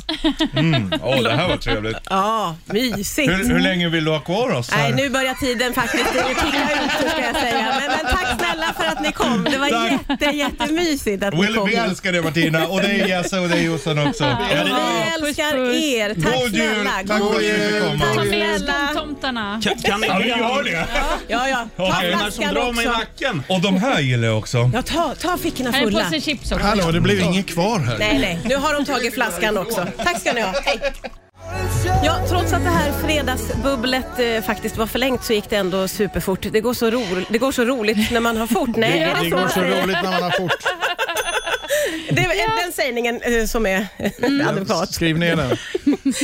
Åh, 1.02 1.22
det 1.22 1.32
här 1.36 1.48
var 1.48 1.56
trevligt. 1.56 1.96
Ja, 2.10 2.56
mysigt. 2.66 3.30
Hur, 3.32 3.48
hur 3.48 3.60
länge 3.60 3.88
vill 3.88 4.04
du 4.04 4.10
ha 4.10 4.20
kvar 4.20 4.50
oss? 4.50 4.70
Nej, 4.70 4.80
här? 4.80 4.92
nu 4.92 5.10
börjar 5.10 5.34
tiden 5.34 5.74
faktiskt 5.74 6.12
ticka 6.12 6.22
ut 6.28 7.10
ska 7.10 7.20
jag 7.24 7.36
säga. 7.36 7.74
Men, 7.80 7.90
men 7.96 8.14
tack 8.16 8.26
snälla 8.38 8.74
för 8.78 8.84
att 8.84 9.02
ni 9.02 9.12
kom. 9.12 9.44
Det 9.44 9.58
var 9.58 9.68
Tack. 9.68 10.00
jätte, 10.08 10.36
jättemysigt 10.36 11.22
att 11.24 11.34
ni 11.34 11.46
kom. 11.46 11.68
vi 11.68 11.74
älskar 11.74 12.12
dig 12.12 12.22
Martina 12.22 12.66
och 12.66 12.80
dig 12.80 13.08
Jesse 13.08 13.38
och 13.38 13.48
dig 13.48 13.64
Jossan 13.64 13.98
också. 14.08 14.24
Och 14.24 14.30
Ja, 14.30 14.64
det- 14.64 14.64
vi 15.20 15.26
älskar 15.28 15.56
er. 15.74 16.14
Tack 16.22 16.34
God 16.42 16.52
jul. 16.52 16.74
snälla. 16.74 16.90
Tack 17.08 17.18
för 17.18 17.34
att 17.36 17.42
ni 17.42 17.48
fick 17.52 17.82
komma. 17.82 18.04
Tack 18.14 18.26
snälla. 18.28 19.60
Kan, 19.62 19.78
kan 19.78 20.00
ni 20.00 20.06
Ja, 20.06 20.18
vi 20.22 20.28
gör 20.28 20.62
det. 20.64 20.86
Ja, 21.28 21.48
ja. 21.48 21.68
Ta 21.76 21.88
Okej, 21.98 22.10
som 22.10 22.20
flaskan 22.20 22.54
drar 22.54 22.72
mig 22.72 22.84
i 22.84 22.88
också. 22.88 22.98
nacken. 22.98 23.42
Och 23.48 23.60
de 23.60 23.76
här 23.76 24.00
gillar 24.00 24.28
jag 24.28 24.38
också. 24.38 24.70
Ja, 24.74 24.82
ta, 24.82 25.14
ta 25.20 25.36
fickorna 25.40 25.70
Här 25.70 25.78
är 25.78 25.82
en 25.86 25.88
fulla. 25.92 26.04
påse 26.04 26.20
chips 26.20 26.52
också. 26.52 26.64
Hallå, 26.66 26.90
det 26.92 27.00
blev 27.00 27.20
inget 27.20 27.46
kvar 27.46 27.78
här. 27.78 27.98
Nej, 27.98 28.18
nej. 28.18 28.40
Nu 28.44 28.56
har 28.56 28.74
de 28.74 28.84
tagit 28.84 29.14
flaskan 29.14 29.58
också. 29.58 29.86
Tack 30.04 30.20
ska 30.20 30.32
ni 30.32 30.40
ha. 30.40 30.52
Hej. 30.64 30.80
Ja, 32.04 32.16
trots 32.28 32.52
att 32.52 32.64
det 32.64 32.70
här 32.70 32.92
fredagsbubblet 33.04 34.18
eh, 34.18 34.42
faktiskt 34.42 34.76
var 34.76 34.86
förlängt 34.86 35.24
så 35.24 35.32
gick 35.32 35.50
det 35.50 35.56
ändå 35.56 35.88
superfort. 35.88 36.46
Det 36.52 36.60
går 36.60 36.74
så, 36.74 36.90
ro 36.90 37.02
det 37.28 37.38
går 37.38 37.52
så 37.52 37.64
roligt 37.64 38.10
när 38.10 38.20
man 38.20 38.36
har 38.36 38.46
fort. 38.46 38.76
Nej, 38.76 38.98
är 39.02 39.06
det, 39.14 39.24
Det 39.24 39.30
så 39.30 39.30
går 39.30 39.36
man 39.40 39.48
så 39.48 39.54
säger? 39.60 39.82
roligt 39.82 39.96
när 40.02 40.10
man 40.10 40.22
har 40.22 40.30
fort. 40.30 40.52
Det 42.10 42.20
är 42.20 42.62
den 42.64 42.72
sägningen 42.72 43.20
eh, 43.22 43.46
som 43.46 43.66
är 43.66 43.86
adekvat. 44.48 44.94
Skriv 44.94 45.18
ner 45.18 45.36
den. 45.36 45.56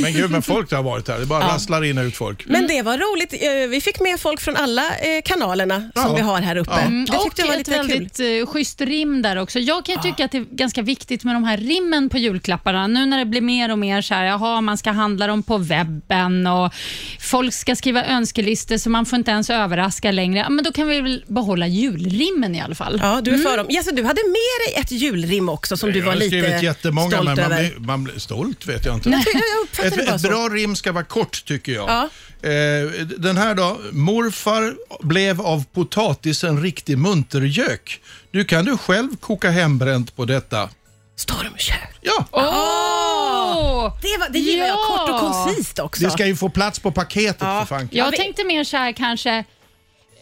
Men 0.03 0.13
gud, 0.13 0.31
men 0.31 0.43
folk 0.43 0.71
det 0.71 0.77
har 0.77 0.83
varit 0.83 1.09
här. 1.09 1.19
Det 1.19 1.27
bara 1.27 1.49
rasslar 1.49 1.85
in 1.85 1.99
och 1.99 2.05
ut 2.05 2.17
folk. 2.17 2.47
Men 2.47 2.67
det 2.67 2.83
var 2.83 2.99
roligt. 2.99 3.33
Eh, 3.33 3.69
Vi 3.71 3.81
fick 3.81 4.01
med 4.01 4.21
folk 4.21 4.41
från 4.41 4.57
alla 4.57 4.83
eh, 4.83 5.23
kanalerna 5.25 5.77
som 5.95 6.03
Ja. 6.03 6.15
vi 6.15 6.21
har 6.21 6.41
här 6.41 6.57
uppe. 6.57 6.71
Ja. 6.71 6.77
Det 6.77 6.83
Mm, 6.87 7.03
och 7.19 7.23
tyckte 7.25 7.43
jag 7.43 7.49
var 7.49 7.55
ett 7.55 7.59
lite 7.69 7.79
kul. 7.79 7.89
väldigt 7.89 8.21
uh, 8.21 8.47
schysst 8.47 8.81
rim 8.81 9.23
där 9.23 9.37
också. 9.37 9.59
Jag 9.59 9.85
kan 9.85 9.95
ju 9.95 10.01
tycka 10.01 10.25
att 10.25 10.33
det 10.33 10.39
är 10.39 10.45
ganska 10.51 10.83
viktigt 10.83 11.25
med 11.25 11.35
de 11.35 11.45
här 11.45 11.57
rimmen 11.57 12.09
på 12.09 12.19
julklapparna. 12.19 12.87
Nu 12.87 13.07
när 13.07 13.19
det 13.19 13.25
blir 13.25 13.41
mer 13.41 13.71
och 13.73 13.79
mer 13.79 14.03
så 14.03 14.15
här, 14.15 14.25
jaha, 14.25 14.61
man 14.61 14.79
ska 14.79 14.91
handla 14.91 15.27
dem 15.27 15.43
på 15.43 15.59
webben 15.59 16.47
och 16.47 16.73
folk 17.21 17.55
ska 17.55 17.77
skriva 17.77 18.05
önskelistor 18.05 18.77
så 18.77 18.91
man 18.91 19.07
får 19.07 19.19
inte 19.19 19.31
ens 19.31 19.51
överraska 19.51 20.11
längre. 20.11 20.39
Ja, 20.39 20.51
men 20.51 20.65
då 20.65 20.73
kan 20.73 20.89
vi 20.89 21.01
väl 21.01 21.25
behålla 21.27 21.67
julrimmen 21.67 22.55
i 22.55 22.61
alla 22.61 22.75
fall. 22.75 22.99
Ja, 23.03 23.21
du 23.23 23.35
är 23.35 23.39
för 23.39 23.57
dem. 23.57 23.67
Jesse, 23.71 23.91
du 23.91 24.03
hade 24.03 24.21
med 24.27 24.57
dig 24.75 24.83
ett 24.83 24.91
julrim 24.93 25.49
också 25.49 25.56
som 25.65 25.93
du 25.93 25.99
jag 25.99 26.05
var 26.07 26.13
har 26.13 26.19
lite 26.21 26.29
skrivit 26.43 26.63
jättemånga, 26.63 27.11
stolt 27.11 27.25
men 27.25 27.37
man 27.37 27.53
över. 27.53 27.71
blir, 27.71 27.79
man 27.87 28.05
blir 28.05 28.19
stolt 28.19 28.67
vet 28.67 28.85
jag 28.85 28.95
inte. 28.95 29.09
Jag 29.11 29.21
uppfattar 29.63 30.03
Ett, 30.03 30.15
ett 30.15 30.21
så. 30.21 30.29
bra 30.29 30.49
rim 30.49 30.77
ska 30.77 30.93
vara 30.93 31.05
kort 31.05 31.45
tycker 31.45 31.73
jag. 31.73 31.89
Ja. 31.91 32.09
Eh, 32.51 32.91
den 33.19 33.37
här 33.37 33.55
då. 33.55 33.81
Morfar 33.93 34.75
blev 35.07 35.41
av 35.41 35.65
potatis 35.73 36.45
en 36.45 36.63
riktig 36.63 36.99
muntergök. 36.99 38.01
Nu 38.31 38.45
kan 38.45 38.65
du 38.65 38.79
själv 38.79 39.17
koka 39.17 39.51
hembränt 39.51 40.17
på 40.17 40.25
detta. 40.25 40.69
Stormkök. 41.17 41.97
Ja, 42.01 42.25
Åh! 42.31 43.93
Det, 44.03 44.19
var, 44.21 44.29
det 44.29 44.39
gillar 44.39 44.67
jag. 44.67 44.77
Ja. 44.79 44.85
Kort 45.07 45.11
och 45.15 45.21
koncist 45.21 45.79
också. 45.79 46.05
det 46.05 46.11
ska 46.11 46.27
ju 46.27 46.37
få 46.37 46.49
plats 46.49 46.79
på 46.79 46.91
paketet 46.93 47.37
Ja. 47.41 47.67
för 47.67 47.77
fan. 47.79 47.89
Jag 47.93 48.17
tänkte 48.17 48.45
mer 48.45 48.65
så 48.65 48.77
här 48.77 48.93
kanske, 48.93 49.31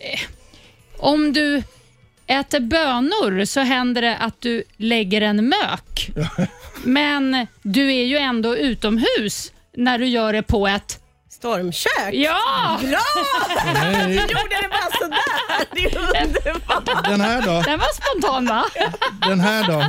eh, 0.00 0.20
om 0.98 1.32
du 1.32 1.62
äter 2.26 2.60
bönor 2.60 3.44
så 3.44 3.60
händer 3.60 4.02
det 4.02 4.16
att 4.16 4.40
du 4.40 4.64
lägger 4.76 5.20
en 5.20 5.48
mök. 5.48 6.10
Men 6.84 7.46
du 7.62 7.94
är 7.94 8.04
ju 8.04 8.16
ändå 8.16 8.56
utomhus 8.56 9.52
när 9.76 9.98
du 9.98 10.06
gör 10.06 10.32
det 10.32 10.42
på 10.42 10.66
ett... 10.66 11.00
Stormkök. 11.30 12.12
Ja! 12.12 12.78
Bra! 12.82 13.00
Du 14.06 14.12
gjorde 14.12 14.62
det 14.62 14.68
bara 14.68 14.98
sådär. 14.98 15.18
Det 15.72 15.84
är 15.84 15.98
underbart. 16.24 17.04
Den 17.04 17.20
här 17.20 17.42
då? 17.42 17.62
Den 17.62 17.78
var 17.78 17.94
spontan 17.94 18.46
va? 18.46 18.64
Den 19.28 19.40
här 19.40 19.66
då? 19.66 19.86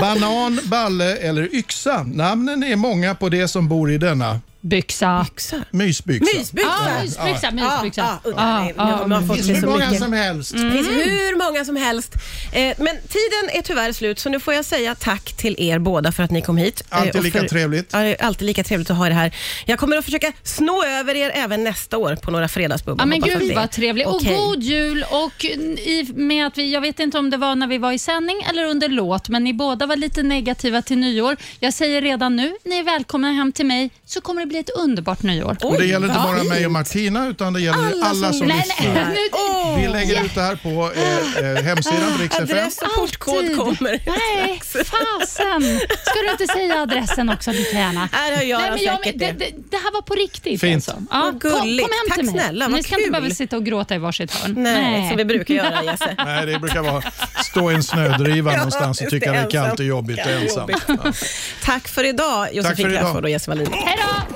Banan, 0.00 0.60
balle 0.64 1.16
eller 1.16 1.54
yxa. 1.54 2.02
Namnen 2.02 2.62
är 2.62 2.76
många 2.76 3.14
på 3.14 3.28
det 3.28 3.48
som 3.48 3.68
bor 3.68 3.90
i 3.90 3.98
denna 3.98 4.40
Byxa. 4.68 5.26
mysbyxa. 5.70 6.38
Mysbyxa. 6.38 6.68
Ja, 6.86 7.02
mysbyxa. 7.02 7.50
mysbyxa. 7.50 8.20
Man 8.36 9.12
har 9.12 9.26
fått 9.26 9.36
Det 9.36 9.42
finns 9.42 9.60
så 9.60 9.66
hur 9.66 9.72
många 9.72 9.86
mycket. 9.86 10.02
som 10.02 10.12
helst. 10.12 10.52
Det 10.52 10.70
finns 10.70 10.88
hur 10.88 11.36
många 11.38 11.64
som 11.64 11.76
helst. 11.76 12.14
Eh, 12.52 12.60
men 12.78 12.96
tiden 13.08 13.50
är 13.52 13.62
tyvärr 13.62 13.92
slut, 13.92 14.18
så 14.18 14.28
nu 14.28 14.40
får 14.40 14.54
jag 14.54 14.64
säga 14.64 14.94
tack 14.94 15.32
till 15.36 15.54
er 15.58 15.78
båda 15.78 16.12
för 16.12 16.22
att 16.22 16.30
ni 16.30 16.42
kom 16.42 16.56
hit. 16.56 16.82
Eh, 16.90 16.98
Alltid 17.00 17.16
och 17.16 17.22
lika 17.24 17.40
för, 17.40 17.48
trevligt. 17.48 17.88
Ja, 17.92 17.98
det 17.98 18.20
är 18.20 18.24
alltid 18.26 18.46
lika 18.46 18.64
trevligt 18.64 18.90
att 18.90 18.96
ha 18.96 19.06
er 19.06 19.10
här. 19.10 19.34
Jag 19.66 19.78
kommer 19.78 19.96
att 19.96 20.04
försöka 20.04 20.32
snå 20.42 20.84
över 20.84 21.14
er 21.14 21.30
även 21.34 21.64
nästa 21.64 21.96
år 21.98 22.16
på 22.16 22.30
några 22.30 22.48
fredagsbubblor. 22.48 23.00
Ja, 23.02 23.06
men 23.06 23.22
Hoppas 23.22 23.34
att 23.34 23.40
gud 23.40 23.50
det- 23.50 23.54
vad 23.56 23.70
trevligt. 23.70 24.06
Okej. 24.06 24.36
Och 24.36 24.42
god 24.44 24.62
jul. 24.62 25.04
Och 25.10 25.44
i 25.44 26.12
med 26.14 26.46
att 26.46 26.58
vi, 26.58 26.72
jag 26.72 26.80
vet 26.80 27.00
inte 27.00 27.18
om 27.18 27.30
det 27.30 27.36
var 27.36 27.54
när 27.54 27.66
vi 27.66 27.78
var 27.78 27.92
i 27.92 27.98
sändning 27.98 28.42
eller 28.50 28.64
under 28.64 28.88
låt, 28.88 29.28
men 29.28 29.44
ni 29.44 29.52
båda 29.54 29.86
var 29.86 29.96
lite 29.96 30.22
negativa 30.22 30.82
till 30.82 30.98
nyår. 30.98 31.36
Jag 31.60 31.74
säger 31.74 32.02
redan 32.02 32.36
nu, 32.36 32.52
ni 32.64 32.78
är 32.78 32.82
välkomna 32.82 33.32
hem 33.32 33.52
till 33.52 33.66
mig, 33.66 33.90
så 34.06 34.20
kommer 34.20 34.40
det 34.40 34.46
bli 34.46 34.57
ett 34.60 34.70
underbart 34.70 35.22
nyår. 35.22 35.56
Och 35.62 35.78
det 35.78 35.86
gäller 35.86 36.06
inte 36.06 36.18
bara 36.20 36.42
mig 36.44 36.66
och 36.66 36.72
Martina, 36.72 37.28
utan 37.28 37.52
det 37.52 37.60
gäller 37.60 37.78
alla, 37.78 38.06
Alla 38.06 38.28
som, 38.28 38.32
som- 38.38 38.46
Nej, 38.46 38.56
lyssnar. 38.78 38.94
nej, 38.94 39.04
nu, 39.14 39.28
Åh, 39.32 39.80
Vi 39.80 39.88
lägger 39.88 40.24
ut 40.24 40.34
det 40.34 40.40
här 40.42 40.56
på 40.56 40.92
eh, 40.96 41.50
eh, 41.56 41.62
hemsidan 41.64 42.12
på 42.16 42.22
Rix. 42.22 42.36
Adress 42.38 42.78
och 42.82 42.94
portkod 42.96 43.56
kommer. 43.56 43.90
Nej, 44.06 44.60
fasen. 44.62 45.80
Ska 46.04 46.14
du 46.24 46.30
inte 46.30 46.46
säga 46.46 46.82
adressen 46.82 47.28
också, 47.28 47.50
du 47.50 47.62
träna? 47.64 48.08
Här 48.12 48.36
har 48.36 48.42
jag 48.42 48.60
Nej, 48.60 48.70
men 48.70 48.82
jag, 48.84 48.96
säkert 48.98 49.18
det, 49.20 49.26
det. 49.26 49.32
det, 49.32 49.52
det 49.70 49.76
här 49.76 49.92
var 49.92 50.02
på 50.02 50.14
riktigt. 50.14 50.60
Fint. 50.60 50.74
Alltså. 50.88 51.02
Ja, 51.10 51.18
Vad 51.32 51.42
kom, 51.42 51.50
kom 51.50 51.60
gulligt. 51.60 51.82
hem 51.88 51.90
Tack 52.08 52.16
till 52.16 52.24
mig. 52.26 52.34
snälla, 52.34 52.68
Ni 52.68 52.82
ska 52.82 52.94
inte 52.94 53.02
kul. 53.04 53.12
behöva 53.12 53.34
sitta 53.34 53.56
och 53.56 53.64
gråta 53.64 53.94
i 53.94 53.98
varsitt 53.98 54.34
hörn. 54.34 54.54
Nej, 54.58 55.08
som 55.08 55.16
vi 55.16 55.24
brukar 55.24 55.54
göra 55.54 55.82
Jesse. 55.84 56.14
Nej, 56.24 56.46
det 56.46 56.58
brukar 56.58 56.82
vara 56.82 57.02
stå 57.44 57.70
i 57.70 57.74
en 57.74 57.82
snödriva 57.82 58.52
Ja, 58.52 58.56
någonstans 58.56 59.00
och 59.00 59.08
tycka 59.10 59.32
det, 59.32 59.38
det 59.38 59.44
är 59.44 59.50
kallt 59.50 59.68
ensam. 59.70 59.84
och 59.84 59.88
jobbigt 59.88 60.18
och. 60.56 60.70
Ja. 61.04 61.12
Tack 61.64 61.88
för 61.88 62.04
idag 62.04 62.48
Josefin 62.54 62.76
för 62.76 62.90
idag. 62.92 63.00
Crafoord 63.02 63.24
och 63.24 63.30
Jesse 63.30 63.50
Wallin. 63.50 63.68
Hej 63.72 63.96
då! 63.98 64.34